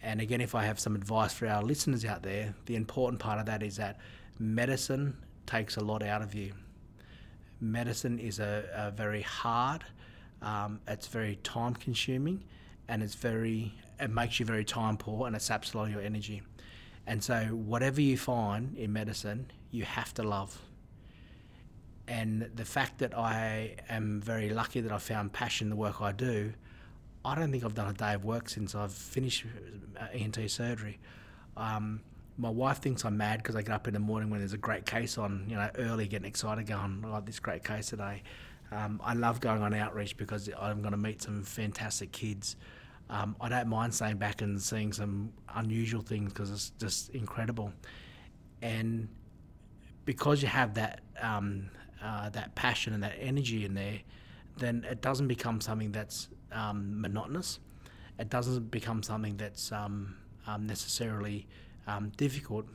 And 0.00 0.20
again, 0.20 0.40
if 0.40 0.54
I 0.54 0.64
have 0.64 0.78
some 0.78 0.94
advice 0.94 1.32
for 1.32 1.46
our 1.46 1.62
listeners 1.62 2.04
out 2.04 2.22
there, 2.22 2.54
the 2.66 2.76
important 2.76 3.20
part 3.20 3.40
of 3.40 3.46
that 3.46 3.62
is 3.62 3.76
that 3.76 3.98
medicine 4.38 5.16
takes 5.46 5.76
a 5.76 5.80
lot 5.80 6.02
out 6.02 6.22
of 6.22 6.34
you. 6.34 6.52
Medicine 7.60 8.18
is 8.18 8.38
a, 8.38 8.68
a 8.72 8.90
very 8.90 9.22
hard, 9.22 9.84
um, 10.42 10.80
it's 10.86 11.08
very 11.08 11.36
time 11.42 11.74
consuming, 11.74 12.44
and 12.86 13.02
it's 13.02 13.16
very 13.16 13.74
it 14.00 14.10
makes 14.10 14.38
you 14.38 14.46
very 14.46 14.64
time 14.64 14.96
poor 14.96 15.26
and 15.26 15.34
it 15.34 15.42
saps 15.42 15.74
a 15.74 15.76
lot 15.76 15.84
of 15.84 15.92
your 15.92 16.02
energy. 16.02 16.42
And 17.06 17.22
so, 17.22 17.44
whatever 17.46 18.00
you 18.00 18.18
find 18.18 18.76
in 18.76 18.92
medicine, 18.92 19.50
you 19.70 19.84
have 19.84 20.12
to 20.14 20.22
love. 20.22 20.60
And 22.06 22.50
the 22.54 22.64
fact 22.64 22.98
that 22.98 23.16
I 23.16 23.76
am 23.88 24.20
very 24.20 24.50
lucky 24.50 24.80
that 24.80 24.92
I 24.92 24.98
found 24.98 25.32
passion 25.32 25.66
in 25.66 25.70
the 25.70 25.76
work 25.76 26.00
I 26.00 26.12
do, 26.12 26.52
I 27.24 27.34
don't 27.34 27.50
think 27.50 27.64
I've 27.64 27.74
done 27.74 27.88
a 27.88 27.94
day 27.94 28.14
of 28.14 28.24
work 28.24 28.48
since 28.48 28.74
I've 28.74 28.92
finished 28.92 29.44
uh, 29.98 30.06
ENT 30.12 30.38
surgery. 30.50 30.98
Um, 31.56 32.00
my 32.38 32.48
wife 32.48 32.78
thinks 32.78 33.04
I'm 33.04 33.16
mad 33.16 33.38
because 33.38 33.56
I 33.56 33.62
get 33.62 33.72
up 33.72 33.88
in 33.88 33.94
the 33.94 34.00
morning 34.00 34.30
when 34.30 34.40
there's 34.40 34.52
a 34.52 34.58
great 34.58 34.86
case 34.86 35.18
on, 35.18 35.44
you 35.48 35.56
know, 35.56 35.68
early, 35.76 36.06
getting 36.06 36.28
excited, 36.28 36.66
going, 36.66 37.02
I 37.04 37.08
got 37.08 37.26
this 37.26 37.40
great 37.40 37.64
case 37.64 37.88
today. 37.88 38.22
Um, 38.70 39.00
I 39.02 39.14
love 39.14 39.40
going 39.40 39.62
on 39.62 39.74
outreach 39.74 40.16
because 40.16 40.48
I'm 40.58 40.80
going 40.80 40.92
to 40.92 40.98
meet 40.98 41.22
some 41.22 41.42
fantastic 41.42 42.12
kids 42.12 42.56
um, 43.10 43.36
I 43.40 43.48
don't 43.48 43.68
mind 43.68 43.94
staying 43.94 44.18
back 44.18 44.42
and 44.42 44.60
seeing 44.60 44.92
some 44.92 45.32
unusual 45.54 46.02
things 46.02 46.32
because 46.32 46.50
it's 46.50 46.70
just 46.78 47.10
incredible. 47.10 47.72
And 48.60 49.08
because 50.04 50.42
you 50.42 50.48
have 50.48 50.74
that 50.74 51.00
um, 51.20 51.70
uh, 52.02 52.28
that 52.30 52.54
passion 52.54 52.94
and 52.94 53.02
that 53.02 53.14
energy 53.20 53.64
in 53.64 53.74
there, 53.74 54.00
then 54.58 54.86
it 54.90 55.00
doesn't 55.00 55.28
become 55.28 55.60
something 55.60 55.92
that's 55.92 56.28
um, 56.52 57.00
monotonous. 57.00 57.60
it 58.18 58.28
doesn't 58.30 58.70
become 58.70 59.02
something 59.02 59.36
that's 59.36 59.72
um, 59.72 60.16
um, 60.46 60.66
necessarily 60.66 61.46
um, 61.86 62.10
difficult, 62.16 62.66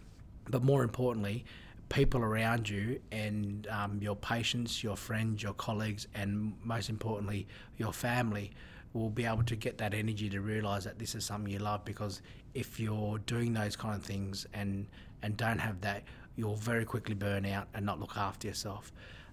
but 0.50 0.64
more 0.64 0.84
importantly, 0.84 1.46
people 1.90 2.22
around 2.22 2.68
you 2.68 3.00
and 3.12 3.68
your 4.00 4.16
patients, 4.16 4.84
your 4.84 4.96
friends, 4.96 5.44
your 5.44 5.54
colleagues, 5.54 6.08
and 6.16 6.54
most 6.64 6.90
importantly, 6.90 7.48
your 7.78 7.94
family 7.94 8.52
will 8.94 9.10
be 9.10 9.26
able 9.26 9.44
to 9.44 9.56
get 9.56 9.78
that 9.80 9.94
energy 9.94 10.30
to 10.30 10.40
realize 10.40 10.84
that 10.84 11.00
this 11.00 11.16
is 11.16 11.26
something 11.26 11.52
you 11.52 11.60
love 11.60 11.84
because 11.84 12.22
if 12.54 12.80
you're 12.80 13.18
doing 13.20 13.54
those 13.54 13.76
kind 13.76 13.96
of 13.96 14.04
things 14.04 14.46
and 14.54 14.88
and 15.24 15.36
don't 15.38 15.60
have 15.60 15.82
that 15.82 16.04
you'll 16.36 16.56
very 16.56 16.86
quickly 16.86 17.16
burn 17.16 17.46
out 17.46 17.68
and 17.74 17.86
not 17.86 18.00
look 18.00 18.18
after 18.18 18.48
yourself. 18.48 18.92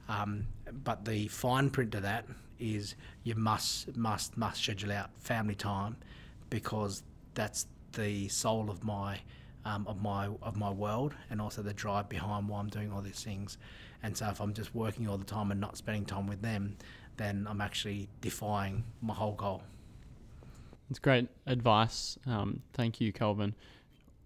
Um, 0.09 0.47
but 0.85 1.05
the 1.05 1.29
fine 1.29 1.71
print 1.71 1.93
to 1.93 2.01
that 2.01 2.27
is 2.59 2.95
you 3.23 3.35
must 3.35 3.97
must 3.97 4.37
must 4.37 4.63
schedule 4.63 4.93
out 4.93 5.11
family 5.19 5.55
time 5.55 5.97
because 6.51 7.03
that's 7.35 7.67
the 7.93 8.29
soul 8.29 8.71
of 8.71 8.85
my 8.85 9.19
um, 9.65 9.87
of 9.87 10.03
my 10.03 10.29
of 10.43 10.57
my 10.57 10.71
world 10.71 11.15
and 11.31 11.41
also 11.41 11.63
the 11.63 11.73
drive 11.73 12.09
behind 12.09 12.49
why 12.49 12.59
I'm 12.59 12.69
doing 12.69 12.93
all 12.93 13.03
these 13.03 13.23
things. 13.23 13.57
And 14.03 14.17
so 14.17 14.29
if 14.29 14.41
I'm 14.41 14.55
just 14.55 14.75
working 14.75 15.09
all 15.09 15.19
the 15.19 15.25
time 15.25 15.51
and 15.51 15.61
not 15.61 15.77
spending 15.77 16.05
time 16.05 16.27
with 16.27 16.43
them 16.43 16.77
then 17.21 17.47
I'm 17.49 17.61
actually 17.61 18.09
defying 18.21 18.85
my 19.03 19.15
whole 19.15 19.35
goal. 19.35 19.63
It's 20.89 20.99
great 20.99 21.29
advice. 21.47 22.19
Um, 22.27 22.63
thank 22.73 23.01
you, 23.01 23.13
Kelvin. 23.13 23.55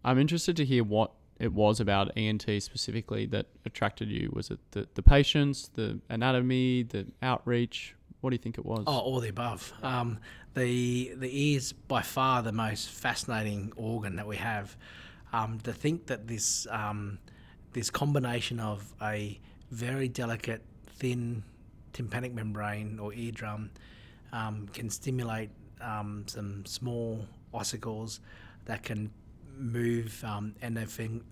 I'm 0.04 0.18
interested 0.18 0.56
to 0.56 0.64
hear 0.64 0.84
what 0.84 1.12
it 1.38 1.52
was 1.52 1.80
about 1.80 2.16
ENT 2.16 2.44
specifically 2.60 3.26
that 3.26 3.46
attracted 3.66 4.08
you. 4.08 4.30
Was 4.32 4.50
it 4.50 4.60
the, 4.70 4.86
the 4.94 5.02
patients, 5.02 5.68
the 5.74 6.00
anatomy, 6.08 6.84
the 6.84 7.06
outreach? 7.20 7.94
What 8.20 8.30
do 8.30 8.34
you 8.34 8.38
think 8.38 8.56
it 8.56 8.64
was? 8.64 8.84
Oh, 8.86 8.98
all 8.98 9.20
the 9.20 9.28
above. 9.28 9.72
Um, 9.82 10.18
the 10.54 11.12
the 11.16 11.28
ear 11.28 11.56
is 11.58 11.72
by 11.72 12.00
far 12.00 12.42
the 12.42 12.52
most 12.52 12.88
fascinating 12.88 13.72
organ 13.76 14.16
that 14.16 14.26
we 14.26 14.36
have. 14.36 14.76
Um, 15.32 15.58
to 15.64 15.72
think 15.72 16.06
that 16.06 16.28
this 16.28 16.66
um, 16.70 17.18
this 17.72 17.90
combination 17.90 18.60
of 18.60 18.94
a 19.02 19.38
very 19.70 20.08
delicate, 20.08 20.62
thin 20.86 21.42
tympanic 21.94 22.34
membrane 22.34 22.98
or 22.98 23.14
eardrum 23.14 23.70
um, 24.32 24.68
can 24.74 24.90
stimulate 24.90 25.48
um, 25.80 26.24
some 26.26 26.66
small 26.66 27.26
ossicles 27.54 28.20
that 28.66 28.82
can 28.82 29.10
move 29.56 30.22
um, 30.24 30.54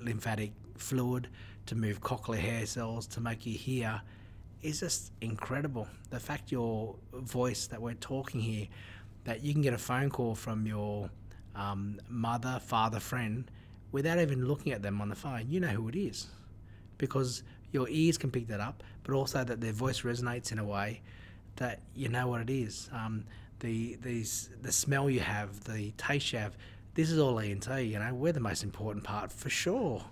lymphatic 0.01 0.53
fluid 0.77 1.29
to 1.67 1.75
move 1.75 2.01
cochlear 2.01 2.39
hair 2.39 2.65
cells 2.65 3.07
to 3.07 3.21
make 3.21 3.45
you 3.45 3.57
hear 3.57 4.01
is 4.63 4.81
just 4.81 5.13
incredible. 5.21 5.89
The 6.11 6.21
fact 6.21 6.53
your 6.53 6.95
voice 7.13 7.67
that 7.67 7.83
we're 7.83 7.95
talking 7.95 8.41
here, 8.41 8.69
that 9.25 9.43
you 9.43 9.53
can 9.53 9.63
get 9.63 9.75
a 9.75 9.79
phone 9.79 10.09
call 10.09 10.35
from 10.35 10.67
your 10.67 11.11
um, 11.55 12.01
mother, 12.09 12.61
father, 12.65 13.01
friend 13.01 13.51
without 13.91 14.19
even 14.19 14.47
looking 14.47 14.73
at 14.73 14.83
them 14.83 15.01
on 15.01 15.09
the 15.09 15.15
phone, 15.15 15.45
you 15.49 15.61
know 15.61 15.69
who 15.69 15.89
it 15.89 15.97
is 15.97 16.29
because 16.99 17.43
your 17.73 17.89
ears 17.89 18.19
can 18.19 18.31
pick 18.31 18.47
that 18.49 18.61
up, 18.61 18.83
but 19.03 19.15
also 19.15 19.43
that 19.43 19.61
their 19.61 19.73
voice 19.73 20.03
resonates 20.03 20.53
in 20.53 20.59
a 20.59 20.65
way 20.65 21.01
that 21.57 21.81
you 21.95 22.09
know 22.09 22.29
what 22.29 22.41
it 22.41 22.51
is. 22.51 22.89
Um, 22.93 23.25
the 23.61 23.97
these 24.03 24.51
the 24.61 24.73
smell 24.73 25.09
you 25.09 25.21
have, 25.21 25.65
the 25.65 25.93
taste 25.93 26.33
you 26.33 26.39
have. 26.39 26.57
This 26.95 27.11
is 27.11 27.19
all 27.19 27.39
ENT. 27.39 27.69
You 27.69 27.99
know, 27.99 28.13
we're 28.15 28.33
the 28.33 28.41
most 28.41 28.63
important 28.63 29.05
part 29.05 29.33
for 29.33 29.49
sure. 29.49 30.05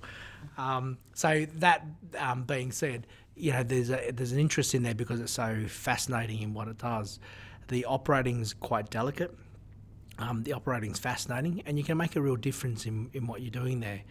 Um, 0.56 0.96
so 1.12 1.46
that 1.56 1.84
um, 2.18 2.44
being 2.44 2.72
said, 2.72 3.06
you 3.36 3.52
know, 3.52 3.62
there's 3.62 3.90
a 3.90 4.10
there's 4.12 4.32
an 4.32 4.38
interest 4.38 4.74
in 4.74 4.82
there 4.82 4.94
because 4.94 5.20
it's 5.20 5.32
so 5.32 5.64
fascinating 5.68 6.42
in 6.42 6.54
what 6.54 6.68
it 6.68 6.78
does. 6.78 7.20
The 7.68 7.84
operating's 7.84 8.54
quite 8.54 8.90
delicate. 8.90 9.36
Um, 10.18 10.42
the 10.42 10.52
operating's 10.52 10.98
fascinating, 10.98 11.62
and 11.66 11.78
you 11.78 11.84
can 11.84 11.96
make 11.96 12.14
a 12.16 12.20
real 12.20 12.36
difference 12.36 12.84
in, 12.84 13.08
in 13.14 13.26
what 13.26 13.40
you're 13.40 13.50
doing 13.50 13.80
there. 13.80 14.02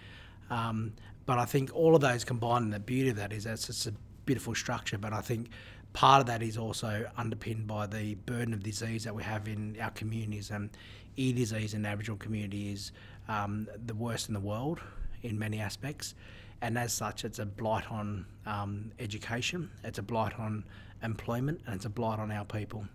Um, 0.50 0.94
but 1.30 1.38
I 1.38 1.46
think 1.46 1.70
all 1.76 1.94
of 1.94 2.02
those 2.02 2.24
combined, 2.24 2.64
and 2.64 2.74
the 2.74 2.80
beauty 2.80 3.12
of 3.12 3.18
that 3.18 3.32
is 3.32 3.44
that 3.44 3.70
it's 3.70 3.86
a 3.86 3.92
beautiful 4.26 4.56
structure. 4.56 4.98
But 4.98 5.14
I 5.14 5.22
think 5.22 5.50
part 5.94 6.22
of 6.22 6.26
that 6.26 6.42
is 6.42 6.58
also 6.58 7.08
underpinned 7.18 7.68
by 7.68 7.86
the 7.86 8.16
burden 8.16 8.52
of 8.52 8.64
disease 8.64 9.04
that 9.04 9.14
we 9.14 9.22
have 9.22 9.48
in 9.48 9.78
our 9.80 9.92
communities. 9.92 10.50
And 10.50 10.72
ear 11.18 11.36
disease 11.36 11.76
in 11.76 11.86
Aboriginal 11.86 12.18
community 12.18 12.72
is 12.72 12.94
um, 13.28 13.68
the 13.86 13.94
worst 13.94 14.28
in 14.28 14.34
the 14.34 14.40
world 14.40 14.80
in 15.22 15.38
many 15.38 15.60
aspects. 15.60 16.16
And 16.64 16.80
as 16.80 16.94
such, 16.94 17.24
it's 17.24 17.38
a 17.38 17.46
blight 17.46 17.92
on 17.92 18.26
um, 18.48 18.92
education, 18.98 19.70
it's 19.84 20.00
a 20.00 20.02
blight 20.02 20.34
on 20.40 20.64
employment, 21.04 21.62
and 21.68 21.76
it's 21.76 21.86
a 21.86 21.92
blight 21.92 22.18
on 22.18 22.32
our 22.32 22.46
people. 22.46 22.88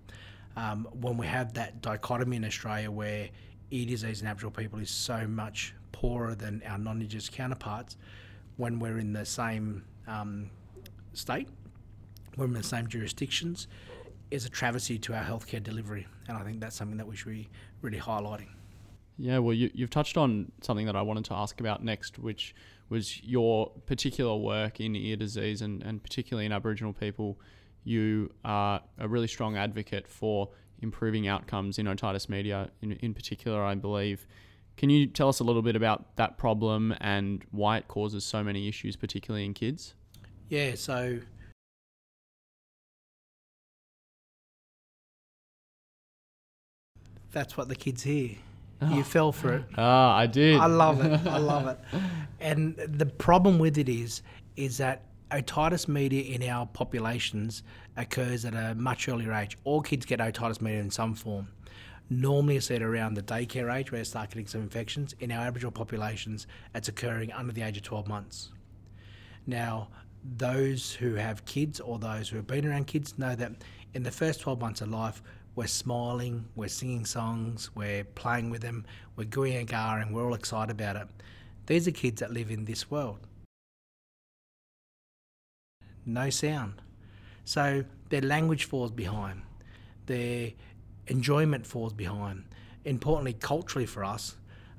Um, 0.57 0.89
when 1.01 1.17
we 1.17 1.29
have 1.29 1.55
that 1.55 1.83
dichotomy 1.83 2.39
in 2.39 2.45
Australia 2.45 2.91
where 2.91 3.29
ear 3.71 3.87
disease 3.87 4.23
in 4.23 4.27
Aboriginal 4.27 4.51
people 4.51 4.81
is 4.81 4.91
so 4.91 5.25
much 5.29 5.73
poorer 5.93 6.35
than 6.35 6.65
our 6.67 6.79
non-Indigenous 6.79 7.29
counterparts, 7.29 7.97
when 8.57 8.79
we're 8.79 8.99
in 8.99 9.13
the 9.13 9.25
same 9.25 9.85
um, 10.07 10.51
state, 11.13 11.49
when 12.37 12.51
we're 12.51 12.57
in 12.57 12.63
the 12.63 12.69
same 12.69 12.87
jurisdictions, 12.87 13.67
is 14.31 14.45
a 14.45 14.49
travesty 14.49 14.99
to 14.99 15.15
our 15.15 15.23
healthcare 15.23 15.63
delivery. 15.63 16.07
And 16.29 16.37
I 16.37 16.43
think 16.43 16.61
that's 16.61 16.77
something 16.77 16.97
that 16.99 17.07
we 17.07 17.17
should 17.17 17.33
be 17.33 17.49
really 17.83 17.99
highlighting. 18.01 18.49
Yeah, 19.17 19.39
well, 19.39 19.55
you, 19.55 19.71
you've 19.75 19.91
touched 19.91 20.17
on 20.17 20.51
something 20.61 20.87
that 20.87 20.97
I 20.97 21.03
wanted 21.03 21.25
to 21.27 21.35
ask 21.35 21.61
about 21.61 21.85
next, 21.85 22.19
which 22.19 22.55
was 22.89 23.23
your 23.23 23.71
particular 23.87 24.37
work 24.37 24.81
in 24.81 24.97
ear 24.97 25.17
disease 25.17 25.63
and, 25.63 25.83
and 25.83 26.03
particularly 26.03 26.47
in 26.47 26.53
Aboriginal 26.53 26.93
people. 26.93 27.39
You 27.85 28.33
are 28.45 28.81
a 28.99 29.07
really 29.07 29.29
strong 29.29 29.57
advocate 29.57 30.09
for 30.09 30.51
improving 30.81 31.29
outcomes 31.29 31.79
in 31.79 31.87
otitis 31.87 32.29
media, 32.29 32.71
in, 32.83 32.93
in 32.93 33.15
particular, 33.15 33.63
I 33.63 33.75
believe. 33.75 34.27
Can 34.77 34.91
you 34.91 35.07
tell 35.07 35.29
us 35.29 35.41
a 35.41 35.45
little 35.45 35.63
bit 35.63 35.77
about 35.77 36.17
that 36.17 36.37
problem 36.37 36.95
and 37.01 37.45
why 37.51 37.79
it 37.79 37.89
causes 37.89 38.25
so 38.25 38.43
many 38.43 38.69
issues, 38.69 38.97
particularly 38.97 39.45
in 39.45 39.55
kids? 39.55 39.95
Yeah, 40.49 40.75
so 40.75 41.21
that's 47.31 47.57
what 47.57 47.69
the 47.69 47.77
kids 47.77 48.03
hear. 48.03 48.37
Oh. 48.83 48.95
You 48.95 49.05
fell 49.05 49.33
for 49.33 49.55
it. 49.55 49.65
Ah, 49.77 50.17
I 50.17 50.27
did. 50.27 50.57
I 50.57 50.67
love 50.67 51.05
it. 51.05 51.27
I 51.27 51.39
love 51.53 51.67
it. 51.69 51.79
And 52.41 52.77
the 52.77 53.07
problem 53.07 53.59
with 53.59 53.79
it 53.79 53.89
is, 53.89 54.23
is 54.57 54.79
that 54.79 55.03
otitis 55.31 55.89
media 55.89 56.23
in 56.23 56.43
our 56.49 56.67
populations 56.67 57.63
occurs 57.97 58.45
at 58.45 58.55
a 58.55 58.75
much 58.75 59.09
earlier 59.09 59.33
age. 59.33 59.57
All 59.65 59.81
kids 59.81 60.05
get 60.05 60.21
otitis 60.21 60.61
media 60.61 60.81
in 60.81 60.91
some 60.91 61.15
form. 61.15 61.49
Normally, 62.21 62.57
it's 62.57 62.71
at 62.71 62.81
around 62.81 63.15
the 63.15 63.23
daycare 63.23 63.75
age 63.75 63.91
where 63.91 64.01
they 64.01 64.05
start 64.05 64.31
getting 64.31 64.47
some 64.47 64.61
infections. 64.61 65.17
In 65.19 65.33
our 65.33 65.47
Aboriginal 65.47 65.73
populations, 65.73 66.47
it's 66.73 66.87
occurring 66.87 67.33
under 67.33 67.53
the 67.53 67.63
age 67.63 67.77
of 67.77 67.83
12 67.83 68.07
months. 68.07 68.53
Now, 69.49 69.89
those 70.37 70.93
who 70.93 71.15
have 71.15 71.45
kids 71.45 71.81
or 71.81 71.99
those 71.99 72.29
who 72.29 72.37
have 72.37 72.47
been 72.47 72.67
around 72.67 72.87
kids 72.87 73.19
know 73.19 73.35
that 73.35 73.53
in 73.95 74.05
the 74.05 74.13
first 74.13 74.41
12 74.41 74.61
months 74.61 74.81
of 74.81 74.91
life, 74.91 75.23
we're 75.57 75.67
smiling, 75.67 76.45
we're 76.55 76.69
singing 76.69 77.05
songs, 77.05 77.75
we're 77.75 78.05
playing 78.05 78.49
with 78.49 78.63
them, 78.63 78.87
we're 79.17 79.25
gooing 79.25 79.59
and 79.59 79.67
garring, 79.67 80.13
we're 80.13 80.25
all 80.25 80.35
excited 80.35 80.71
about 80.71 80.95
it. 80.95 81.09
These 81.67 81.89
are 81.89 81.93
kids 81.93 82.21
that 82.21 82.33
live 82.33 82.51
in 82.51 82.65
this 82.65 82.93
world. 82.93 83.27
No 86.07 86.31
sound. 86.31 86.81
So 87.45 87.85
their 88.11 88.23
language 88.23 88.67
falls 88.67 88.93
behind. 88.93 89.43
Their 90.07 90.53
enjoyment 91.09 91.67
falls 91.67 91.93
behind. 91.93 92.45
Importantly, 92.85 93.35
culturally 93.35 93.87
for 93.87 94.05
us, 94.05 94.37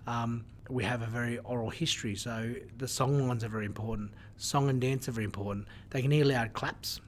um, 0.07 0.45
we 0.69 0.83
have 0.83 1.01
a 1.01 1.07
very 1.07 1.37
oral 1.39 1.69
history, 1.69 2.15
so 2.15 2.53
the 2.77 2.87
song 2.87 3.27
lines 3.27 3.43
are 3.43 3.49
very 3.49 3.65
important. 3.65 4.11
Song 4.37 4.69
and 4.69 4.81
dance 4.81 5.07
are 5.07 5.11
very 5.11 5.25
important. 5.25 5.67
They 5.91 6.01
can 6.01 6.11
hear 6.11 6.25
loud 6.25 6.53
claps 6.53 7.01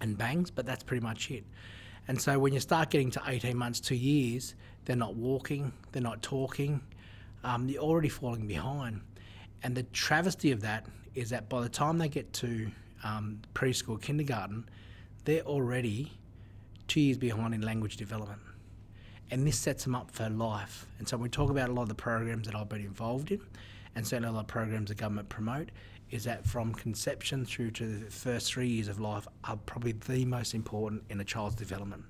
and 0.00 0.18
bangs, 0.18 0.50
but 0.50 0.66
that's 0.66 0.82
pretty 0.82 1.02
much 1.02 1.30
it. 1.30 1.44
And 2.08 2.20
so 2.20 2.38
when 2.38 2.52
you 2.52 2.60
start 2.60 2.90
getting 2.90 3.10
to 3.12 3.22
18 3.26 3.56
months, 3.56 3.78
two 3.78 3.94
years, 3.94 4.54
they're 4.84 4.96
not 4.96 5.14
walking, 5.14 5.72
they're 5.92 6.02
not 6.02 6.22
talking, 6.22 6.80
um, 7.44 7.68
you're 7.68 7.82
already 7.82 8.08
falling 8.08 8.46
behind. 8.46 9.00
And 9.62 9.76
the 9.76 9.84
travesty 9.84 10.50
of 10.50 10.60
that 10.62 10.86
is 11.14 11.30
that 11.30 11.48
by 11.48 11.60
the 11.60 11.68
time 11.68 11.98
they 11.98 12.08
get 12.08 12.32
to 12.34 12.70
um, 13.04 13.40
preschool, 13.54 14.00
kindergarten, 14.00 14.68
they're 15.24 15.42
already 15.42 16.10
two 16.92 17.00
years 17.00 17.16
behind 17.16 17.54
in 17.54 17.62
language 17.62 17.96
development. 17.96 18.38
And 19.30 19.46
this 19.46 19.58
sets 19.58 19.84
them 19.84 19.94
up 19.94 20.10
for 20.10 20.28
life. 20.28 20.84
And 20.98 21.08
so 21.08 21.16
we 21.16 21.30
talk 21.30 21.48
about 21.48 21.70
a 21.70 21.72
lot 21.72 21.84
of 21.84 21.88
the 21.88 21.94
programs 21.94 22.46
that 22.46 22.54
I've 22.54 22.68
been 22.68 22.82
involved 22.82 23.30
in, 23.30 23.40
and 23.94 24.06
certainly 24.06 24.28
a 24.28 24.32
lot 24.32 24.40
of 24.40 24.46
programs 24.46 24.90
the 24.90 24.94
government 24.94 25.30
promote, 25.30 25.70
is 26.10 26.22
that 26.24 26.46
from 26.46 26.74
conception 26.74 27.46
through 27.46 27.70
to 27.70 27.86
the 27.86 28.10
first 28.10 28.52
three 28.52 28.68
years 28.68 28.88
of 28.88 29.00
life 29.00 29.26
are 29.44 29.56
probably 29.56 29.92
the 29.92 30.26
most 30.26 30.52
important 30.52 31.02
in 31.08 31.18
a 31.18 31.24
child's 31.24 31.54
development. 31.54 32.04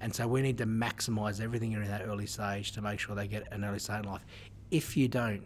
And 0.00 0.14
so 0.14 0.28
we 0.28 0.42
need 0.42 0.58
to 0.58 0.66
maximise 0.66 1.40
everything 1.40 1.72
in 1.72 1.84
that 1.84 2.02
early 2.06 2.26
stage 2.26 2.70
to 2.72 2.80
make 2.80 3.00
sure 3.00 3.16
they 3.16 3.26
get 3.26 3.52
an 3.52 3.64
early 3.64 3.80
start 3.80 4.04
in 4.04 4.12
life. 4.12 4.24
If 4.70 4.96
you 4.96 5.08
don't, 5.08 5.42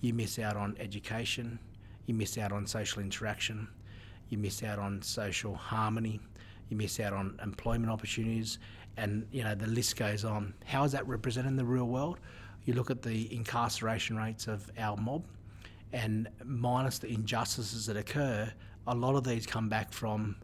you 0.00 0.14
miss 0.14 0.40
out 0.40 0.56
on 0.56 0.76
education, 0.80 1.60
you 2.06 2.14
miss 2.14 2.36
out 2.38 2.50
on 2.50 2.66
social 2.66 3.00
interaction, 3.00 3.68
you 4.30 4.38
miss 4.38 4.64
out 4.64 4.80
on 4.80 5.00
social 5.00 5.54
harmony, 5.54 6.18
you 6.72 6.76
miss 6.78 6.98
out 6.98 7.12
on 7.12 7.38
employment 7.42 7.92
opportunities, 7.92 8.58
and 8.96 9.26
you 9.30 9.44
know 9.44 9.54
the 9.54 9.66
list 9.66 9.96
goes 9.96 10.24
on. 10.24 10.54
How 10.64 10.84
is 10.84 10.92
that 10.92 11.06
represented 11.06 11.50
in 11.50 11.56
the 11.56 11.64
real 11.64 11.86
world? 11.86 12.18
You 12.64 12.74
look 12.74 12.90
at 12.90 13.02
the 13.02 13.32
incarceration 13.34 14.16
rates 14.16 14.48
of 14.48 14.70
our 14.78 14.96
mob, 14.96 15.24
and 15.92 16.28
minus 16.44 16.98
the 16.98 17.08
injustices 17.08 17.86
that 17.86 17.96
occur, 17.96 18.50
a 18.86 18.94
lot 18.94 19.14
of 19.14 19.24
these 19.24 19.46
come 19.46 19.68
back 19.68 19.92
from 19.92 20.36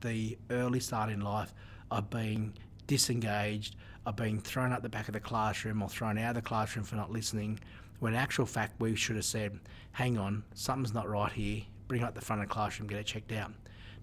the 0.00 0.36
early 0.50 0.80
start 0.80 1.10
in 1.10 1.20
life 1.20 1.54
of 1.90 2.10
being 2.10 2.52
disengaged, 2.86 3.76
of 4.04 4.16
being 4.16 4.40
thrown 4.40 4.72
out 4.72 4.82
the 4.82 4.88
back 4.88 5.08
of 5.08 5.14
the 5.14 5.20
classroom 5.20 5.82
or 5.82 5.88
thrown 5.88 6.18
out 6.18 6.30
of 6.30 6.42
the 6.42 6.42
classroom 6.42 6.84
for 6.84 6.96
not 6.96 7.10
listening. 7.10 7.58
When 8.00 8.14
in 8.14 8.18
actual 8.18 8.46
fact, 8.46 8.80
we 8.80 8.94
should 8.94 9.16
have 9.16 9.24
said, 9.24 9.58
hang 9.92 10.18
on, 10.18 10.44
something's 10.54 10.94
not 10.94 11.08
right 11.08 11.32
here, 11.32 11.62
bring 11.88 12.02
up 12.02 12.14
the 12.14 12.20
front 12.20 12.42
of 12.42 12.48
the 12.48 12.54
classroom, 12.54 12.88
get 12.88 12.98
it 12.98 13.06
checked 13.06 13.32
out. 13.32 13.52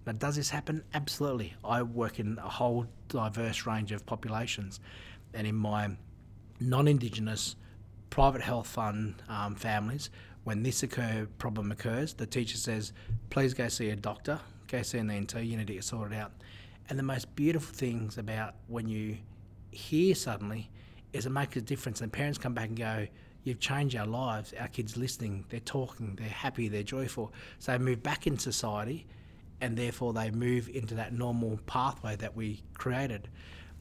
Now, 0.05 0.13
does 0.13 0.35
this 0.35 0.49
happen? 0.49 0.83
Absolutely. 0.93 1.53
I 1.63 1.81
work 1.81 2.19
in 2.19 2.37
a 2.37 2.49
whole 2.49 2.85
diverse 3.09 3.65
range 3.65 3.91
of 3.91 4.05
populations, 4.05 4.79
and 5.33 5.47
in 5.47 5.55
my 5.55 5.89
non 6.59 6.87
Indigenous 6.87 7.55
private 8.09 8.41
health 8.41 8.67
fund 8.67 9.21
um, 9.27 9.55
families, 9.55 10.09
when 10.43 10.63
this 10.63 10.83
occur 10.83 11.27
problem 11.39 11.71
occurs, 11.71 12.13
the 12.13 12.25
teacher 12.25 12.57
says, 12.57 12.93
please 13.29 13.53
go 13.53 13.67
see 13.67 13.89
a 13.89 13.95
doctor, 13.95 14.39
go 14.67 14.81
see 14.83 14.99
an 14.99 15.09
ENT, 15.09 15.33
you 15.35 15.57
need 15.57 15.67
to 15.67 15.73
get 15.73 15.83
sorted 15.83 16.17
out. 16.17 16.31
And 16.87 16.99
the 16.99 17.03
most 17.03 17.35
beautiful 17.35 17.73
things 17.73 18.19
about 18.19 18.53
when 18.67 18.87
you 18.87 19.17
hear 19.71 20.13
suddenly 20.13 20.69
is 21.13 21.25
it 21.25 21.31
makes 21.31 21.55
a 21.57 21.61
difference, 21.61 22.01
and 22.01 22.13
parents 22.13 22.37
come 22.37 22.53
back 22.53 22.69
and 22.69 22.77
go, 22.77 23.07
You've 23.43 23.59
changed 23.59 23.95
our 23.95 24.07
lives. 24.07 24.55
Our 24.59 24.67
kids 24.67 24.97
listening, 24.97 25.45
they're 25.49 25.59
talking, 25.59 26.15
they're 26.15 26.27
happy, 26.27 26.67
they're 26.67 26.81
joyful. 26.81 27.31
So 27.59 27.73
they 27.73 27.77
move 27.77 28.01
back 28.01 28.25
in 28.25 28.39
society 28.39 29.05
and 29.61 29.77
therefore 29.77 30.13
they 30.13 30.31
move 30.31 30.69
into 30.69 30.95
that 30.95 31.13
normal 31.13 31.59
pathway 31.65 32.15
that 32.17 32.35
we 32.35 32.61
created. 32.73 33.29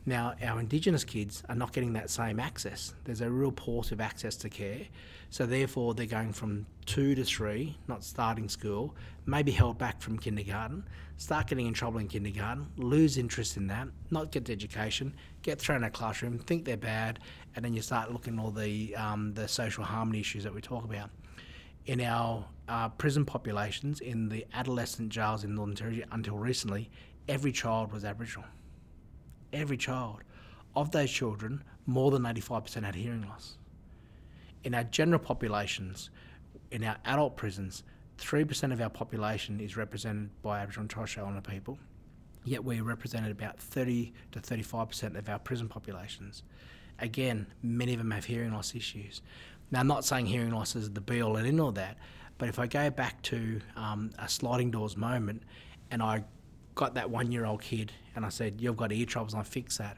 Now, 0.07 0.35
our 0.43 0.61
Indigenous 0.61 1.03
kids 1.03 1.43
are 1.49 1.55
not 1.55 1.73
getting 1.73 1.95
that 1.95 2.11
same 2.11 2.39
access. 2.39 2.93
There's 3.05 3.23
a 3.23 3.31
real 3.31 3.53
port 3.53 3.91
of 3.91 4.03
access 4.03 4.37
to 4.37 4.51
care. 4.51 4.83
So, 5.31 5.47
therefore, 5.47 5.95
they're 5.95 6.05
going 6.05 6.35
from 6.35 6.67
two 6.85 7.15
to 7.15 7.25
three, 7.25 7.77
not 7.89 8.05
starting 8.05 8.51
school, 8.51 8.95
maybe 9.25 9.51
held 9.51 9.79
back 9.79 10.03
from 10.03 10.19
kindergarten, 10.19 10.87
start 11.17 11.47
getting 11.47 11.67
in 11.67 11.73
trouble 11.73 12.01
in 12.01 12.09
kindergarten, 12.09 12.67
lose 12.77 13.17
interest 13.17 13.57
in 13.57 13.67
that, 13.69 13.89
not 14.11 14.31
get 14.31 14.45
the 14.45 14.53
education, 14.53 15.15
get 15.43 15.59
thrown 15.59 15.79
in 15.79 15.85
a 15.85 15.91
classroom, 15.91 16.39
think 16.39 16.67
they're 16.67 16.77
bad, 16.77 17.19
and 17.57 17.65
then 17.65 17.73
you 17.73 17.81
start 17.81 18.13
looking 18.13 18.39
at 18.39 18.45
all 18.45 18.51
the, 18.51 18.95
um, 18.97 19.33
the 19.33 19.49
social 19.49 19.85
harmony 19.85 20.21
issues 20.21 20.45
that 20.45 20.55
we 20.55 20.61
talk 20.61 20.85
about 20.85 21.09
in 21.87 22.01
our 22.01 22.47
uh, 22.69 22.89
prison 22.91 23.25
populations 23.25 24.01
in 24.01 24.29
the 24.29 24.47
adolescent 24.55 25.11
jails 25.11 25.45
in 25.45 25.55
Northern 25.55 25.77
Territory 25.77 26.05
until 26.13 26.39
recently, 26.39 26.91
every 27.29 27.53
child 27.53 27.93
was 27.93 28.05
Aboriginal. 28.05 28.49
Every 29.53 29.77
child. 29.77 30.23
Of 30.75 30.91
those 30.91 31.11
children, 31.11 31.63
more 31.87 32.11
than 32.11 32.23
85% 32.23 32.85
had 32.85 32.95
hearing 32.95 33.27
loss. 33.29 33.59
In 34.65 34.75
our 34.75 34.85
general 34.85 35.21
populations, 35.21 36.11
in 36.71 36.83
our 36.83 36.97
adult 37.05 37.37
prisons, 37.37 37.85
3% 38.19 38.73
of 38.73 38.81
our 38.81 38.89
population 38.89 39.61
is 39.61 39.77
represented 39.77 40.31
by 40.43 40.61
Aboriginal 40.61 40.83
and 40.83 40.91
Torres 40.91 41.11
Strait 41.11 41.23
Islander 41.23 41.43
people, 41.43 41.79
yet 42.45 42.65
we 42.65 42.81
represented 42.81 43.31
about 43.31 43.59
30 43.59 44.13
to 44.33 44.41
35% 44.41 45.19
of 45.19 45.29
our 45.29 45.39
prison 45.39 45.69
populations. 45.69 46.43
Again, 46.99 47.47
many 47.63 47.93
of 47.93 47.99
them 47.99 48.11
have 48.13 48.25
hearing 48.25 48.53
loss 48.53 48.75
issues. 48.75 49.21
Now, 49.75 49.81
I'm 49.81 49.89
not 49.89 50.05
saying 50.05 50.27
hearing 50.27 50.53
loss 50.53 50.77
is 50.77 50.89
the 50.93 51.01
be 51.01 51.21
all 51.21 51.35
and 51.35 51.49
end 51.49 51.61
all 51.61 51.73
that, 51.73 51.97
but 52.39 52.49
if 52.49 52.61
I 52.61 52.69
go 52.69 52.91
back 52.91 53.21
to 53.23 53.61
um, 53.75 54.13
a 54.21 54.29
sliding 54.29 54.71
doors 54.71 54.97
moment 54.97 55.43
and 55.91 56.01
I 56.01 56.23
got 56.77 56.95
that 56.95 57.11
one 57.11 57.33
year 57.33 57.45
old 57.45 57.61
kid 57.61 57.91
and 58.15 58.25
I 58.25 58.29
said, 58.29 58.61
You've 58.61 58.77
got 58.77 58.93
ear 58.93 59.05
troubles 59.05 59.35
I 59.35 59.43
fix 59.43 59.79
that, 59.79 59.97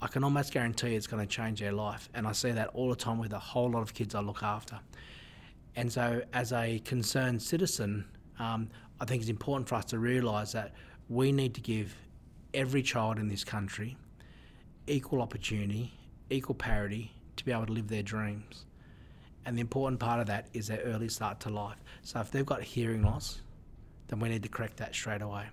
I 0.00 0.06
can 0.06 0.22
almost 0.22 0.52
guarantee 0.52 0.94
it's 0.94 1.08
going 1.08 1.20
to 1.20 1.26
change 1.26 1.58
their 1.58 1.72
life. 1.72 2.08
And 2.14 2.28
I 2.28 2.32
see 2.32 2.52
that 2.52 2.68
all 2.74 2.90
the 2.90 2.94
time 2.94 3.18
with 3.18 3.32
a 3.32 3.40
whole 3.40 3.68
lot 3.68 3.82
of 3.82 3.92
kids 3.92 4.14
I 4.14 4.20
look 4.20 4.44
after. 4.44 4.78
And 5.74 5.92
so, 5.92 6.22
as 6.32 6.52
a 6.52 6.78
concerned 6.84 7.42
citizen, 7.42 8.04
um, 8.38 8.70
I 9.00 9.04
think 9.04 9.22
it's 9.22 9.30
important 9.30 9.68
for 9.68 9.74
us 9.74 9.86
to 9.86 9.98
realise 9.98 10.52
that 10.52 10.74
we 11.08 11.32
need 11.32 11.54
to 11.54 11.60
give 11.60 11.92
every 12.54 12.82
child 12.82 13.18
in 13.18 13.26
this 13.26 13.42
country 13.42 13.96
equal 14.86 15.20
opportunity, 15.20 15.92
equal 16.30 16.54
parity 16.54 17.10
to 17.34 17.44
be 17.44 17.50
able 17.50 17.66
to 17.66 17.72
live 17.72 17.88
their 17.88 18.04
dreams. 18.04 18.64
And 19.48 19.56
the 19.56 19.62
important 19.62 19.98
part 19.98 20.20
of 20.20 20.26
that 20.26 20.48
is 20.52 20.66
their 20.66 20.80
early 20.80 21.08
start 21.08 21.40
to 21.40 21.48
life. 21.48 21.78
So 22.02 22.20
if 22.20 22.30
they've 22.30 22.44
got 22.44 22.62
hearing 22.62 23.02
loss, 23.02 23.40
then 24.08 24.20
we 24.20 24.28
need 24.28 24.42
to 24.42 24.50
correct 24.50 24.76
that 24.76 24.94
straight 24.94 25.22
away. 25.22 25.46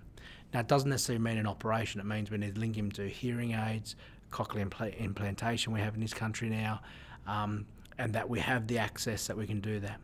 Now, 0.53 0.59
it 0.59 0.67
doesn't 0.67 0.89
necessarily 0.89 1.23
mean 1.23 1.37
an 1.37 1.47
operation. 1.47 2.01
It 2.01 2.05
means 2.05 2.29
we 2.29 2.37
need 2.37 2.55
to 2.55 2.59
link 2.59 2.75
him 2.75 2.91
to 2.91 3.07
hearing 3.07 3.53
aids, 3.53 3.95
cochlear 4.31 4.67
impl- 4.67 4.99
implantation 4.99 5.71
we 5.71 5.79
have 5.79 5.95
in 5.95 6.01
this 6.01 6.13
country 6.13 6.49
now, 6.49 6.81
um, 7.25 7.67
and 7.97 8.11
that 8.11 8.29
we 8.29 8.41
have 8.41 8.67
the 8.67 8.79
access 8.79 9.27
that 9.27 9.37
we 9.37 9.47
can 9.47 9.61
do 9.61 9.79
that. 9.79 10.01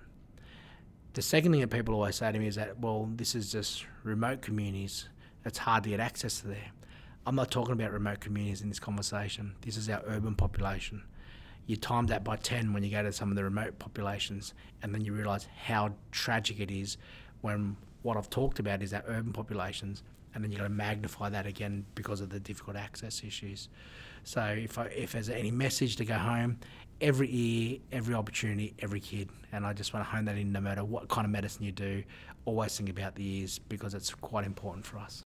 The 1.11 1.21
second 1.21 1.51
thing 1.51 1.59
that 1.59 1.69
people 1.69 1.93
always 1.93 2.15
say 2.15 2.31
to 2.31 2.39
me 2.39 2.47
is 2.47 2.55
that, 2.55 2.79
well, 2.79 3.09
this 3.13 3.35
is 3.35 3.51
just 3.51 3.85
remote 4.03 4.41
communities. 4.41 5.09
It's 5.43 5.57
hard 5.57 5.83
to 5.83 5.89
get 5.89 5.99
access 5.99 6.39
to 6.39 6.47
there. 6.47 6.71
I'm 7.25 7.35
not 7.35 7.51
talking 7.51 7.73
about 7.73 7.91
remote 7.91 8.21
communities 8.21 8.61
in 8.61 8.69
this 8.69 8.79
conversation. 8.79 9.55
This 9.63 9.75
is 9.75 9.89
our 9.89 10.01
urban 10.05 10.35
population 10.35 11.03
you 11.67 11.75
time 11.75 12.07
that 12.07 12.23
by 12.23 12.35
10 12.35 12.73
when 12.73 12.83
you 12.83 12.91
go 12.91 13.03
to 13.03 13.11
some 13.11 13.29
of 13.29 13.35
the 13.35 13.43
remote 13.43 13.79
populations, 13.79 14.53
and 14.83 14.93
then 14.93 15.01
you 15.01 15.13
realise 15.13 15.47
how 15.63 15.93
tragic 16.11 16.59
it 16.59 16.71
is 16.71 16.97
when 17.41 17.77
what 18.01 18.17
I've 18.17 18.29
talked 18.29 18.59
about 18.59 18.81
is 18.81 18.93
our 18.93 19.03
urban 19.07 19.33
populations, 19.33 20.03
and 20.33 20.43
then 20.43 20.51
you've 20.51 20.59
got 20.59 20.67
to 20.67 20.73
magnify 20.73 21.29
that 21.29 21.45
again 21.45 21.85
because 21.95 22.21
of 22.21 22.29
the 22.29 22.39
difficult 22.39 22.77
access 22.77 23.23
issues. 23.23 23.69
So 24.23 24.41
if, 24.43 24.77
I, 24.77 24.85
if 24.85 25.11
there's 25.13 25.29
any 25.29 25.51
message 25.51 25.95
to 25.97 26.05
go 26.05 26.15
home, 26.15 26.59
every 26.99 27.27
ear, 27.31 27.79
every 27.91 28.13
opportunity, 28.13 28.73
every 28.79 28.99
kid, 28.99 29.29
and 29.51 29.65
I 29.65 29.73
just 29.73 29.93
want 29.93 30.05
to 30.05 30.11
hone 30.11 30.25
that 30.25 30.37
in 30.37 30.51
no 30.51 30.61
matter 30.61 30.83
what 30.83 31.09
kind 31.09 31.25
of 31.25 31.31
medicine 31.31 31.63
you 31.63 31.71
do, 31.71 32.03
always 32.45 32.75
think 32.77 32.89
about 32.89 33.15
the 33.15 33.39
ears 33.39 33.59
because 33.59 33.93
it's 33.93 34.13
quite 34.13 34.45
important 34.45 34.85
for 34.85 34.97
us. 34.97 35.23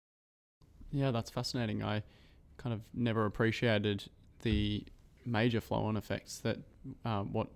Yeah, 0.92 1.12
that's 1.12 1.30
fascinating. 1.30 1.84
I 1.84 2.04
kind 2.58 2.74
of 2.74 2.82
never 2.94 3.26
appreciated 3.26 4.06
the 4.42 4.84
major 5.30 5.62
flow 5.62 5.86
on 5.86 5.98
effects 5.98 6.40
that 6.40 6.58
uh, 7.06 7.22
what 7.24 7.48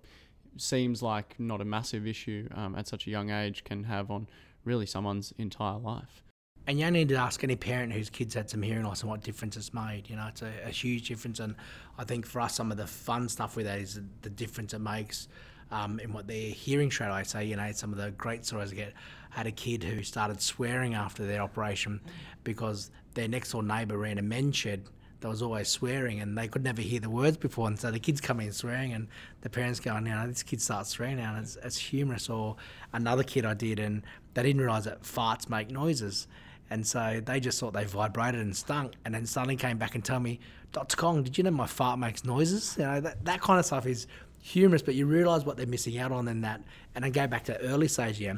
seems 0.56 1.02
like 1.02 1.34
not 1.38 1.60
a 1.60 1.64
massive 1.64 2.06
issue 2.06 2.48
um, 2.54 2.74
at 2.76 2.86
such 2.86 3.06
a 3.06 3.10
young 3.10 3.30
age 3.30 3.64
can 3.64 3.84
have 3.84 4.10
on 4.10 4.28
really 4.64 4.86
someone's 4.86 5.32
entire 5.38 5.78
life. 5.78 6.22
And 6.66 6.80
you 6.80 6.86
only 6.86 7.00
need 7.00 7.10
to 7.10 7.16
ask 7.16 7.44
any 7.44 7.56
parent 7.56 7.92
whose 7.92 8.08
kids 8.08 8.34
had 8.34 8.48
some 8.48 8.62
hearing 8.62 8.84
loss 8.84 9.02
and 9.02 9.10
what 9.10 9.22
difference 9.22 9.56
it's 9.56 9.74
made. 9.74 10.08
You 10.08 10.16
know, 10.16 10.26
it's 10.28 10.40
a, 10.40 10.50
a 10.64 10.70
huge 10.70 11.08
difference. 11.08 11.38
And 11.40 11.54
I 11.98 12.04
think 12.04 12.24
for 12.24 12.40
us, 12.40 12.54
some 12.54 12.70
of 12.70 12.78
the 12.78 12.86
fun 12.86 13.28
stuff 13.28 13.54
with 13.56 13.66
that 13.66 13.78
is 13.80 14.00
the, 14.22 14.30
difference 14.30 14.72
it 14.72 14.78
makes 14.78 15.28
um, 15.70 16.00
in 16.00 16.12
what 16.12 16.26
they're 16.26 16.50
hearing 16.50 16.90
straight 16.90 17.08
away. 17.08 17.24
So, 17.24 17.40
you 17.40 17.56
know, 17.56 17.70
some 17.72 17.92
of 17.92 17.98
the 17.98 18.12
great 18.12 18.46
stories 18.46 18.72
I 18.72 18.76
get. 18.76 18.92
Had 19.28 19.46
a 19.48 19.52
kid 19.52 19.82
who 19.82 20.04
started 20.04 20.40
swearing 20.40 20.94
after 20.94 21.26
their 21.26 21.42
operation 21.42 22.00
because 22.44 22.92
their 23.14 23.26
next 23.26 23.50
door 23.50 23.64
neighbour 23.64 23.98
ran 23.98 24.18
a 24.18 24.22
men's 24.22 24.54
shed 24.54 24.84
there 25.24 25.30
was 25.30 25.40
always 25.40 25.70
swearing 25.70 26.20
and 26.20 26.36
they 26.36 26.46
could 26.46 26.62
never 26.62 26.82
hear 26.82 27.00
the 27.00 27.08
words 27.08 27.38
before. 27.38 27.66
And 27.66 27.80
so 27.80 27.90
the 27.90 27.98
kids 27.98 28.20
come 28.20 28.40
in 28.40 28.52
swearing 28.52 28.92
and 28.92 29.08
the 29.40 29.48
parents 29.48 29.80
go, 29.80 29.98
know, 29.98 30.26
this 30.26 30.42
kid 30.42 30.60
starts 30.60 30.90
swearing 30.90 31.16
now 31.16 31.34
and 31.34 31.42
it's, 31.42 31.56
it's 31.64 31.78
humorous. 31.78 32.28
Or 32.28 32.56
another 32.92 33.22
kid 33.22 33.46
I 33.46 33.54
did 33.54 33.78
and 33.78 34.02
they 34.34 34.42
didn't 34.42 34.60
realise 34.60 34.84
that 34.84 35.02
farts 35.02 35.48
make 35.48 35.70
noises. 35.70 36.28
And 36.68 36.86
so 36.86 37.22
they 37.24 37.40
just 37.40 37.58
thought 37.58 37.72
they 37.72 37.84
vibrated 37.84 38.42
and 38.42 38.54
stunk. 38.54 38.96
And 39.06 39.14
then 39.14 39.24
suddenly 39.24 39.56
came 39.56 39.78
back 39.78 39.94
and 39.94 40.04
told 40.04 40.22
me, 40.22 40.40
Dr. 40.72 40.94
Kong, 40.94 41.22
did 41.22 41.38
you 41.38 41.44
know 41.44 41.52
my 41.52 41.66
fart 41.66 41.98
makes 41.98 42.22
noises? 42.22 42.76
You 42.78 42.84
know, 42.84 43.00
that, 43.00 43.24
that 43.24 43.40
kind 43.40 43.58
of 43.58 43.64
stuff 43.64 43.86
is 43.86 44.06
humorous, 44.42 44.82
but 44.82 44.94
you 44.94 45.06
realise 45.06 45.46
what 45.46 45.56
they're 45.56 45.64
missing 45.64 45.96
out 45.96 46.12
on 46.12 46.28
in 46.28 46.42
that. 46.42 46.60
And 46.94 47.02
I 47.02 47.08
go 47.08 47.26
back 47.26 47.44
to 47.44 47.58
early 47.62 47.88
stage, 47.88 48.20
yeah 48.20 48.34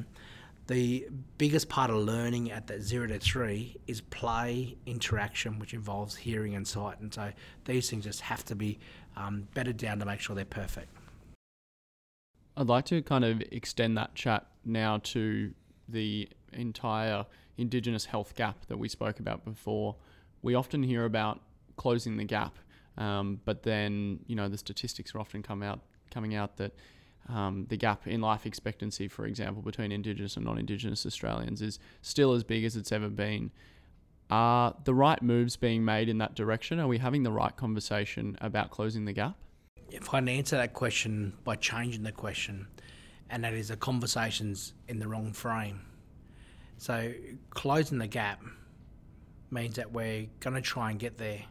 the 0.67 1.09
biggest 1.39 1.69
part 1.69 1.91
of 1.91 1.97
learning 1.97 2.51
at 2.51 2.67
that 2.67 2.83
zero 2.83 3.07
to 3.07 3.19
three 3.19 3.77
is 3.87 4.01
play 4.01 4.77
interaction, 4.85 5.59
which 5.59 5.75
involves 5.75 6.17
hearing 6.17 6.55
and 6.55 6.67
sight. 6.67 7.01
And 7.01 7.13
so 7.13 7.33
these 7.65 7.89
things 7.89 8.05
just 8.05 8.21
have 8.23 8.45
to 8.47 8.57
be 8.57 8.79
um, 9.17 9.47
bedded 9.55 9.77
down 9.77 9.99
to 10.01 10.05
make 10.05 10.21
sure 10.21 10.35
they're 10.35 10.45
perfect. 10.45 10.89
I'd 12.57 12.67
like 12.67 12.87
to 12.87 13.03
kind 13.03 13.25
of 13.25 13.43
extend 13.53 13.97
that 13.99 14.15
chat 14.15 14.47
now 14.65 14.99
to 15.05 15.53
the 15.89 16.29
entire 16.53 17.27
Indigenous 17.59 18.05
health 18.07 18.35
gap 18.35 18.67
that 18.67 18.79
we 18.79 18.89
spoke 18.89 19.21
about 19.21 19.45
before. 19.45 19.97
We 20.43 20.55
often 20.55 20.83
hear 20.83 21.05
about 21.05 21.41
closing 21.77 22.17
the 22.17 22.25
gap, 22.25 22.59
um, 22.99 23.41
but 23.45 23.63
then 23.63 24.21
you 24.27 24.37
know 24.37 24.49
the 24.49 24.59
statistics 24.59 25.15
are 25.15 25.21
often 25.21 25.43
come 25.43 25.63
out 25.63 25.81
coming 26.11 26.35
out 26.35 26.57
that 26.57 26.73
um, 27.29 27.67
the 27.69 27.77
gap 27.77 28.07
in 28.07 28.21
life 28.21 28.47
expectancy, 28.47 29.09
for 29.09 29.27
example, 29.27 29.63
between 29.63 29.93
Indigenous 29.93 30.37
and 30.37 30.45
non 30.45 30.59
Indigenous 30.59 31.05
Australians 31.07 31.63
is 31.63 31.79
still 32.03 32.33
as 32.33 32.45
big 32.45 32.65
as 32.65 32.77
it's 32.77 32.93
ever 32.93 33.09
been. 33.09 33.51
Are 34.29 34.75
the 34.85 34.95
right 34.95 35.23
moves 35.23 35.57
being 35.57 35.85
made 35.85 36.09
in 36.09 36.19
that 36.19 36.35
direction? 36.35 36.81
Are 36.81 36.89
we 36.89 36.99
having 36.99 37.23
the 37.23 37.31
right 37.31 37.57
conversation 37.57 38.37
about 38.41 38.71
closing 38.71 39.05
the 39.05 39.13
gap? 39.13 39.37
If 39.91 40.13
I 40.13 40.19
can 40.19 40.29
answer 40.29 40.57
that 40.57 40.73
question 40.73 41.33
by 41.45 41.57
changing 41.57 42.03
the 42.03 42.13
question, 42.13 42.67
and 43.31 43.45
that 43.45 43.55
is 43.55 43.69
the 43.69 43.77
conversation's 43.77 44.73
in 44.89 44.99
the 44.99 45.07
wrong 45.07 45.33
frame. 45.33 45.83
So, 46.79 47.13
closing 47.51 47.99
the 47.99 48.09
gap 48.09 48.43
means 49.51 49.77
that 49.77 49.93
we're 49.93 50.27
going 50.41 50.55
to 50.55 50.61
try 50.61 50.91
and 50.91 50.99
get 50.99 51.19
there 51.19 51.45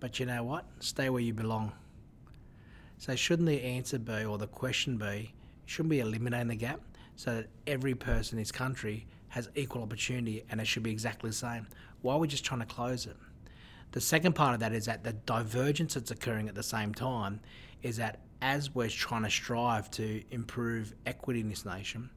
but 0.00 0.18
you 0.18 0.24
know 0.24 0.42
what? 0.42 0.64
Stay 0.80 1.10
where 1.10 1.20
you 1.20 1.34
belong. 1.34 1.72
So, 3.00 3.16
shouldn't 3.16 3.48
the 3.48 3.62
answer 3.62 3.98
be, 3.98 4.26
or 4.26 4.36
the 4.36 4.46
question 4.46 4.98
be, 4.98 5.32
shouldn't 5.64 5.88
we 5.88 6.00
eliminate 6.00 6.46
the 6.48 6.54
gap 6.54 6.82
so 7.16 7.34
that 7.36 7.46
every 7.66 7.94
person 7.94 8.36
in 8.36 8.42
this 8.42 8.52
country 8.52 9.06
has 9.28 9.48
equal 9.54 9.82
opportunity 9.82 10.44
and 10.50 10.60
it 10.60 10.66
should 10.66 10.82
be 10.82 10.90
exactly 10.90 11.30
the 11.30 11.36
same? 11.36 11.66
Why 12.02 12.12
are 12.12 12.18
we 12.18 12.28
just 12.28 12.44
trying 12.44 12.60
to 12.60 12.66
close 12.66 13.06
it? 13.06 13.16
The 13.92 14.02
second 14.02 14.34
part 14.34 14.52
of 14.52 14.60
that 14.60 14.74
is 14.74 14.84
that 14.84 15.02
the 15.02 15.14
divergence 15.14 15.94
that's 15.94 16.10
occurring 16.10 16.50
at 16.50 16.54
the 16.54 16.62
same 16.62 16.92
time 16.92 17.40
is 17.82 17.96
that 17.96 18.18
as 18.42 18.74
we're 18.74 18.90
trying 18.90 19.22
to 19.22 19.30
strive 19.30 19.90
to 19.92 20.22
improve 20.30 20.92
equity 21.06 21.40
in 21.40 21.48
this 21.48 21.64
nation, 21.64 22.10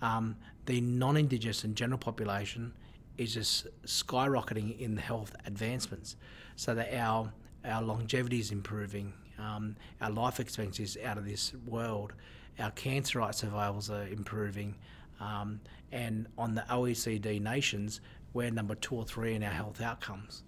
um, 0.00 0.34
the 0.64 0.80
non 0.80 1.18
Indigenous 1.18 1.62
and 1.62 1.76
general 1.76 1.98
population 1.98 2.72
is 3.18 3.34
just 3.34 3.66
skyrocketing 3.84 4.80
in 4.80 4.94
the 4.94 5.02
health 5.02 5.36
advancements 5.44 6.16
so 6.56 6.74
that 6.74 6.94
our, 6.94 7.30
our 7.66 7.82
longevity 7.82 8.40
is 8.40 8.50
improving, 8.50 9.12
um, 9.42 9.76
our 10.00 10.10
life 10.10 10.40
expectancy 10.40 10.82
is 10.82 10.98
out 11.04 11.18
of 11.18 11.24
this 11.24 11.52
world, 11.66 12.12
our 12.58 12.70
cancer 12.72 13.20
rate 13.20 13.34
survivals 13.34 13.90
are 13.90 14.06
improving, 14.06 14.74
um, 15.20 15.60
and 15.90 16.26
on 16.38 16.54
the 16.54 16.62
OECD 16.70 17.40
nations, 17.40 18.00
we're 18.32 18.50
number 18.50 18.74
two 18.74 18.94
or 18.94 19.04
three 19.04 19.34
in 19.34 19.42
our 19.42 19.50
health 19.50 19.80
outcomes. 19.80 20.42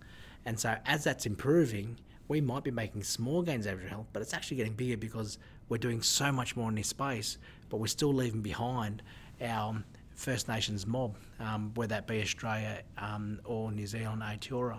And 0.47 0.59
so, 0.59 0.77
as 0.87 1.05
that's 1.05 1.27
improving, 1.27 1.99
we 2.29 2.41
might 2.41 2.65
be 2.65 2.71
making 2.71 3.03
small 3.03 3.43
gains 3.43 3.67
over 3.67 3.87
health, 3.87 4.07
but 4.13 4.23
it's 4.23 4.35
actually 4.35 4.57
getting 4.59 4.75
bigger 4.75 4.97
because 4.97 5.39
we're 5.69 5.79
doing 5.79 6.03
so 6.03 6.33
much 6.33 6.57
more 6.57 6.69
in 6.69 6.75
this 6.75 6.89
space, 6.89 7.39
but 7.69 7.79
we're 7.79 7.87
still 7.87 8.13
leaving 8.13 8.43
behind 8.43 9.03
our 9.41 9.83
First 10.15 10.49
Nations 10.49 10.87
mob, 10.87 11.17
um, 11.41 11.73
whether 11.75 11.95
that 11.95 12.07
be 12.07 12.21
Australia 12.23 12.83
um, 12.99 13.41
or 13.45 13.73
New 13.73 13.87
Zealand, 13.87 14.23
Aotearoa. 14.23 14.79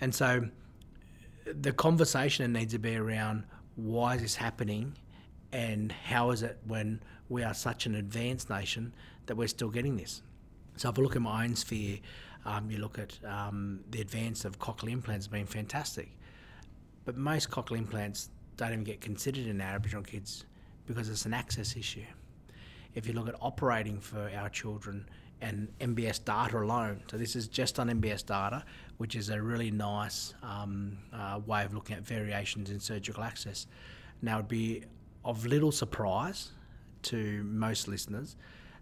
And 0.00 0.14
so 0.14 0.48
the 1.54 1.72
conversation 1.72 2.52
needs 2.52 2.72
to 2.72 2.78
be 2.78 2.96
around 2.96 3.44
why 3.76 4.14
is 4.14 4.22
this 4.22 4.34
happening 4.34 4.96
and 5.52 5.92
how 5.92 6.30
is 6.30 6.42
it 6.42 6.58
when 6.66 7.00
we 7.28 7.42
are 7.42 7.54
such 7.54 7.86
an 7.86 7.94
advanced 7.94 8.50
nation 8.50 8.92
that 9.26 9.36
we're 9.36 9.48
still 9.48 9.70
getting 9.70 9.96
this. 9.96 10.22
So 10.76 10.88
if 10.90 10.98
I 10.98 11.02
look 11.02 11.16
at 11.16 11.22
my 11.22 11.44
own 11.44 11.56
sphere, 11.56 11.98
um, 12.44 12.70
you 12.70 12.78
look 12.78 12.98
at 12.98 13.18
um, 13.24 13.80
the 13.90 14.00
advance 14.00 14.44
of 14.44 14.58
cochlear 14.58 14.92
implants 14.92 15.26
being 15.26 15.46
fantastic, 15.46 16.08
but 17.04 17.16
most 17.16 17.50
cochlear 17.50 17.78
implants 17.78 18.30
don't 18.56 18.72
even 18.72 18.84
get 18.84 19.00
considered 19.00 19.46
in 19.46 19.60
our 19.60 19.74
Aboriginal 19.74 20.04
kids 20.04 20.44
because 20.86 21.08
it's 21.08 21.26
an 21.26 21.34
access 21.34 21.76
issue. 21.76 22.04
If 22.94 23.06
you 23.06 23.12
look 23.12 23.28
at 23.28 23.34
operating 23.40 24.00
for 24.00 24.30
our 24.36 24.48
children 24.48 25.06
and 25.40 25.68
MBS 25.80 26.24
data 26.24 26.58
alone, 26.58 27.02
so 27.10 27.16
this 27.16 27.36
is 27.36 27.48
just 27.48 27.78
on 27.78 27.88
MBS 27.88 28.26
data, 28.26 28.64
which 28.96 29.14
is 29.14 29.30
a 29.30 29.40
really 29.40 29.70
nice 29.70 30.34
um, 30.42 30.98
uh, 31.12 31.40
way 31.46 31.64
of 31.64 31.74
looking 31.74 31.96
at 31.96 32.02
variations 32.02 32.70
in 32.70 32.80
surgical 32.80 33.22
access. 33.22 33.66
Now, 34.20 34.38
it'd 34.38 34.48
be 34.48 34.82
of 35.24 35.46
little 35.46 35.72
surprise 35.72 36.50
to 37.02 37.44
most 37.44 37.88
listeners 37.88 38.36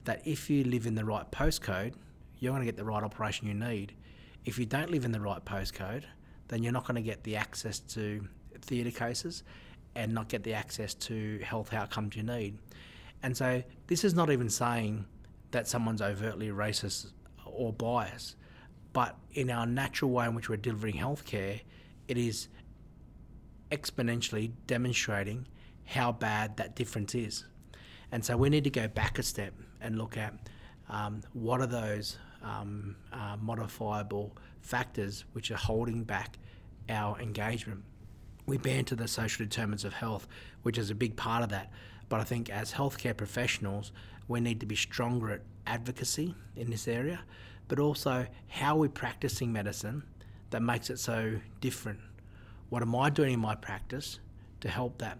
that 0.04 0.22
if 0.26 0.48
you 0.48 0.64
live 0.64 0.86
in 0.86 0.94
the 0.94 1.04
right 1.04 1.30
postcode, 1.30 1.94
you're 2.38 2.52
going 2.52 2.62
to 2.62 2.66
get 2.66 2.76
the 2.76 2.84
right 2.84 3.02
operation 3.02 3.46
you 3.46 3.54
need. 3.54 3.94
If 4.44 4.58
you 4.58 4.66
don't 4.66 4.90
live 4.90 5.04
in 5.04 5.12
the 5.12 5.20
right 5.20 5.44
postcode, 5.44 6.04
then 6.48 6.62
you're 6.62 6.72
not 6.72 6.86
going 6.86 6.96
to 6.96 7.02
get 7.02 7.22
the 7.24 7.36
access 7.36 7.80
to 7.80 8.26
theatre 8.62 8.96
cases 8.96 9.42
and 9.94 10.12
not 10.12 10.28
get 10.28 10.42
the 10.42 10.54
access 10.54 10.94
to 10.94 11.40
health 11.40 11.72
outcomes 11.72 12.16
you 12.16 12.22
need. 12.22 12.56
And 13.22 13.36
so 13.36 13.62
this 13.86 14.04
is 14.04 14.14
not 14.14 14.30
even 14.30 14.48
saying 14.48 15.04
that 15.50 15.68
someone's 15.68 16.02
overtly 16.02 16.48
racist 16.48 17.12
or 17.44 17.72
biased, 17.72 18.36
but 18.92 19.16
in 19.32 19.50
our 19.50 19.66
natural 19.66 20.10
way 20.10 20.26
in 20.26 20.34
which 20.34 20.48
we're 20.48 20.56
delivering 20.56 20.96
healthcare, 20.96 21.60
it 22.08 22.18
is 22.18 22.48
exponentially 23.70 24.52
demonstrating 24.66 25.46
how 25.84 26.12
bad 26.12 26.56
that 26.56 26.74
difference 26.76 27.14
is. 27.14 27.44
And 28.12 28.24
so 28.24 28.36
we 28.36 28.48
need 28.48 28.64
to 28.64 28.70
go 28.70 28.88
back 28.88 29.18
a 29.18 29.22
step 29.22 29.52
and 29.80 29.98
look 29.98 30.16
at 30.16 30.34
um, 30.88 31.22
what 31.32 31.60
are 31.60 31.66
those 31.66 32.18
um, 32.42 32.96
uh, 33.12 33.36
modifiable 33.40 34.36
factors 34.60 35.24
which 35.32 35.50
are 35.50 35.56
holding 35.56 36.04
back 36.04 36.38
our 36.88 37.18
engagement. 37.20 37.82
We 38.46 38.58
banter 38.58 38.94
the 38.94 39.08
social 39.08 39.44
determinants 39.44 39.84
of 39.84 39.92
health, 39.92 40.28
which 40.62 40.78
is 40.78 40.90
a 40.90 40.94
big 40.94 41.16
part 41.16 41.42
of 41.42 41.48
that. 41.50 41.70
But 42.08 42.20
I 42.20 42.24
think 42.24 42.50
as 42.50 42.72
healthcare 42.72 43.16
professionals, 43.16 43.90
we 44.28 44.40
need 44.40 44.60
to 44.60 44.66
be 44.66 44.76
stronger 44.76 45.30
at 45.30 45.42
advocacy 45.66 46.34
in 46.56 46.70
this 46.70 46.88
area, 46.88 47.20
but 47.68 47.78
also 47.78 48.26
how 48.48 48.76
we're 48.76 48.88
practicing 48.88 49.52
medicine 49.52 50.02
that 50.50 50.62
makes 50.62 50.90
it 50.90 50.98
so 50.98 51.38
different. 51.60 52.00
What 52.68 52.82
am 52.82 52.94
I 52.94 53.10
doing 53.10 53.34
in 53.34 53.40
my 53.40 53.54
practice 53.54 54.20
to 54.60 54.68
help 54.68 54.98
that? 54.98 55.18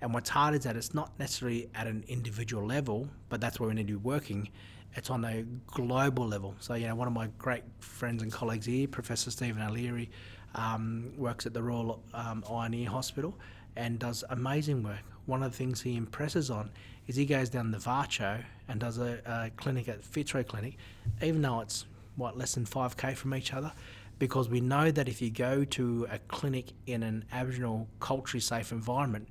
And 0.00 0.12
what's 0.12 0.30
hard 0.30 0.54
is 0.54 0.64
that 0.64 0.76
it's 0.76 0.94
not 0.94 1.16
necessarily 1.18 1.70
at 1.74 1.86
an 1.86 2.04
individual 2.08 2.66
level, 2.66 3.08
but 3.28 3.40
that's 3.40 3.60
where 3.60 3.68
we 3.68 3.74
need 3.74 3.86
to 3.86 3.92
be 3.92 4.04
working. 4.04 4.48
It's 4.94 5.10
on 5.10 5.24
a 5.24 5.44
global 5.66 6.26
level. 6.26 6.54
So, 6.58 6.74
you 6.74 6.88
know, 6.88 6.94
one 6.94 7.06
of 7.06 7.14
my 7.14 7.28
great 7.38 7.62
friends 7.78 8.22
and 8.22 8.32
colleagues 8.32 8.66
here, 8.66 8.88
Professor 8.88 9.30
Stephen 9.30 9.62
O'Leary, 9.62 10.10
um, 10.54 11.12
works 11.16 11.46
at 11.46 11.54
the 11.54 11.62
Royal 11.62 12.02
um, 12.12 12.44
Eye 12.50 12.66
and 12.66 12.74
Ear 12.74 12.90
Hospital 12.90 13.38
and 13.76 13.98
does 13.98 14.24
amazing 14.30 14.82
work. 14.82 15.02
One 15.26 15.42
of 15.42 15.52
the 15.52 15.56
things 15.56 15.82
he 15.82 15.96
impresses 15.96 16.50
on 16.50 16.70
is 17.06 17.16
he 17.16 17.26
goes 17.26 17.48
down 17.48 17.70
the 17.70 17.78
VACCHO 17.78 18.42
and 18.68 18.80
does 18.80 18.98
a, 18.98 19.20
a 19.26 19.50
clinic 19.56 19.88
at 19.88 20.02
Fitzroy 20.02 20.44
Clinic, 20.44 20.76
even 21.22 21.42
though 21.42 21.60
it's 21.60 21.86
what 22.16 22.36
less 22.36 22.54
than 22.54 22.64
5k 22.64 23.16
from 23.16 23.34
each 23.34 23.52
other, 23.52 23.72
because 24.18 24.48
we 24.48 24.60
know 24.60 24.90
that 24.90 25.08
if 25.08 25.22
you 25.22 25.30
go 25.30 25.64
to 25.64 26.06
a 26.10 26.18
clinic 26.18 26.72
in 26.86 27.02
an 27.02 27.24
Aboriginal 27.32 27.88
culturally 28.00 28.40
safe 28.40 28.72
environment, 28.72 29.28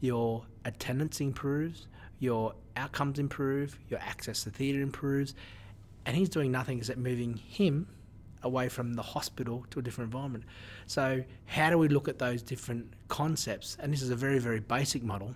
your 0.00 0.44
attendance 0.64 1.20
improves, 1.20 1.86
your 2.18 2.54
outcomes 2.76 3.18
improve, 3.18 3.78
your 3.88 4.00
access 4.00 4.44
to 4.44 4.50
theatre 4.50 4.80
improves, 4.80 5.34
and 6.06 6.16
he's 6.16 6.28
doing 6.28 6.50
nothing 6.52 6.78
except 6.78 6.98
moving 6.98 7.36
him 7.36 7.86
away 8.42 8.68
from 8.68 8.94
the 8.94 9.02
hospital 9.02 9.64
to 9.70 9.78
a 9.78 9.82
different 9.82 10.08
environment. 10.12 10.44
So, 10.86 11.22
how 11.46 11.70
do 11.70 11.78
we 11.78 11.88
look 11.88 12.08
at 12.08 12.18
those 12.18 12.42
different 12.42 12.92
concepts? 13.08 13.76
And 13.80 13.92
this 13.92 14.02
is 14.02 14.10
a 14.10 14.16
very, 14.16 14.38
very 14.38 14.60
basic 14.60 15.02
model 15.02 15.34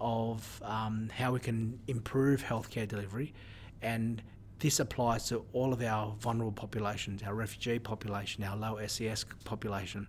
of 0.00 0.62
um, 0.64 1.10
how 1.14 1.32
we 1.32 1.40
can 1.40 1.78
improve 1.86 2.42
healthcare 2.42 2.88
delivery. 2.88 3.34
And 3.82 4.22
this 4.58 4.80
applies 4.80 5.26
to 5.28 5.44
all 5.52 5.72
of 5.72 5.82
our 5.82 6.14
vulnerable 6.20 6.52
populations, 6.52 7.22
our 7.22 7.34
refugee 7.34 7.78
population, 7.78 8.44
our 8.44 8.56
low 8.56 8.78
SES 8.86 9.24
population. 9.44 10.06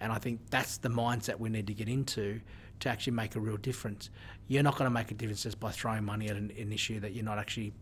And 0.00 0.12
I 0.12 0.18
think 0.18 0.40
that's 0.50 0.78
the 0.78 0.88
mindset 0.88 1.38
we 1.38 1.48
need 1.48 1.66
to 1.68 1.74
get 1.74 1.88
into 1.88 2.40
to 2.80 2.88
actually 2.88 3.12
make 3.12 3.36
a 3.36 3.40
real 3.40 3.56
difference. 3.56 4.10
You're 4.48 4.64
not 4.64 4.76
going 4.76 4.90
to 4.90 4.94
make 4.94 5.12
a 5.12 5.14
difference 5.14 5.44
just 5.44 5.60
by 5.60 5.70
throwing 5.70 6.04
money 6.04 6.28
at 6.28 6.36
an, 6.36 6.52
an 6.58 6.72
issue 6.72 6.98
that 7.00 7.12
you're 7.12 7.24
not 7.24 7.38
actually 7.38 7.72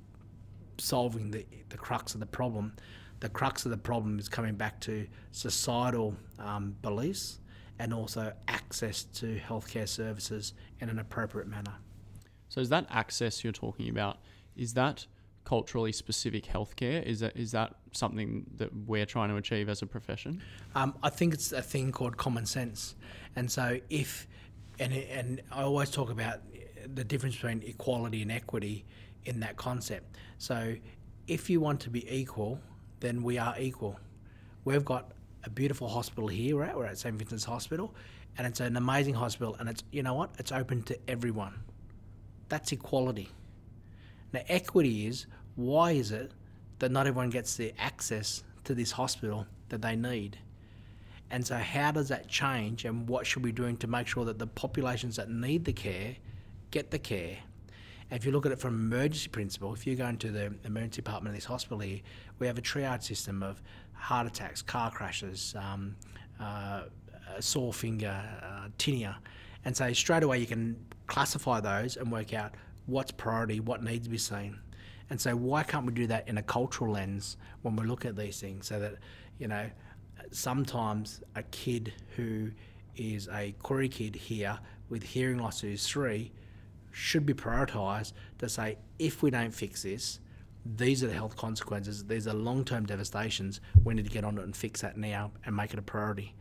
solving 0.77 1.31
the, 1.31 1.47
the 1.71 1.77
crux 1.79 2.15
of 2.15 2.21
the 2.21 2.27
problem 2.27 2.75
the 3.21 3.29
crux 3.29 3.65
of 3.65 3.71
the 3.71 3.77
problem 3.77 4.19
is 4.19 4.29
coming 4.29 4.55
back 4.55 4.81
to 4.81 5.07
societal 5.31 6.15
um, 6.39 6.75
beliefs 6.83 7.39
and 7.79 7.95
also 7.95 8.33
access 8.49 9.05
to 9.05 9.39
healthcare 9.39 9.89
services 9.89 10.55
in 10.81 10.89
an 10.89 10.99
appropriate 10.99 11.49
manner. 11.49 11.75
So, 12.49 12.61
is 12.61 12.69
that 12.71 12.87
access 12.91 13.45
you're 13.45 13.53
talking 13.53 13.89
about? 13.89 14.19
Is 14.57 14.75
that 14.75 15.07
culturally 15.45 15.93
specific 15.93 16.45
healthcare? 16.45 17.03
Is 17.03 17.21
that 17.21 17.37
is 17.37 17.53
that 17.53 17.75
something 17.93 18.45
that 18.57 18.71
we're 18.87 19.07
trying 19.07 19.31
to 19.31 19.37
achieve 19.37 19.69
as 19.69 19.83
a 19.83 19.87
profession? 19.87 20.43
Um, 20.75 20.95
I 21.03 21.11
think 21.11 21.33
it's 21.33 21.53
a 21.53 21.63
thing 21.63 21.93
called 21.93 22.17
common 22.17 22.47
sense, 22.47 22.97
and 23.37 23.51
so 23.51 23.79
if 23.89 24.27
and 24.79 24.93
and 24.93 25.43
I 25.53 25.63
always 25.63 25.91
talk 25.91 26.11
about 26.11 26.41
the 26.95 27.05
difference 27.05 27.37
between 27.37 27.63
equality 27.63 28.23
and 28.23 28.33
equity 28.33 28.85
in 29.25 29.41
that 29.41 29.57
concept. 29.57 30.17
So, 30.39 30.75
if 31.27 31.49
you 31.49 31.61
want 31.61 31.81
to 31.81 31.91
be 31.91 32.11
equal, 32.13 32.61
then 33.01 33.23
we 33.23 33.39
are 33.39 33.55
equal. 33.59 33.99
We've 34.65 34.85
got 34.85 35.13
a 35.45 35.51
beautiful 35.51 35.89
hospital 35.89 36.29
here, 36.29 36.57
right? 36.57 36.77
We're 36.77 36.87
at 36.87 36.99
St. 36.99 37.17
Vincent's 37.17 37.45
Hospital, 37.45 37.95
and 38.37 38.47
it's 38.47 38.61
an 38.61 38.77
amazing 38.77 39.15
hospital, 39.15 39.57
and 39.59 39.69
it's, 39.69 39.83
you 39.91 40.03
know 40.03 40.15
what? 40.15 40.31
It's 40.39 40.53
open 40.53 40.83
to 40.85 40.99
everyone. 41.09 41.55
That's 42.49 42.73
equality. 42.73 43.29
Now, 44.33 44.43
equity 44.49 45.07
is 45.07 45.27
why 45.57 45.93
is 45.93 46.13
it 46.13 46.33
that 46.79 46.91
not 46.91 47.07
everyone 47.07 47.31
gets 47.31 47.57
the 47.57 47.73
access 47.79 48.43
to 48.65 48.75
this 48.75 48.93
hospital 48.93 49.47
that 49.71 49.83
they 49.83 49.97
need? 49.97 50.39
And 51.31 51.47
so, 51.47 51.57
how 51.57 51.93
does 51.93 52.09
that 52.09 52.29
change, 52.29 52.85
and 52.85 53.09
what 53.09 53.27
should 53.27 53.45
we 53.45 53.53
be 53.53 53.57
doing 53.57 53.77
to 53.79 53.87
make 53.87 54.07
sure 54.07 54.25
that 54.25 54.39
the 54.39 54.47
populations 54.47 55.17
that 55.17 55.31
need 55.31 55.65
the 55.65 55.73
care 55.73 56.17
get 56.71 56.91
the 56.91 56.99
care? 56.99 57.39
If 58.11 58.25
you 58.27 58.33
look 58.33 58.45
at 58.45 58.53
it 58.53 58.59
from 58.59 58.75
emergency 58.75 59.29
principle, 59.29 59.73
if 59.73 59.87
you 59.87 59.95
go 59.95 60.07
into 60.07 60.31
the 60.31 60.53
emergency 60.65 60.97
department 60.97 61.35
of 61.35 61.41
this 61.41 61.45
hospital 61.45 61.79
here, 61.79 62.01
we 62.39 62.47
have 62.47 62.59
a 62.59 62.63
triage 62.63 63.05
system 63.05 63.43
of 63.43 63.63
heart 63.93 64.27
attacks, 64.27 64.63
car 64.63 64.91
crashes, 64.91 65.55
um, 65.57 65.95
uh, 66.41 66.83
sore 67.39 67.73
finger, 67.73 68.21
uh, 68.43 68.69
tinea. 68.79 69.17
And 69.65 69.77
so 69.77 69.93
straight 69.93 70.23
away 70.23 70.39
you 70.39 70.47
can 70.47 70.77
classify 71.07 71.61
those 71.61 71.97
and 71.97 72.11
work 72.11 72.35
out 72.35 72.55
what's 72.87 73.13
priority, 73.13 73.61
what 73.61 73.83
needs 73.83 74.07
to 74.07 74.11
be 74.11 74.19
seen. 74.19 74.59
And 75.11 75.21
so 75.21 75.37
why 75.37 75.63
can't 75.63 75.87
we 75.87 75.93
do 75.93 76.07
that 76.09 76.29
in 76.29 76.39
a 76.39 76.43
cultural 76.43 76.93
lens 76.93 77.37
when 77.63 77.77
we 77.77 77.87
look 77.87 78.05
at 78.05 78.17
these 78.17 78.41
things 78.41 78.67
so 78.67 78.79
that, 78.81 78.95
you 79.39 79.49
know, 79.49 79.69
sometimes 80.31 81.21
a 81.35 81.43
kid 81.45 81.93
who 82.17 82.51
is 82.97 83.29
a 83.29 83.55
Koori 83.63 83.91
kid 83.91 84.15
here 84.15 84.59
with 84.89 85.03
hearing 85.03 85.39
loss 85.39 85.61
who's 85.61 85.87
three 85.87 86.33
should 86.91 87.27
be 87.27 87.35
prioritised 87.35 88.13
to 88.39 88.49
say 88.49 88.79
if 88.99 89.23
we 89.23 89.31
don't 89.31 89.53
fix 89.53 89.83
this, 89.83 90.21
these 90.65 91.03
are 91.03 91.07
the 91.07 91.15
health 91.15 91.37
consequences. 91.37 92.05
These 92.05 92.27
are 92.27 92.35
long 92.35 92.65
term 92.65 92.87
devastations. 92.87 93.61
We 93.85 93.95
need 93.95 94.05
to 94.05 94.11
get 94.11 94.25
on 94.25 94.39
it 94.39 94.45
and 94.45 94.55
fix 94.55 94.83
that 94.83 94.97
now 94.97 95.33
and 95.45 95.57
make 95.57 95.73
it 95.73 95.79
a 95.79 95.83
priority. 95.83 96.35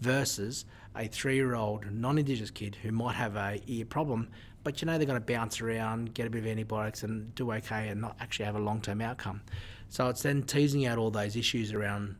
Versus 0.00 0.66
a 0.94 1.08
three 1.08 1.36
year 1.36 1.54
old 1.54 1.90
non 1.90 2.18
Indigenous 2.18 2.50
kid 2.50 2.76
who 2.82 2.92
might 2.92 3.14
have 3.14 3.36
a 3.36 3.60
ear 3.66 3.86
problem, 3.86 4.28
but 4.62 4.80
you 4.80 4.86
know 4.86 4.98
they're 4.98 5.06
going 5.06 5.20
to 5.20 5.26
bounce 5.26 5.60
around, 5.60 6.12
get 6.12 6.26
a 6.26 6.30
bit 6.30 6.42
of 6.42 6.46
antibiotics, 6.46 7.02
and 7.02 7.34
do 7.34 7.50
okay 7.52 7.88
and 7.88 8.00
not 8.00 8.16
actually 8.20 8.44
have 8.44 8.56
a 8.56 8.60
long 8.60 8.80
term 8.80 9.00
outcome. 9.00 9.40
So 9.88 10.08
it's 10.08 10.22
then 10.22 10.42
teasing 10.42 10.86
out 10.86 10.98
all 10.98 11.10
those 11.10 11.36
issues 11.36 11.72
around 11.72 12.16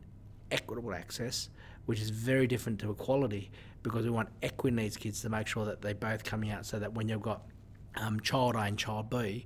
equitable 0.51 0.93
access, 0.93 1.49
which 1.85 2.01
is 2.01 2.09
very 2.09 2.47
different 2.47 2.79
to 2.79 2.91
equality 2.91 3.51
because 3.83 4.03
we 4.03 4.09
want 4.09 4.29
equity 4.41 4.75
needs 4.75 4.97
kids 4.97 5.21
to 5.21 5.29
make 5.29 5.47
sure 5.47 5.65
that 5.65 5.81
they 5.81 5.93
both 5.93 6.23
coming 6.23 6.51
out 6.51 6.65
so 6.65 6.79
that 6.79 6.93
when 6.93 7.07
you've 7.07 7.21
got 7.21 7.43
um, 7.97 8.19
child 8.19 8.55
A 8.55 8.59
and 8.59 8.77
child 8.77 9.09
B, 9.09 9.45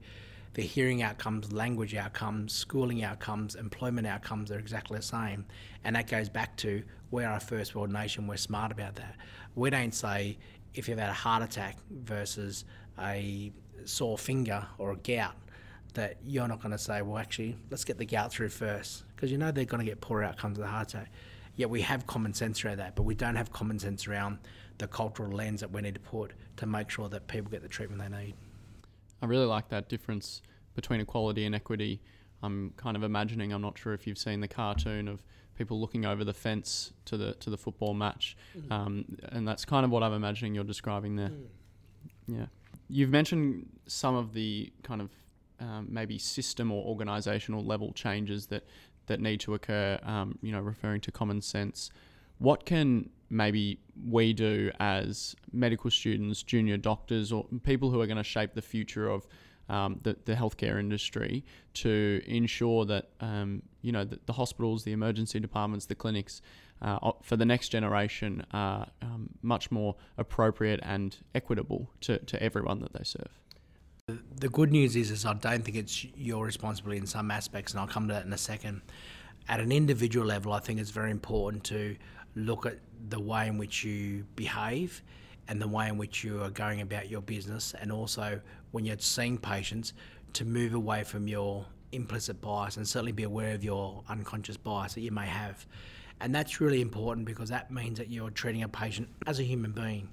the 0.54 0.62
hearing 0.62 1.02
outcomes, 1.02 1.52
language 1.52 1.96
outcomes, 1.96 2.54
schooling 2.54 3.04
outcomes, 3.04 3.56
employment 3.56 4.06
outcomes 4.06 4.52
are 4.52 4.60
exactly 4.60 4.98
the 4.98 5.04
same. 5.04 5.46
And 5.84 5.96
that 5.96 6.08
goes 6.08 6.30
back 6.30 6.58
to 6.58 6.84
we're 7.10 7.30
a 7.30 7.40
first 7.40 7.76
world 7.76 7.92
nation, 7.92 8.28
we're 8.28 8.38
smart 8.38 8.72
about 8.72 8.96
that. 8.96 9.16
We 9.56 9.70
don't 9.70 9.94
say 9.94 10.38
if 10.74 10.88
you've 10.88 11.00
had 11.00 11.10
a 11.10 11.14
heart 11.14 11.44
attack 11.44 11.78
versus 11.90 12.66
a 13.00 13.52
sore 13.86 14.18
finger 14.18 14.66
or 14.78 14.92
a 14.92 14.98
gout, 14.98 15.36
that 15.94 16.18
you're 16.24 16.48
not 16.48 16.62
going 16.62 16.72
to 16.72 16.78
say, 16.78 17.02
well, 17.02 17.18
actually, 17.18 17.58
let's 17.70 17.84
get 17.84 17.98
the 17.98 18.06
gout 18.06 18.32
through 18.32 18.50
first, 18.50 19.04
because 19.14 19.32
you 19.32 19.38
know 19.38 19.52
they're 19.52 19.66
going 19.66 19.84
to 19.84 19.90
get 19.90 20.00
poor 20.00 20.24
outcomes 20.24 20.58
of 20.58 20.64
the 20.64 20.70
heart 20.70 20.90
attack. 20.90 21.12
Yet 21.56 21.70
we 21.70 21.82
have 21.82 22.08
common 22.08 22.34
sense 22.34 22.64
around 22.64 22.78
that, 22.78 22.96
but 22.96 23.04
we 23.04 23.14
don't 23.14 23.36
have 23.36 23.52
common 23.52 23.78
sense 23.78 24.08
around 24.08 24.40
the 24.78 24.88
cultural 24.88 25.32
lens 25.32 25.60
that 25.62 25.72
we 25.72 25.82
need 25.82 25.94
to 25.94 26.00
put 26.00 26.32
to 26.58 26.66
make 26.66 26.90
sure 26.90 27.10
that 27.10 27.28
people 27.28 27.52
get 27.52 27.62
the 27.62 27.68
treatment 27.68 28.02
they 28.02 28.18
need. 28.18 28.34
I 29.22 29.26
really 29.26 29.46
like 29.46 29.70
that 29.70 29.90
difference 29.90 30.42
between 30.76 31.00
equality 31.00 31.46
and 31.46 31.54
equity. 31.54 32.02
I'm 32.44 32.74
kind 32.78 32.98
of 32.98 33.04
imagining. 33.04 33.54
I'm 33.54 33.62
not 33.62 33.78
sure 33.78 33.94
if 33.94 34.08
you've 34.08 34.18
seen 34.18 34.42
the 34.42 34.48
cartoon 34.48 35.08
of 35.08 35.24
people 35.58 35.80
looking 35.80 36.06
over 36.06 36.24
the 36.24 36.34
fence 36.34 36.94
to 37.06 37.18
the 37.18 37.34
to 37.36 37.50
the 37.50 37.58
football 37.58 37.94
match, 37.94 38.36
mm. 38.58 38.72
um, 38.72 39.06
and 39.30 39.48
that's 39.48 39.64
kind 39.64 39.86
of 39.86 39.92
what 39.92 40.02
I'm 40.02 40.14
imagining 40.14 40.56
you're 40.56 40.64
describing 40.64 41.16
there. 41.16 41.30
Mm. 41.30 41.46
Yeah, 42.28 42.46
you've 42.90 43.12
mentioned 43.12 43.70
some 43.86 44.16
of 44.16 44.34
the 44.34 44.72
kind 44.82 45.02
of 45.02 45.12
um, 45.60 45.88
maybe 45.90 46.18
system 46.18 46.72
or 46.72 46.96
organisational 46.96 47.66
level 47.66 47.92
changes 47.94 48.48
that 48.48 48.64
that 49.06 49.20
need 49.20 49.40
to 49.42 49.54
occur. 49.54 50.00
Um, 50.04 50.40
you 50.42 50.52
know, 50.52 50.62
referring 50.62 51.02
to 51.02 51.12
common 51.12 51.42
sense. 51.42 51.92
What 52.40 52.66
can 52.66 53.12
maybe 53.32 53.80
we 54.08 54.34
do 54.34 54.72
as 54.80 55.36
medical 55.52 55.90
students, 55.90 56.44
junior 56.44 56.78
doctors, 56.78 57.32
or 57.32 57.46
people 57.64 57.90
who 57.90 58.02
are 58.02 58.06
going 58.06 58.18
to 58.18 58.24
shape 58.24 58.54
the 58.54 58.62
future 58.62 59.10
of 59.10 59.26
um, 59.70 60.00
the, 60.04 60.18
the 60.26 60.34
healthcare 60.34 60.80
industry 60.80 61.46
to 61.76 62.22
ensure 62.28 62.86
that 62.86 63.10
um, 63.22 63.62
you 63.82 63.92
know 63.92 64.04
the, 64.04 64.20
the, 64.26 64.34
hospitals, 64.34 64.84
the 64.84 64.92
emergency 64.92 65.40
departments, 65.40 65.86
the 65.86 65.96
clinics 65.96 66.42
uh, 66.82 67.12
for 67.22 67.38
the 67.38 67.46
next 67.46 67.70
generation 67.70 68.46
are 68.52 68.88
um, 69.02 69.30
much 69.42 69.72
more 69.72 69.96
appropriate 70.18 70.80
and 70.84 71.18
equitable 71.34 71.90
to, 72.02 72.18
to 72.20 72.42
everyone 72.44 72.80
that 72.80 72.92
they 72.94 73.04
serve. 73.04 73.30
The 74.08 74.50
good 74.50 74.72
news 74.72 74.96
is, 74.96 75.10
is 75.10 75.26
I 75.26 75.34
don't 75.36 75.64
think 75.64 75.78
it's 75.78 76.06
your 76.18 76.46
responsibility 76.46 77.00
in 77.00 77.08
some 77.08 77.32
aspects, 77.32 77.72
and 77.72 77.80
I'll 77.80 77.88
come 77.88 78.08
to 78.10 78.14
that 78.14 78.26
in 78.26 78.34
a 78.34 78.38
second. 78.38 78.82
At 79.48 79.60
an 79.60 79.72
individual 79.72 80.26
level, 80.26 80.54
I 80.54 80.60
think 80.60 80.80
it's 80.80 80.92
very 80.92 81.12
important 81.12 81.64
to 81.66 81.96
look 82.36 82.66
at 82.66 82.78
the 83.10 83.20
way 83.20 83.48
in 83.48 83.58
which 83.58 83.84
you 83.84 84.26
behave 84.36 85.02
and 85.48 85.62
the 85.62 85.68
way 85.68 85.88
in 85.88 85.98
which 85.98 86.24
you 86.24 86.42
are 86.42 86.50
going 86.50 86.82
about 86.82 87.10
your 87.10 87.22
business, 87.22 87.74
and 87.80 87.92
also 87.92 88.40
when 88.72 88.86
you're 88.86 88.98
seeing 89.00 89.38
patients 89.38 89.94
to 90.34 90.46
move 90.46 90.74
away 90.74 91.04
from 91.04 91.28
your 91.28 91.66
implicit 91.92 92.40
bias 92.40 92.78
and 92.78 92.88
certainly 92.88 93.12
be 93.12 93.24
aware 93.24 93.54
of 93.54 93.64
your 93.64 94.04
unconscious 94.08 94.56
bias 94.56 94.94
that 94.94 95.02
you 95.02 95.12
may 95.12 95.26
have. 95.26 95.66
And 96.22 96.34
that's 96.34 96.62
really 96.62 96.82
important 96.82 97.26
because 97.26 97.50
that 97.50 97.72
means 97.72 97.98
that 97.98 98.10
you're 98.10 98.30
treating 98.30 98.64
a 98.64 98.70
patient 98.70 99.10
as 99.28 99.40
a 99.40 99.44
human 99.44 99.72
being. 99.72 100.10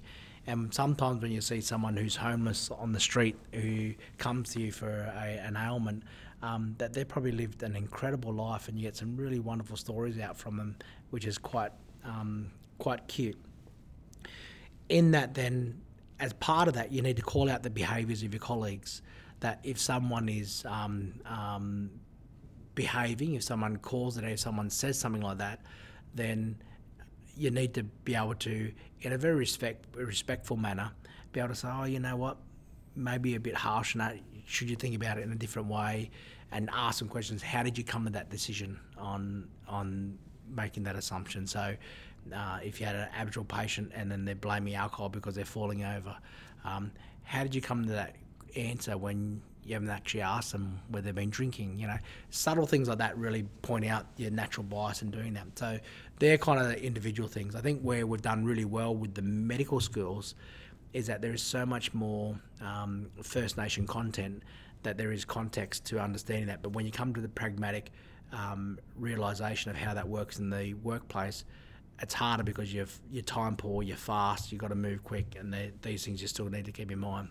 And 0.46 0.72
sometimes 0.72 1.20
when 1.20 1.30
you 1.30 1.42
see 1.42 1.60
someone 1.60 1.96
who's 1.96 2.16
homeless 2.16 2.70
on 2.70 2.92
the 2.92 3.00
street 3.00 3.36
who 3.52 3.92
comes 4.16 4.54
to 4.54 4.60
you 4.60 4.72
for 4.72 4.88
a, 4.88 5.38
an 5.46 5.56
ailment, 5.56 6.02
um, 6.42 6.74
that 6.78 6.94
they've 6.94 7.06
probably 7.06 7.32
lived 7.32 7.62
an 7.62 7.76
incredible 7.76 8.32
life, 8.32 8.68
and 8.68 8.78
you 8.78 8.84
get 8.84 8.96
some 8.96 9.16
really 9.16 9.40
wonderful 9.40 9.76
stories 9.76 10.18
out 10.18 10.36
from 10.36 10.56
them, 10.56 10.76
which 11.10 11.26
is 11.26 11.36
quite 11.36 11.72
um, 12.04 12.50
quite 12.78 13.06
cute. 13.08 13.38
In 14.88 15.10
that, 15.12 15.34
then, 15.34 15.80
as 16.18 16.32
part 16.34 16.68
of 16.68 16.74
that, 16.74 16.92
you 16.92 17.02
need 17.02 17.16
to 17.16 17.22
call 17.22 17.50
out 17.50 17.62
the 17.62 17.70
behaviours 17.70 18.22
of 18.22 18.32
your 18.32 18.40
colleagues. 18.40 19.02
That 19.40 19.60
if 19.62 19.78
someone 19.78 20.28
is 20.28 20.64
um, 20.66 21.14
um, 21.26 21.90
behaving, 22.74 23.34
if 23.34 23.42
someone 23.44 23.76
calls 23.76 24.16
it, 24.16 24.24
if 24.24 24.40
someone 24.40 24.70
says 24.70 24.98
something 24.98 25.22
like 25.22 25.38
that, 25.38 25.60
then 26.14 26.56
you 27.36 27.50
need 27.50 27.74
to 27.74 27.84
be 27.84 28.14
able 28.16 28.34
to, 28.34 28.72
in 29.02 29.12
a 29.12 29.18
very 29.18 29.36
respect, 29.36 29.84
respectful 29.94 30.56
manner, 30.56 30.90
be 31.32 31.38
able 31.38 31.50
to 31.50 31.54
say, 31.54 31.68
oh, 31.70 31.84
you 31.84 32.00
know 32.00 32.16
what, 32.16 32.38
maybe 32.96 33.36
a 33.36 33.40
bit 33.40 33.54
harsh 33.54 33.94
on 33.94 34.00
that. 34.00 34.16
Should 34.46 34.70
you 34.70 34.76
think 34.76 34.96
about 34.96 35.18
it 35.18 35.24
in 35.24 35.30
a 35.30 35.36
different 35.36 35.68
way, 35.68 36.10
and 36.50 36.70
ask 36.72 36.98
some 36.98 37.08
questions? 37.08 37.42
How 37.42 37.62
did 37.62 37.76
you 37.76 37.84
come 37.84 38.04
to 38.06 38.10
that 38.12 38.30
decision 38.30 38.80
on 38.96 39.48
on 39.68 40.18
making 40.54 40.84
that 40.84 40.96
assumption. 40.96 41.46
So, 41.46 41.74
uh, 42.34 42.58
if 42.62 42.80
you 42.80 42.86
had 42.86 42.96
an 42.96 43.08
Aboriginal 43.16 43.44
patient 43.44 43.92
and 43.94 44.10
then 44.10 44.24
they're 44.24 44.34
blaming 44.34 44.74
alcohol 44.74 45.08
because 45.08 45.34
they're 45.34 45.44
falling 45.44 45.84
over, 45.84 46.16
um, 46.64 46.90
how 47.24 47.42
did 47.42 47.54
you 47.54 47.60
come 47.60 47.84
to 47.86 47.92
that 47.92 48.16
answer 48.56 48.96
when 48.96 49.40
you 49.64 49.74
haven't 49.74 49.90
actually 49.90 50.22
asked 50.22 50.52
them 50.52 50.80
whether 50.88 51.06
they've 51.06 51.14
been 51.14 51.30
drinking? 51.30 51.78
You 51.78 51.86
know, 51.86 51.98
subtle 52.30 52.66
things 52.66 52.88
like 52.88 52.98
that 52.98 53.16
really 53.16 53.44
point 53.62 53.86
out 53.86 54.06
your 54.16 54.30
natural 54.30 54.64
bias 54.64 55.02
in 55.02 55.10
doing 55.10 55.34
that. 55.34 55.46
So, 55.58 55.78
they're 56.18 56.38
kind 56.38 56.60
of 56.60 56.68
the 56.68 56.82
individual 56.82 57.28
things. 57.28 57.54
I 57.54 57.60
think 57.60 57.80
where 57.82 58.06
we've 58.06 58.22
done 58.22 58.44
really 58.44 58.64
well 58.64 58.94
with 58.94 59.14
the 59.14 59.22
medical 59.22 59.80
schools 59.80 60.34
is 60.92 61.06
that 61.06 61.20
there 61.20 61.32
is 61.32 61.42
so 61.42 61.66
much 61.66 61.92
more 61.94 62.38
um, 62.60 63.08
First 63.22 63.56
Nation 63.56 63.86
content 63.86 64.42
that 64.82 64.96
there 64.96 65.12
is 65.12 65.24
context 65.24 65.84
to 65.86 66.00
understanding 66.00 66.46
that. 66.46 66.62
But 66.62 66.70
when 66.70 66.86
you 66.86 66.92
come 66.92 67.12
to 67.14 67.20
the 67.20 67.28
pragmatic 67.28 67.90
um, 68.32 68.78
realization 68.96 69.70
of 69.70 69.76
how 69.76 69.94
that 69.94 70.08
works 70.08 70.38
in 70.38 70.50
the 70.50 70.74
workplace, 70.74 71.44
it's 72.00 72.14
harder 72.14 72.44
because 72.44 72.72
you're 72.72 72.86
you're 73.10 73.22
time 73.22 73.56
poor, 73.56 73.82
you're 73.82 73.96
fast, 73.96 74.52
you've 74.52 74.60
got 74.60 74.68
to 74.68 74.76
move 74.76 75.02
quick, 75.02 75.36
and 75.38 75.54
these 75.82 76.04
things 76.04 76.22
you 76.22 76.28
still 76.28 76.48
need 76.48 76.64
to 76.64 76.72
keep 76.72 76.92
in 76.92 76.98
mind. 76.98 77.28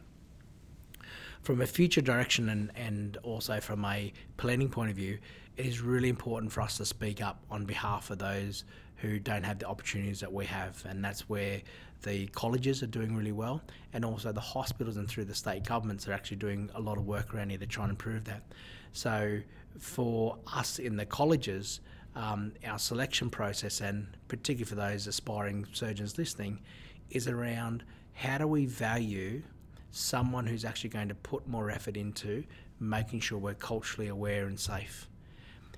From 1.41 1.61
a 1.61 1.67
future 1.67 2.01
direction 2.01 2.49
and, 2.49 2.71
and 2.75 3.17
also 3.23 3.61
from 3.61 3.85
a 3.85 4.11
planning 4.35 4.69
point 4.69 4.89
of 4.89 4.97
view, 4.97 5.19
it 5.55 5.65
is 5.65 5.79
really 5.79 6.09
important 6.09 6.51
for 6.51 6.61
us 6.61 6.77
to 6.77 6.85
speak 6.85 7.21
up 7.21 7.41
on 7.49 7.63
behalf 7.65 8.09
of 8.09 8.17
those 8.17 8.65
who 8.97 9.19
don't 9.19 9.43
have 9.43 9.59
the 9.59 9.67
opportunities 9.67 10.19
that 10.19 10.33
we 10.33 10.45
have, 10.45 10.83
and 10.89 11.03
that's 11.03 11.29
where 11.29 11.61
the 12.03 12.27
colleges 12.27 12.83
are 12.83 12.87
doing 12.87 13.15
really 13.15 13.31
well, 13.31 13.61
and 13.93 14.03
also 14.03 14.31
the 14.31 14.41
hospitals 14.41 14.97
and 14.97 15.07
through 15.07 15.25
the 15.25 15.35
state 15.35 15.63
governments 15.63 16.07
are 16.07 16.13
actually 16.13 16.37
doing 16.37 16.69
a 16.75 16.81
lot 16.81 16.97
of 16.97 17.05
work 17.05 17.33
around 17.33 17.49
here 17.51 17.59
to 17.59 17.65
try 17.65 17.83
and 17.83 17.91
improve 17.91 18.25
that. 18.25 18.41
So 18.91 19.39
for 19.79 20.37
us 20.53 20.79
in 20.79 20.95
the 20.97 21.05
colleges, 21.05 21.81
um, 22.15 22.53
our 22.65 22.79
selection 22.79 23.29
process, 23.29 23.81
and 23.81 24.07
particularly 24.27 24.65
for 24.65 24.75
those 24.75 25.07
aspiring 25.07 25.65
surgeons 25.71 26.17
listening, 26.17 26.59
is 27.09 27.27
around 27.27 27.83
how 28.13 28.37
do 28.37 28.47
we 28.47 28.65
value 28.65 29.41
someone 29.91 30.45
who's 30.45 30.65
actually 30.65 30.89
going 30.89 31.07
to 31.07 31.15
put 31.15 31.47
more 31.47 31.69
effort 31.69 31.95
into 31.95 32.43
making 32.79 33.19
sure 33.19 33.37
we're 33.37 33.53
culturally 33.53 34.07
aware 34.07 34.47
and 34.47 34.59
safe. 34.59 35.07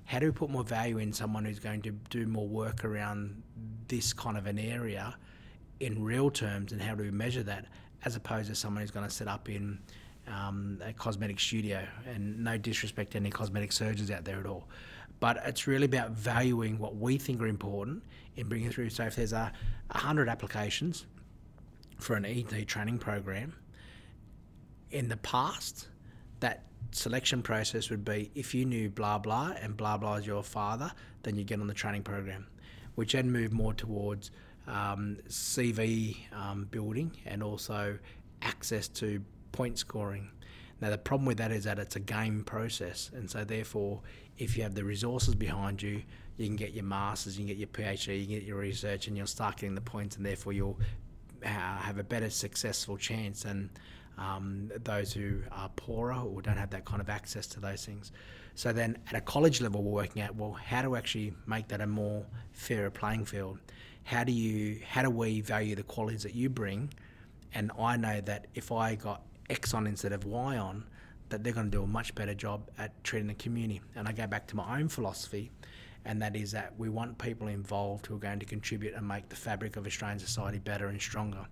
How 0.04 0.18
do 0.18 0.26
we 0.26 0.32
put 0.32 0.50
more 0.50 0.64
value 0.64 0.98
in 0.98 1.12
someone 1.12 1.44
who's 1.44 1.60
going 1.60 1.82
to 1.82 1.92
do 2.10 2.26
more 2.26 2.48
work 2.48 2.84
around 2.84 3.42
this 3.88 4.12
kind 4.12 4.36
of 4.36 4.46
an 4.46 4.58
area 4.58 5.16
in 5.78 6.02
real 6.02 6.30
terms, 6.30 6.72
and 6.72 6.82
how 6.82 6.94
do 6.94 7.04
we 7.04 7.10
measure 7.10 7.42
that, 7.44 7.66
as 8.04 8.16
opposed 8.16 8.48
to 8.48 8.54
someone 8.54 8.82
who's 8.82 8.90
going 8.90 9.06
to 9.06 9.14
set 9.14 9.28
up 9.28 9.48
in 9.48 9.78
um, 10.30 10.80
a 10.84 10.92
cosmetic 10.92 11.40
studio, 11.40 11.86
and 12.06 12.42
no 12.42 12.56
disrespect 12.56 13.12
to 13.12 13.18
any 13.18 13.30
cosmetic 13.30 13.72
surgeons 13.72 14.10
out 14.10 14.24
there 14.24 14.38
at 14.38 14.46
all. 14.46 14.68
But 15.18 15.42
it's 15.44 15.66
really 15.66 15.84
about 15.84 16.12
valuing 16.12 16.78
what 16.78 16.96
we 16.96 17.18
think 17.18 17.40
are 17.42 17.46
important 17.46 18.02
in 18.36 18.48
bringing 18.48 18.70
through. 18.70 18.90
So 18.90 19.04
if 19.04 19.16
there's 19.16 19.32
a, 19.34 19.52
a 19.90 19.98
hundred 19.98 20.28
applications 20.28 21.06
for 21.98 22.16
an 22.16 22.24
ED 22.24 22.66
training 22.66 22.98
program, 22.98 23.54
in 24.90 25.08
the 25.08 25.18
past, 25.18 25.88
that 26.40 26.64
selection 26.92 27.42
process 27.42 27.90
would 27.90 28.04
be 28.04 28.30
if 28.34 28.54
you 28.54 28.64
knew 28.64 28.88
blah 28.88 29.18
blah 29.18 29.52
and 29.60 29.76
blah 29.76 29.96
blah 29.96 30.14
is 30.14 30.26
your 30.26 30.42
father, 30.42 30.90
then 31.22 31.36
you 31.36 31.44
get 31.44 31.60
on 31.60 31.66
the 31.66 31.74
training 31.74 32.02
program, 32.02 32.46
which 32.94 33.12
then 33.12 33.30
move 33.30 33.52
more 33.52 33.74
towards 33.74 34.30
um, 34.66 35.18
CV 35.28 36.16
um, 36.32 36.66
building 36.70 37.12
and 37.26 37.42
also 37.42 37.98
access 38.42 38.88
to 38.88 39.22
point 39.52 39.78
scoring. 39.78 40.30
Now, 40.80 40.90
the 40.90 40.98
problem 40.98 41.26
with 41.26 41.38
that 41.38 41.52
is 41.52 41.64
that 41.64 41.78
it's 41.78 41.96
a 41.96 42.00
game 42.00 42.42
process. 42.44 43.10
And 43.14 43.30
so, 43.30 43.44
therefore, 43.44 44.00
if 44.38 44.56
you 44.56 44.62
have 44.62 44.74
the 44.74 44.84
resources 44.84 45.34
behind 45.34 45.82
you, 45.82 46.02
you 46.36 46.46
can 46.46 46.56
get 46.56 46.72
your 46.72 46.84
masters, 46.84 47.38
you 47.38 47.44
can 47.44 47.48
get 47.48 47.58
your 47.58 47.68
PhD, 47.68 48.20
you 48.20 48.26
can 48.26 48.34
get 48.34 48.44
your 48.44 48.58
research, 48.58 49.06
and 49.06 49.16
you'll 49.16 49.26
start 49.26 49.56
getting 49.56 49.74
the 49.74 49.80
points, 49.82 50.16
and 50.16 50.24
therefore 50.24 50.54
you'll 50.54 50.78
uh, 51.44 51.48
have 51.48 51.98
a 51.98 52.04
better 52.04 52.30
successful 52.30 52.96
chance 52.96 53.42
than 53.42 53.70
um, 54.16 54.70
those 54.84 55.12
who 55.12 55.40
are 55.52 55.68
poorer 55.76 56.14
or 56.14 56.40
don't 56.42 56.56
have 56.56 56.70
that 56.70 56.84
kind 56.84 57.00
of 57.00 57.10
access 57.10 57.46
to 57.48 57.60
those 57.60 57.84
things. 57.84 58.12
So 58.54 58.72
then, 58.72 58.98
at 59.08 59.14
a 59.14 59.20
college 59.20 59.60
level, 59.60 59.82
we're 59.82 60.02
working 60.02 60.22
out 60.22 60.34
well 60.34 60.52
how 60.52 60.82
to 60.82 60.96
actually 60.96 61.34
make 61.46 61.68
that 61.68 61.80
a 61.80 61.86
more 61.86 62.24
fairer 62.52 62.90
playing 62.90 63.24
field. 63.24 63.58
How 64.04 64.24
do 64.24 64.32
you 64.32 64.80
how 64.86 65.02
do 65.02 65.10
we 65.10 65.40
value 65.40 65.74
the 65.74 65.82
qualities 65.82 66.22
that 66.22 66.34
you 66.34 66.48
bring? 66.48 66.92
And 67.54 67.70
I 67.78 67.96
know 67.96 68.20
that 68.22 68.46
if 68.54 68.70
I 68.70 68.94
got 68.94 69.22
X 69.50 69.74
on 69.74 69.86
instead 69.86 70.12
of 70.12 70.24
Y 70.24 70.56
on, 70.56 70.84
that 71.28 71.44
they're 71.44 71.52
going 71.52 71.70
to 71.70 71.76
do 71.76 71.82
a 71.82 71.86
much 71.86 72.14
better 72.14 72.34
job 72.34 72.70
at 72.78 73.02
treating 73.04 73.28
the 73.28 73.34
community. 73.34 73.80
And 73.94 74.08
I 74.08 74.12
go 74.12 74.26
back 74.26 74.46
to 74.48 74.56
my 74.56 74.78
own 74.78 74.88
philosophy, 74.88 75.50
and 76.04 76.20
that 76.22 76.34
is 76.36 76.52
that 76.52 76.72
we 76.78 76.88
want 76.88 77.18
people 77.18 77.48
involved 77.48 78.06
who 78.06 78.16
are 78.16 78.18
going 78.18 78.38
to 78.38 78.46
contribute 78.46 78.94
and 78.94 79.06
make 79.06 79.28
the 79.28 79.36
fabric 79.36 79.76
of 79.76 79.86
Australian 79.86 80.18
society 80.18 80.58
better 80.58 80.86
and 80.88 81.00
stronger. 81.00 81.46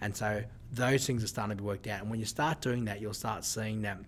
And 0.00 0.14
so 0.14 0.42
those 0.72 1.06
things 1.06 1.22
are 1.22 1.28
starting 1.28 1.56
to 1.56 1.62
be 1.62 1.66
worked 1.66 1.86
out. 1.86 2.00
And 2.02 2.10
when 2.10 2.20
you 2.20 2.26
start 2.26 2.60
doing 2.60 2.84
that, 2.86 3.00
you'll 3.00 3.14
start 3.14 3.44
seeing 3.44 3.82
that 3.82 3.98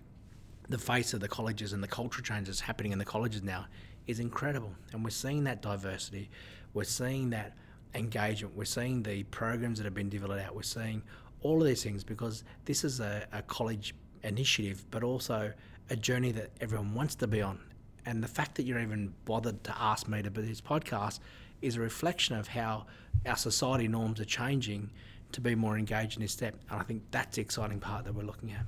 the 0.69 0.77
face 0.77 1.13
of 1.13 1.21
the 1.21 1.27
colleges 1.27 1.73
and 1.73 1.81
the 1.81 1.87
cultural 1.87 2.23
changes 2.23 2.59
happening 2.59 2.91
in 2.91 2.99
the 2.99 3.05
colleges 3.05 3.41
now 3.41 3.65
is 4.05 4.19
incredible. 4.19 4.73
And 4.91 5.03
we're 5.03 5.09
seeing 5.09 5.45
that 5.45 5.61
diversity, 5.61 6.29
we're 6.73 6.83
seeing 6.83 7.29
that 7.31 7.55
engagement, 7.95 8.55
we're 8.55 8.65
seeing 8.65 9.01
the 9.01 9.23
programs 9.23 9.79
that 9.79 9.85
have 9.85 9.93
been 9.93 10.09
developed 10.09 10.43
out, 10.43 10.55
we're 10.55 10.63
seeing 10.63 11.01
all 11.41 11.61
of 11.61 11.67
these 11.67 11.83
things 11.83 12.03
because 12.03 12.43
this 12.65 12.83
is 12.83 12.99
a, 12.99 13.25
a 13.31 13.41
college 13.43 13.93
initiative, 14.23 14.85
but 14.91 15.03
also 15.03 15.53
a 15.89 15.95
journey 15.95 16.31
that 16.33 16.51
everyone 16.61 16.93
wants 16.93 17.15
to 17.15 17.27
be 17.27 17.41
on. 17.41 17.59
And 18.05 18.23
the 18.23 18.27
fact 18.27 18.55
that 18.55 18.63
you're 18.63 18.79
even 18.79 19.13
bothered 19.25 19.63
to 19.65 19.75
ask 19.81 20.07
me 20.07 20.21
to 20.21 20.29
do 20.29 20.41
this 20.41 20.61
podcast 20.61 21.19
is 21.61 21.75
a 21.75 21.81
reflection 21.81 22.35
of 22.35 22.47
how 22.47 22.85
our 23.25 23.35
society 23.35 23.87
norms 23.87 24.19
are 24.19 24.25
changing 24.25 24.89
to 25.33 25.41
be 25.41 25.55
more 25.55 25.77
engaged 25.77 26.17
in 26.17 26.21
this 26.21 26.31
step. 26.31 26.55
And 26.69 26.79
I 26.79 26.83
think 26.83 27.03
that's 27.11 27.35
the 27.35 27.41
exciting 27.41 27.79
part 27.79 28.05
that 28.05 28.13
we're 28.13 28.23
looking 28.23 28.51
at. 28.51 28.65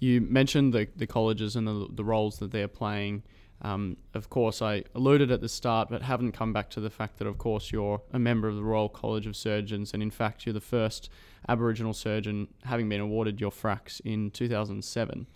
You 0.00 0.20
mentioned 0.22 0.72
the, 0.72 0.88
the 0.96 1.06
colleges 1.06 1.56
and 1.56 1.66
the, 1.66 1.88
the 1.92 2.04
roles 2.04 2.38
that 2.38 2.50
they're 2.50 2.68
playing. 2.68 3.22
Um, 3.62 3.98
of 4.14 4.30
course, 4.30 4.62
I 4.62 4.84
alluded 4.94 5.30
at 5.30 5.40
the 5.40 5.48
start, 5.48 5.88
but 5.90 6.02
haven't 6.02 6.32
come 6.32 6.52
back 6.52 6.70
to 6.70 6.80
the 6.80 6.90
fact 6.90 7.18
that, 7.18 7.26
of 7.26 7.36
course, 7.36 7.70
you're 7.70 8.00
a 8.12 8.18
member 8.18 8.48
of 8.48 8.56
the 8.56 8.62
Royal 8.62 8.88
College 8.88 9.26
of 9.26 9.36
Surgeons, 9.36 9.92
and 9.92 10.02
in 10.02 10.10
fact, 10.10 10.46
you're 10.46 10.52
the 10.52 10.60
first 10.60 11.10
Aboriginal 11.48 11.92
surgeon 11.92 12.48
having 12.64 12.88
been 12.88 13.00
awarded 13.00 13.40
your 13.40 13.50
FRACS 13.50 14.00
in 14.00 14.30
2007. 14.30 15.26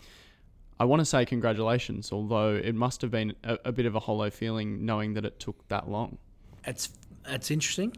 I 0.81 0.85
want 0.85 1.01
to 1.01 1.05
say 1.05 1.25
congratulations, 1.25 2.13
although 2.13 2.55
it 2.55 2.75
must 2.75 3.01
have 3.03 3.11
been 3.11 3.35
a, 3.45 3.59
a 3.67 3.73
bit 3.73 3.87
of 3.87 3.95
a 3.95 4.01
hollow 4.01 4.31
feeling 4.31 4.85
knowing 4.85 5.15
that 5.15 5.25
it 5.25 5.39
took 5.39 5.67
that 5.69 5.89
long. 5.89 6.19
It's 6.67 6.91
it's 7.27 7.51
interesting 7.51 7.97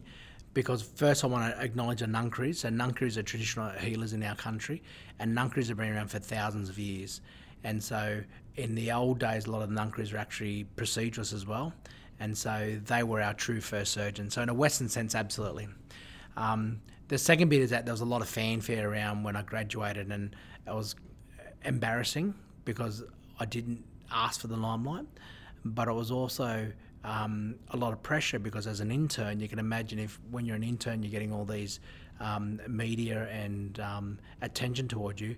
because 0.53 0.83
first 0.83 1.25
I 1.25 1.27
want 1.27 1.55
to 1.55 1.63
acknowledge 1.63 2.01
the 2.01 2.07
Ngangkaris. 2.07 2.57
So 2.57 2.69
Ngangkaris 2.69 3.17
are 3.17 3.23
traditional 3.23 3.71
healers 3.71 4.13
in 4.13 4.23
our 4.23 4.37
country, 4.37 4.83
and 5.19 5.37
Ngangkaris 5.37 5.69
have 5.69 5.79
been 5.79 5.89
around 5.89 6.09
for 6.09 6.19
thousands 6.19 6.69
of 6.69 6.79
years. 6.79 7.23
And 7.65 7.83
so 7.83 8.23
in 8.57 8.75
the 8.75 8.93
old 8.93 9.19
days, 9.19 9.47
a 9.47 9.51
lot 9.51 9.63
of 9.63 9.69
the 9.69 9.75
Ngangkaris 9.75 10.13
were 10.13 10.19
actually 10.19 10.67
proceduralists 10.77 11.35
as 11.35 11.47
well, 11.47 11.73
and 12.19 12.37
so 12.37 12.79
they 12.85 13.03
were 13.03 13.21
our 13.21 13.35
true 13.35 13.61
first 13.61 13.93
surgeons. 13.93 14.35
So 14.35 14.43
in 14.43 14.49
a 14.49 14.55
Western 14.55 14.89
sense, 14.89 15.15
absolutely. 15.15 15.69
Um, 16.37 16.81
the 17.09 17.19
second 17.19 17.49
bit 17.49 17.63
is 17.63 17.71
that 17.71 17.85
there 17.85 17.93
was 17.93 18.01
a 18.01 18.07
lot 18.07 18.23
of 18.23 18.29
fanfare 18.29 18.91
around 18.91 19.23
when 19.23 19.37
I 19.37 19.43
graduated, 19.43 20.11
and 20.11 20.35
it 20.67 20.75
was 20.75 20.97
embarrassing 21.65 22.35
because 22.65 23.05
I 23.39 23.45
didn't 23.45 23.85
ask 24.11 24.41
for 24.41 24.49
the 24.49 24.57
limelight, 24.57 25.07
but 25.65 25.89
it 25.89 25.93
was 25.93 26.11
also 26.11 26.71
um, 27.05 27.55
a 27.71 27.77
lot 27.77 27.93
of 27.93 28.03
pressure 28.03 28.39
because 28.39 28.67
as 28.67 28.81
an 28.81 28.91
intern, 28.91 29.39
you 29.39 29.49
can 29.49 29.59
imagine 29.59 29.99
if 29.99 30.19
when 30.31 30.45
you're 30.45 30.57
an 30.57 30.65
intern, 30.65 31.03
you're 31.03 31.13
getting 31.13 31.33
all 31.33 31.45
these 31.45 31.81
um, 32.21 32.61
media 32.67 33.29
and 33.31 33.79
um, 33.81 34.19
attention 34.43 34.89
towards 34.89 35.21
you. 35.21 35.37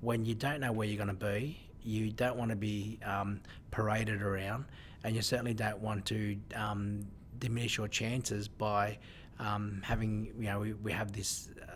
When 0.00 0.24
you 0.24 0.34
don't 0.34 0.60
know 0.60 0.72
where 0.72 0.86
you're 0.86 1.02
going 1.02 1.16
to 1.16 1.26
be, 1.26 1.58
you 1.86 2.10
don't 2.10 2.36
want 2.36 2.50
to 2.50 2.56
be 2.56 2.98
um, 3.04 3.40
paraded 3.70 4.22
around, 4.22 4.64
and 5.04 5.14
you 5.14 5.22
certainly 5.22 5.54
don't 5.54 5.78
want 5.78 6.04
to 6.06 6.36
um, 6.54 7.06
diminish 7.38 7.78
your 7.78 7.88
chances 7.88 8.48
by 8.48 8.98
um, 9.38 9.80
having, 9.84 10.32
you 10.38 10.46
know, 10.46 10.60
we, 10.60 10.72
we 10.72 10.92
have 10.92 11.12
this 11.12 11.48
uh, 11.62 11.74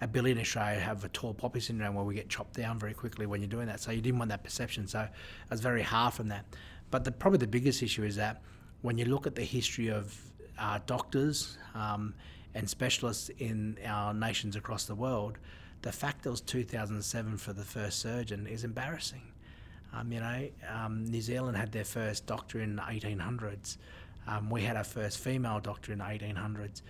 ability 0.00 0.32
in 0.32 0.38
Australia 0.38 0.78
have 0.78 1.04
a 1.04 1.08
tall 1.08 1.34
poppy 1.34 1.60
syndrome 1.60 1.94
where 1.94 2.04
we 2.04 2.14
get 2.14 2.28
chopped 2.28 2.54
down 2.54 2.78
very 2.78 2.94
quickly 2.94 3.26
when 3.26 3.40
you're 3.40 3.48
doing 3.48 3.66
that. 3.66 3.80
So 3.80 3.90
you 3.90 4.00
didn't 4.00 4.18
want 4.18 4.30
that 4.30 4.44
perception. 4.44 4.86
So 4.86 5.00
I 5.00 5.08
was 5.50 5.60
very 5.60 5.82
hard 5.82 6.14
from 6.14 6.28
that. 6.28 6.44
But 6.90 7.04
the, 7.04 7.12
probably 7.12 7.38
the 7.38 7.46
biggest 7.46 7.82
issue 7.82 8.04
is 8.04 8.16
that 8.16 8.42
when 8.82 8.98
you 8.98 9.06
look 9.06 9.26
at 9.26 9.34
the 9.34 9.42
history 9.42 9.88
of 9.88 10.16
uh, 10.58 10.78
doctors 10.86 11.58
um, 11.74 12.14
and 12.54 12.68
specialists 12.68 13.30
in 13.38 13.78
our 13.84 14.14
nations 14.14 14.56
across 14.56 14.84
the 14.84 14.94
world, 14.94 15.38
the 15.82 15.92
fact 15.92 16.22
that 16.22 16.30
it 16.30 16.32
was 16.32 16.40
2007 16.40 17.36
for 17.36 17.52
the 17.52 17.64
first 17.64 18.00
surgeon 18.00 18.46
is 18.46 18.64
embarrassing. 18.64 19.22
Um, 19.92 20.12
you 20.12 20.20
know, 20.20 20.48
um, 20.72 21.04
New 21.04 21.20
Zealand 21.20 21.56
had 21.56 21.72
their 21.72 21.84
first 21.84 22.26
doctor 22.26 22.60
in 22.60 22.76
the 22.76 22.82
1800s. 22.82 23.78
Um, 24.26 24.50
we 24.50 24.62
had 24.62 24.76
our 24.76 24.84
first 24.84 25.18
female 25.18 25.60
doctor 25.60 25.92
in 25.92 25.98
the 25.98 26.04
1800s. 26.04 26.82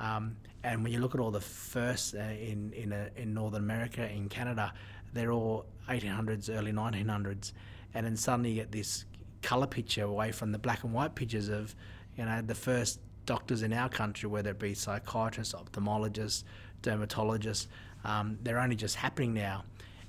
Um, 0.00 0.36
and 0.62 0.82
when 0.82 0.92
you 0.92 1.00
look 1.00 1.14
at 1.14 1.20
all 1.20 1.30
the 1.30 1.40
firsts 1.40 2.14
uh, 2.14 2.18
in 2.18 2.72
in, 2.72 2.92
uh, 2.92 3.08
in 3.16 3.34
Northern 3.34 3.62
America, 3.62 4.08
in 4.10 4.28
Canada, 4.28 4.72
they're 5.12 5.32
all 5.32 5.66
1800s, 5.88 6.50
early 6.50 6.72
1900s, 6.72 7.52
and 7.94 8.04
then 8.04 8.16
suddenly 8.16 8.50
you 8.50 8.56
get 8.56 8.72
this 8.72 9.04
colour 9.42 9.66
picture 9.66 10.04
away 10.04 10.32
from 10.32 10.52
the 10.52 10.58
black 10.58 10.82
and 10.84 10.92
white 10.92 11.14
pictures 11.14 11.48
of, 11.48 11.74
you 12.16 12.24
know, 12.24 12.42
the 12.42 12.54
first 12.54 13.00
doctors 13.26 13.62
in 13.62 13.72
our 13.72 13.88
country, 13.88 14.28
whether 14.28 14.50
it 14.50 14.58
be 14.58 14.74
psychiatrists, 14.74 15.54
ophthalmologists, 15.54 16.44
dermatologists. 16.82 17.66
Um, 18.06 18.38
they're 18.42 18.60
only 18.60 18.76
just 18.76 18.94
happening 18.94 19.34
now, 19.34 19.64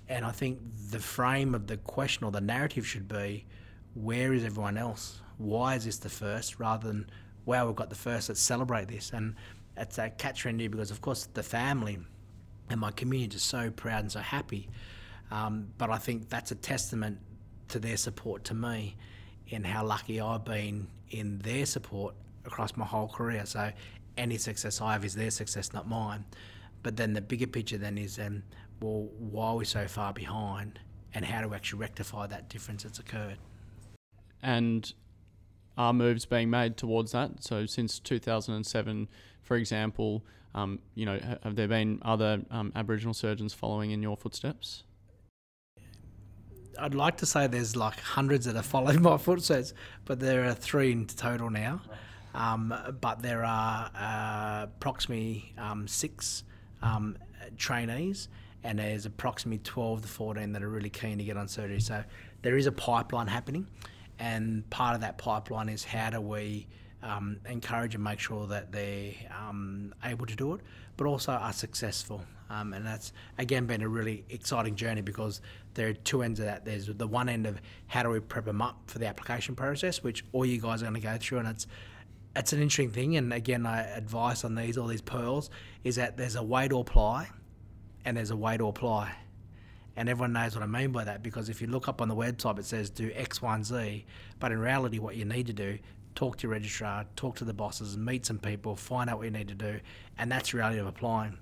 and 0.07 0.23
I 0.23 0.31
think 0.31 0.59
the 0.91 0.99
frame 0.99 1.53
of 1.53 1.67
the 1.67 1.77
question 1.77 2.23
or 2.23 2.31
the 2.31 2.41
narrative 2.41 2.87
should 2.87 3.07
be, 3.07 3.45
where 3.95 4.33
is 4.33 4.45
everyone 4.45 4.77
else? 4.77 5.21
Why 5.37 5.75
is 5.75 5.85
this 5.85 5.97
the 5.97 6.09
first? 6.09 6.59
Rather 6.59 6.87
than, 6.87 7.09
wow, 7.45 7.65
we've 7.65 7.75
got 7.75 7.89
the 7.89 7.95
first. 7.95 8.29
Let's 8.29 8.41
celebrate 8.41 8.87
this. 8.87 9.11
And 9.13 9.35
it's 9.75 9.97
a 9.97 10.09
catch 10.09 10.43
trendy 10.43 10.69
because, 10.69 10.91
of 10.91 11.01
course, 11.01 11.27
the 11.33 11.43
family 11.43 11.99
and 12.69 12.79
my 12.79 12.91
community 12.91 13.35
is 13.35 13.43
so 13.43 13.71
proud 13.71 14.01
and 14.01 14.11
so 14.11 14.19
happy. 14.19 14.69
Um, 15.31 15.69
but 15.77 15.89
I 15.89 15.97
think 15.97 16.29
that's 16.29 16.51
a 16.51 16.55
testament 16.55 17.19
to 17.69 17.79
their 17.79 17.97
support 17.97 18.43
to 18.45 18.53
me 18.53 18.95
and 19.51 19.65
how 19.65 19.85
lucky 19.85 20.21
I've 20.21 20.45
been 20.45 20.87
in 21.09 21.39
their 21.39 21.65
support 21.65 22.15
across 22.45 22.77
my 22.77 22.85
whole 22.85 23.07
career. 23.07 23.45
So 23.45 23.71
any 24.17 24.37
success 24.37 24.79
I 24.79 24.93
have 24.93 25.03
is 25.03 25.15
their 25.15 25.31
success, 25.31 25.73
not 25.73 25.87
mine. 25.87 26.23
But 26.83 26.97
then 26.97 27.13
the 27.13 27.21
bigger 27.21 27.47
picture 27.47 27.77
then 27.77 27.97
is, 27.97 28.19
um, 28.19 28.43
well, 28.81 29.09
why 29.17 29.47
are 29.47 29.55
we 29.57 29.65
so 29.65 29.87
far 29.87 30.13
behind, 30.13 30.79
and 31.13 31.25
how 31.25 31.41
do 31.41 31.49
we 31.49 31.55
actually 31.55 31.79
rectify 31.79 32.27
that 32.27 32.49
difference 32.49 32.83
that's 32.83 32.99
occurred? 32.99 33.37
And 34.41 34.93
are 35.77 35.93
moves 35.93 36.25
being 36.25 36.49
made 36.49 36.77
towards 36.77 37.11
that? 37.11 37.43
So 37.43 37.65
since 37.65 37.99
2007, 37.99 39.07
for 39.41 39.57
example, 39.57 40.23
um, 40.55 40.79
you 40.95 41.05
know, 41.05 41.19
have 41.43 41.55
there 41.55 41.67
been 41.67 41.99
other 42.01 42.41
um, 42.49 42.71
Aboriginal 42.75 43.13
surgeons 43.13 43.53
following 43.53 43.91
in 43.91 44.01
your 44.01 44.17
footsteps? 44.17 44.83
I'd 46.79 46.95
like 46.95 47.17
to 47.17 47.25
say 47.25 47.47
there's 47.47 47.75
like 47.75 47.99
hundreds 47.99 48.45
that 48.45 48.55
have 48.55 48.65
followed 48.65 48.99
my 49.01 49.17
footsteps, 49.17 49.73
but 50.05 50.19
there 50.19 50.45
are 50.45 50.53
three 50.53 50.91
in 50.91 51.05
total 51.05 51.49
now. 51.49 51.81
Um, 52.33 52.73
but 53.01 53.21
there 53.21 53.43
are 53.43 53.91
uh, 53.95 54.63
approximately 54.63 55.53
um, 55.57 55.87
six 55.87 56.43
um, 56.81 57.17
trainees, 57.57 58.29
and 58.63 58.79
there's 58.79 59.05
approximately 59.05 59.59
12 59.63 60.01
to 60.03 60.07
14 60.07 60.51
that 60.53 60.63
are 60.63 60.69
really 60.69 60.89
keen 60.89 61.17
to 61.17 61.23
get 61.23 61.37
on 61.37 61.47
surgery. 61.47 61.79
So 61.79 62.03
there 62.41 62.57
is 62.57 62.65
a 62.65 62.71
pipeline 62.71 63.27
happening, 63.27 63.67
and 64.19 64.69
part 64.69 64.95
of 64.95 65.01
that 65.01 65.17
pipeline 65.17 65.69
is 65.69 65.83
how 65.83 66.09
do 66.09 66.21
we 66.21 66.67
um, 67.03 67.39
encourage 67.47 67.95
and 67.95 68.03
make 68.03 68.19
sure 68.19 68.47
that 68.47 68.71
they're 68.71 69.13
um, 69.37 69.93
able 70.03 70.25
to 70.25 70.35
do 70.35 70.53
it, 70.53 70.61
but 70.97 71.05
also 71.05 71.33
are 71.33 71.53
successful. 71.53 72.23
Um, 72.49 72.73
and 72.73 72.85
that's 72.85 73.11
again 73.37 73.65
been 73.65 73.81
a 73.81 73.89
really 73.89 74.23
exciting 74.29 74.75
journey 74.75 75.01
because 75.01 75.41
there 75.73 75.89
are 75.89 75.93
two 75.93 76.23
ends 76.23 76.39
of 76.39 76.45
that. 76.45 76.63
There's 76.63 76.87
the 76.87 77.07
one 77.07 77.29
end 77.29 77.45
of 77.45 77.61
how 77.87 78.03
do 78.03 78.09
we 78.09 78.19
prep 78.19 78.45
them 78.45 78.61
up 78.61 78.77
for 78.87 78.99
the 78.99 79.05
application 79.05 79.55
process, 79.55 80.01
which 80.01 80.23
all 80.31 80.45
you 80.45 80.59
guys 80.59 80.81
are 80.81 80.85
going 80.85 80.95
to 80.95 81.05
go 81.05 81.17
through, 81.19 81.39
and 81.39 81.47
it's 81.47 81.67
it's 82.37 82.53
an 82.53 82.61
interesting 82.61 82.91
thing. 82.91 83.17
And 83.17 83.33
again, 83.33 83.65
I 83.65 83.81
advice 83.81 84.43
on 84.43 84.55
these 84.55 84.77
all 84.77 84.87
these 84.87 85.01
pearls 85.01 85.49
is 85.83 85.95
that 85.95 86.17
there's 86.17 86.35
a 86.35 86.43
way 86.43 86.67
to 86.67 86.79
apply, 86.79 87.29
and 88.05 88.15
there's 88.17 88.31
a 88.31 88.35
way 88.35 88.57
to 88.57 88.67
apply. 88.67 89.15
And 89.95 90.07
everyone 90.07 90.33
knows 90.33 90.55
what 90.55 90.63
I 90.63 90.67
mean 90.67 90.91
by 90.91 91.03
that 91.05 91.23
because 91.23 91.49
if 91.49 91.59
you 91.59 91.67
look 91.67 91.87
up 91.87 92.01
on 92.01 92.07
the 92.07 92.15
website, 92.15 92.59
it 92.59 92.65
says 92.65 92.91
do 92.91 93.11
X, 93.15 93.41
Y, 93.41 93.55
and 93.55 93.65
Z. 93.65 94.05
But 94.39 94.51
in 94.51 94.59
reality, 94.59 94.99
what 94.99 95.15
you 95.15 95.25
need 95.25 95.47
to 95.47 95.53
do 95.53 95.79
talk 96.13 96.35
to 96.35 96.43
your 96.43 96.51
registrar, 96.53 97.05
talk 97.15 97.35
to 97.35 97.45
the 97.45 97.53
bosses, 97.53 97.95
meet 97.95 98.25
some 98.25 98.39
people, 98.39 98.75
find 98.75 99.07
out 99.07 99.17
what 99.17 99.25
you 99.25 99.31
need 99.31 99.47
to 99.47 99.53
do, 99.53 99.79
and 100.17 100.31
that's 100.31 100.51
the 100.51 100.57
reality 100.57 100.79
of 100.79 100.87
applying. 100.87 101.37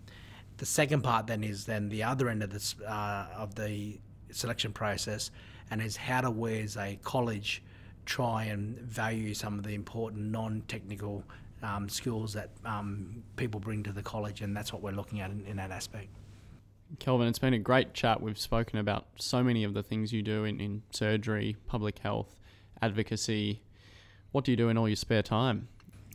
The 0.57 0.65
second 0.65 1.01
part 1.01 1.27
then 1.27 1.45
is 1.45 1.65
then 1.65 1.87
the 1.87 2.03
other 2.03 2.27
end 2.27 2.43
of 2.43 2.49
this 2.49 2.75
uh, 2.81 3.27
of 3.37 3.55
the 3.55 3.99
selection 4.31 4.73
process, 4.73 5.31
and 5.71 5.81
is 5.81 5.95
how 5.95 6.21
to 6.21 6.31
we 6.31 6.59
as 6.59 6.75
a 6.75 6.99
college 7.03 7.63
try 8.05 8.45
and 8.45 8.77
value 8.79 9.33
some 9.33 9.57
of 9.57 9.63
the 9.63 9.73
important 9.73 10.31
non-technical 10.31 11.23
um, 11.63 11.89
skills 11.89 12.33
that 12.33 12.49
um, 12.63 13.23
people 13.35 13.59
bring 13.59 13.83
to 13.83 13.91
the 13.91 14.03
college, 14.03 14.41
and 14.41 14.55
that's 14.55 14.71
what 14.71 14.81
we're 14.81 14.91
looking 14.91 15.21
at 15.21 15.31
in, 15.31 15.45
in, 15.45 15.57
that 15.57 15.71
aspect. 15.71 16.07
Kelvin, 16.99 17.27
it's 17.27 17.39
been 17.39 17.53
a 17.53 17.59
great 17.59 17.93
chat. 17.93 18.21
We've 18.21 18.37
spoken 18.37 18.79
about 18.79 19.07
so 19.15 19.43
many 19.43 19.63
of 19.63 19.73
the 19.73 19.81
things 19.81 20.13
you 20.13 20.21
do 20.21 20.43
in, 20.43 20.59
in 20.59 20.83
surgery, 20.91 21.57
public 21.67 21.99
health, 21.99 22.35
advocacy. 22.81 23.61
What 24.31 24.45
do 24.45 24.51
you 24.51 24.57
do 24.57 24.69
in 24.69 24.77
all 24.77 24.87
your 24.87 24.95
spare 24.95 25.23
time? 25.23 25.67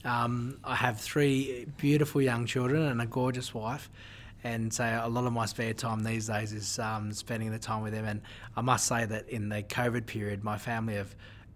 Um, 0.05 0.59
I 0.65 0.77
have 0.77 1.01
three 1.01 1.67
beautiful 1.77 2.23
young 2.23 2.47
children 2.47 2.83
and 2.83 3.03
a 3.03 3.07
gorgeous 3.07 3.53
wife. 3.53 3.91
And 4.43 4.73
so 4.73 5.01
a 5.03 5.09
lot 5.09 5.27
of 5.27 5.33
my 5.33 5.45
spare 5.45 5.75
time 5.75 6.03
these 6.03 6.29
days 6.29 6.53
is 6.53 6.79
um, 6.79 7.13
spending 7.13 7.51
the 7.51 7.59
time 7.59 7.83
with 7.83 7.93
them. 7.93 8.07
And 8.07 8.23
I 8.57 8.63
must 8.63 8.87
say 8.87 9.05
that 9.05 9.29
in 9.29 9.51
the 9.51 9.63
COVID 9.63 10.07
period, 10.07 10.43
my 10.43 10.57
family 10.57 10.95
have 10.95 11.15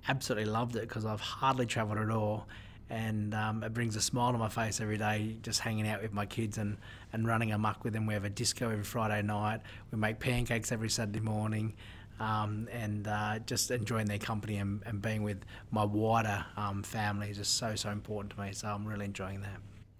absolutely 0.09 0.51
loved 0.51 0.77
it 0.77 0.83
because 0.83 1.05
I've 1.05 1.21
hardly 1.21 1.67
travelled 1.67 1.99
at 1.99 2.11
all. 2.11 2.47
And 2.91 3.35
um, 3.35 3.63
it 3.63 3.73
brings 3.73 3.97
a 3.97 4.01
smile 4.01 4.33
to 4.33 4.39
my 4.39 4.51
face 4.51 4.81
every 4.81 4.99
day 4.99 5.37
just 5.43 5.61
hanging 5.61 5.89
out 5.89 6.03
with 6.03 6.13
my 6.13 6.27
kids 6.27 6.59
and, 6.59 6.77
and 7.13 7.27
running 7.27 7.51
amok 7.53 7.83
with 7.83 7.95
them. 7.95 8.07
We 8.07 8.15
have 8.15 8.25
a 8.25 8.31
disco 8.31 8.71
every 8.71 8.85
Friday 8.85 9.23
night. 9.23 9.61
We 9.91 9.99
make 9.99 10.21
pancakes 10.21 10.71
every 10.71 10.91
Saturday 10.91 11.21
morning 11.21 11.75
um, 12.21 12.69
and 12.71 13.09
uh, 13.09 13.39
just 13.41 13.71
enjoying 13.71 14.07
their 14.07 14.19
company 14.19 14.57
and, 14.57 14.83
and 14.87 15.01
being 15.01 15.23
with 15.23 15.41
my 15.71 15.85
wider 15.85 16.45
um, 16.57 16.83
family 16.83 17.31
is 17.31 17.39
just 17.39 17.57
so 17.57 17.75
so 17.75 17.91
important 17.91 18.35
to 18.35 18.41
me. 18.41 18.53
So 18.53 18.69
I'm 18.69 18.87
really 18.87 19.07
enjoying 19.07 19.41
that. 19.41 19.57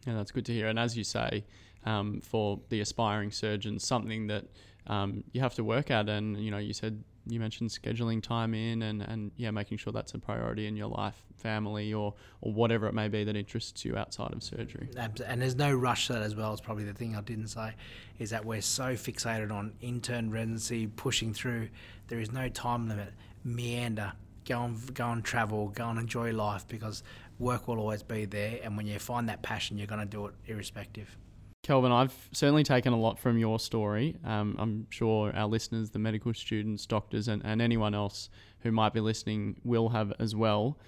Yeah, 0.07 0.15
that's 0.15 0.31
good 0.31 0.45
to 0.47 0.53
hear. 0.53 0.69
And 0.69 0.79
as 0.79 0.97
you 0.97 1.05
say, 1.05 1.45
um, 1.85 2.21
for 2.21 2.61
the 2.69 2.81
aspiring 2.81 3.31
surgeons, 3.31 3.87
something 3.87 4.27
that 4.29 4.45
um, 4.87 5.25
you 5.33 5.41
have 5.41 5.55
to 5.55 5.65
work 5.65 5.91
at. 5.91 6.09
And 6.09 6.39
you 6.39 6.51
know, 6.51 6.59
you 6.59 6.73
said 6.73 7.03
you 7.27 7.41
mentioned 7.41 7.71
scheduling 7.71 8.23
time 8.23 8.55
in 8.55 8.83
and, 8.83 9.03
and 9.03 9.31
yeah, 9.37 9.51
making 9.51 9.79
sure 9.79 9.93
that's 9.93 10.13
a 10.15 10.19
priority 10.19 10.67
in 10.67 10.77
your 10.77 10.89
life, 10.89 11.23
family, 11.37 11.95
or, 11.95 12.15
or 12.41 12.53
whatever 12.53 12.87
it 12.87 12.93
may 12.93 13.09
be 13.09 13.25
that 13.25 13.37
interests 13.37 13.85
you 13.85 13.97
outside 13.97 14.33
of 14.33 14.43
surgery. 14.43 14.89
And 14.97 15.41
there's 15.41 15.57
no 15.57 15.73
rush 15.73 16.09
to 16.09 16.15
that 16.15 16.23
as 16.23 16.37
well. 16.37 16.53
It's 16.53 16.61
probably 16.61 16.85
the 16.85 16.93
thing 16.93 17.17
I 17.17 17.23
didn't 17.23 17.49
say 17.49 17.75
is 18.19 18.31
that 18.31 18.45
we're 18.45 18.61
so 18.61 18.95
fixated 18.95 19.51
on 19.51 19.73
intern 19.81 20.31
residency, 20.31 20.87
pushing 20.87 21.33
through. 21.33 21.69
There 22.09 22.21
is 22.21 22.31
no 22.31 22.49
time 22.49 22.89
limit. 22.89 23.13
Meander, 23.43 24.13
go 24.45 24.63
and 24.63 24.95
go 24.95 25.11
and 25.11 25.25
travel, 25.25 25.69
go 25.69 25.89
and 25.89 25.99
enjoy 25.99 26.33
life 26.33 26.69
because 26.69 27.03
work 27.39 27.69
will 27.69 27.79
always 27.79 28.03
be 28.03 28.27
there. 28.27 28.61
And 28.63 28.77
when 28.77 28.87
you 28.87 28.99
find 28.99 29.29
that 29.29 29.43
passion, 29.43 29.79
you're 29.79 29.87
going 29.87 30.01
to 30.01 30.07
do 30.07 30.27
it 30.27 30.35
irrespective. 30.47 31.17
Kelvin, 31.65 31.93
I've 31.93 32.29
certainly 32.31 32.63
taken 32.63 32.93
a 32.93 32.97
lot 32.99 33.19
from 33.19 33.39
your 33.39 33.59
story. 33.59 34.17
Um, 34.23 34.55
I'm 34.59 34.87
sure 34.91 35.35
our 35.35 35.47
listeners, 35.47 35.91
the 35.91 35.99
medical 35.99 36.35
students, 36.35 36.85
doctors, 36.85 37.27
and, 37.27 37.41
and 37.43 37.63
anyone 37.63 37.95
else 37.95 38.29
who 38.61 38.71
might 38.71 38.93
be 38.93 39.01
listening 39.01 39.57
will 39.65 39.89
have 39.89 40.13
as 40.19 40.37
well. 40.37 40.79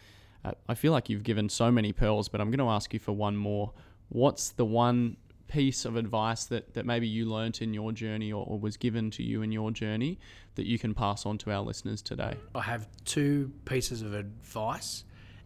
Uh, 0.45 0.53
I 0.69 0.75
feel 0.75 0.93
like 0.93 1.09
you've 1.09 1.23
given 1.23 1.49
so 1.49 1.73
many 1.73 1.95
pearls, 1.95 2.29
but 2.29 2.43
I'm 2.43 2.51
going 2.51 2.59
to 2.59 2.69
ask 2.69 2.93
you 2.93 3.01
for 3.01 3.13
one 3.13 3.39
more. 3.39 3.73
What's 4.11 4.51
the 4.51 4.67
one 4.67 5.17
piece 5.49 5.87
of 5.87 5.97
advice 5.97 6.45
that, 6.45 6.75
that 6.75 6.85
maybe 6.85 7.09
you 7.09 7.25
learnt 7.25 7.63
in 7.63 7.73
your 7.73 7.91
journey 7.91 8.31
or, 8.31 8.45
or 8.47 8.59
was 8.59 8.77
given 8.77 9.11
to 9.13 9.23
you 9.23 9.41
in 9.41 9.53
your 9.53 9.71
journey 9.71 10.19
that 10.57 10.67
you 10.67 10.79
can 10.79 10.93
pass 10.93 11.25
on 11.25 11.39
to 11.39 11.53
our 11.53 11.63
listeners 11.63 12.03
today? 12.03 12.37
I 12.55 12.61
have 12.61 12.87
two 13.07 13.51
pieces 13.65 14.03
of 14.03 14.13
advice 14.13 15.05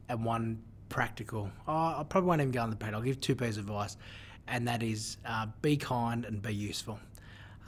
and 0.08 0.24
one 0.24 0.60
practical. 0.88 1.52
Oh, 1.68 2.00
I 2.00 2.04
probably 2.08 2.26
won't 2.26 2.40
even 2.40 2.50
go 2.50 2.62
on 2.62 2.70
the 2.70 2.76
page. 2.76 2.92
I'll 2.94 3.00
give 3.00 3.20
two 3.20 3.36
pieces 3.36 3.58
of 3.58 3.66
advice 3.66 3.96
and 4.50 4.66
that 4.68 4.82
is 4.82 5.16
uh, 5.24 5.46
be 5.62 5.76
kind 5.76 6.24
and 6.24 6.42
be 6.42 6.52
useful. 6.52 6.98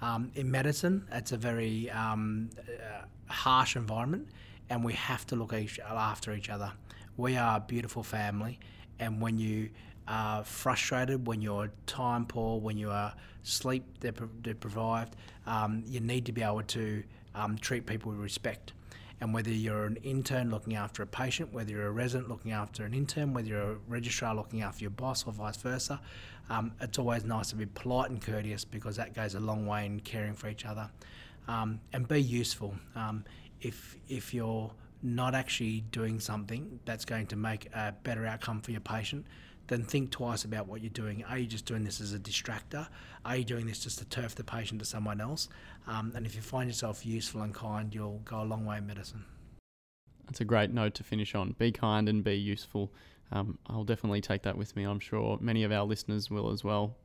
Um, 0.03 0.33
in 0.35 0.51
medicine, 0.51 1.07
it's 1.13 1.33
a 1.33 1.37
very 1.37 1.89
um, 1.91 2.51
uh, 2.59 3.05
harsh 3.33 3.77
environment, 3.77 4.29
and 4.69 4.85
we 4.85 4.93
have 4.95 5.27
to 5.29 5.37
look 5.37 5.53
each, 5.53 5.79
after 5.81 6.35
each 6.35 6.51
other. 6.51 6.73
We 7.17 7.37
are 7.37 7.59
a 7.59 7.61
beautiful 7.61 8.03
family, 8.03 8.59
and 8.99 9.21
when 9.21 9.39
you 9.39 9.71
are 10.09 10.43
frustrated, 10.43 11.27
when 11.27 11.41
you're 11.41 11.71
time 11.87 12.27
poor, 12.27 12.61
when 12.61 12.77
you 12.77 12.91
are 12.91 13.15
sleep 13.45 13.85
deprived, 14.43 15.15
um, 15.47 15.85
you 15.87 16.01
need 16.01 16.27
to 16.27 16.33
be 16.33 16.43
able 16.43 16.63
to 16.63 17.05
um, 17.37 17.57
treat 17.59 17.87
people 17.87 18.11
with 18.11 18.21
respect. 18.21 18.73
And 19.23 19.33
whether 19.33 19.51
you're 19.53 19.85
an 19.85 19.99
intern 20.03 20.51
looking 20.51 20.75
after 20.75 21.01
a 21.05 21.07
patient, 21.07 21.53
whether 21.53 21.71
you're 21.71 21.87
a 21.87 21.93
resident 21.93 22.29
looking 22.29 22.51
after 22.51 22.85
an 22.85 22.93
intern, 22.93 23.33
whether 23.33 23.47
you're 23.47 23.73
a 23.75 23.77
registrar 23.87 24.35
looking 24.35 24.63
after 24.63 24.81
your 24.81 24.91
boss, 24.91 25.25
or 25.25 25.33
vice 25.33 25.57
versa, 25.59 26.01
um, 26.51 26.73
it's 26.81 26.99
always 26.99 27.25
nice 27.25 27.51
to 27.51 27.55
be 27.55 27.67
polite 27.67 28.11
and 28.11 28.21
courteous 28.21 28.65
because 28.65 28.97
that 28.97 29.15
goes 29.15 29.37
a 29.37 29.41
long 29.41 29.65
way 29.65 29.87
in 29.87 30.01
caring 30.01 30.35
for 30.35 30.49
each 30.49 30.67
other. 30.67 30.91
Um, 31.47 31.79
and 31.93 32.09
be 32.09 32.21
useful. 32.21 32.75
Um, 32.97 33.25
if 33.61 33.97
if 34.09 34.35
you're 34.35 34.73
not 35.05 35.37
actually 35.37 35.83
doing 35.93 36.19
something 36.19 36.81
that's 36.85 37.05
going 37.05 37.29
to 37.29 37.37
make 37.37 37.67
a 37.77 37.95
better 38.03 38.27
outcome 38.27 38.61
for 38.61 38.73
your 38.73 38.81
patient, 38.81 39.25
then 39.69 39.85
think 39.85 40.11
twice 40.11 40.45
about 40.45 40.67
what 40.67 40.81
you're 40.81 40.91
doing. 40.91 41.25
Are 41.25 41.39
you 41.39 41.47
just 41.47 41.67
doing 41.67 41.85
this 41.85 42.01
as 42.01 42.13
a 42.13 42.19
distractor? 42.19 42.89
Are 43.25 43.37
you 43.37 43.45
doing 43.45 43.67
this 43.67 43.81
just 43.81 43.99
to 43.99 44.05
turf 44.05 44.35
the 44.35 44.45
patient 44.45 44.81
to 44.81 44.85
someone 44.85 45.21
else? 45.21 45.49
Um, 45.87 46.13
and 46.15 46.27
if 46.27 46.35
you 46.35 46.43
find 46.43 46.69
yourself 46.69 47.07
useful 47.07 47.43
and 47.43 47.55
kind, 47.55 47.95
you'll 47.95 48.21
go 48.25 48.43
a 48.43 48.45
long 48.45 48.65
way 48.65 48.79
in 48.79 48.87
medicine. 48.87 49.25
That's 50.27 50.41
a 50.41 50.45
great 50.45 50.71
note 50.71 50.95
to 50.95 51.05
finish 51.05 51.35
on. 51.35 51.55
Be 51.59 51.73
kind 51.73 52.09
and 52.09 52.23
be 52.23 52.35
useful. 52.35 52.93
Um, 53.31 53.59
I'll 53.67 53.85
definitely 53.85 54.21
take 54.21 54.43
that 54.43 54.57
with 54.57 54.77
me. 54.77 54.85
I'm 54.85 55.01
sure 55.01 55.39
many 55.41 55.65
of 55.65 55.73
our 55.73 55.85
listeners 55.85 56.31
will 56.31 56.51
as 56.51 56.63
well. 56.63 56.97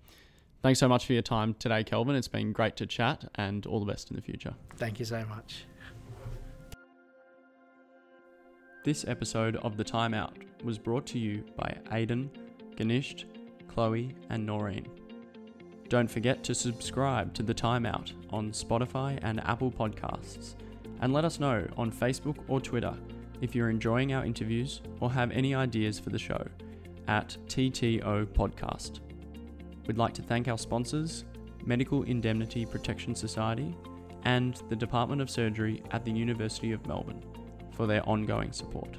Thanks 0.62 0.80
so 0.80 0.88
much 0.88 1.05
for 1.05 1.14
your 1.14 1.22
time 1.22 1.53
today, 1.60 1.84
Kelvin. 1.84 2.16
It's 2.16 2.28
been 2.28 2.51
great 2.51 2.76
to 2.78 2.86
chat 2.86 3.26
and 3.36 3.66
all 3.66 3.80
the 3.80 3.86
best 3.86 4.10
in 4.10 4.16
the 4.16 4.22
future. 4.22 4.53
Thank 4.76 4.99
you 4.99 5.05
so 5.05 5.24
much. 5.26 5.66
This 8.84 9.05
episode 9.08 9.58
of 9.58 9.78
The 9.78 9.84
Timeout 9.84 10.34
was 10.64 10.78
brought 10.80 11.05
to 11.08 11.20
you 11.20 11.43
by 11.55 11.78
Aidan, 11.91 12.32
Ganisht, 12.78 13.25
Chloe, 13.67 14.15
and 14.30 14.45
Noreen. 14.45 14.88
Don't 15.89 16.09
forget 16.09 16.43
to 16.43 16.53
subscribe 16.53 17.34
to 17.34 17.43
The 17.43 17.53
Timeout 17.53 18.13
on 18.32 18.51
Spotify 18.51 19.19
and 19.21 19.43
Apple 19.45 19.71
Podcasts, 19.71 20.55
and 21.01 21.13
let 21.13 21.25
us 21.25 21.39
know 21.39 21.65
on 21.78 21.91
Facebook 21.91 22.38
or 22.47 22.61
Twitter 22.61 22.93
if 23.41 23.55
you're 23.55 23.69
enjoying 23.69 24.13
our 24.13 24.25
interviews 24.25 24.82
or 24.99 25.11
have 25.11 25.32
any 25.32 25.55
ideas 25.55 25.99
for 25.99 26.09
the 26.09 26.19
show 26.19 26.45
at 27.07 27.38
TTO 27.47 28.25
Podcast. 28.28 28.99
We'd 29.86 29.97
like 29.97 30.13
to 30.15 30.21
thank 30.21 30.47
our 30.47 30.57
sponsors, 30.57 31.23
Medical 31.65 32.03
Indemnity 32.03 32.65
Protection 32.65 33.15
Society 33.15 33.75
and 34.23 34.61
the 34.69 34.75
Department 34.75 35.21
of 35.21 35.30
Surgery 35.30 35.82
at 35.91 36.03
the 36.03 36.11
University 36.11 36.73
of 36.73 36.86
Melbourne, 36.86 37.23
for 37.71 37.88
their 37.88 38.07
ongoing 38.07 38.51
support. 38.51 38.97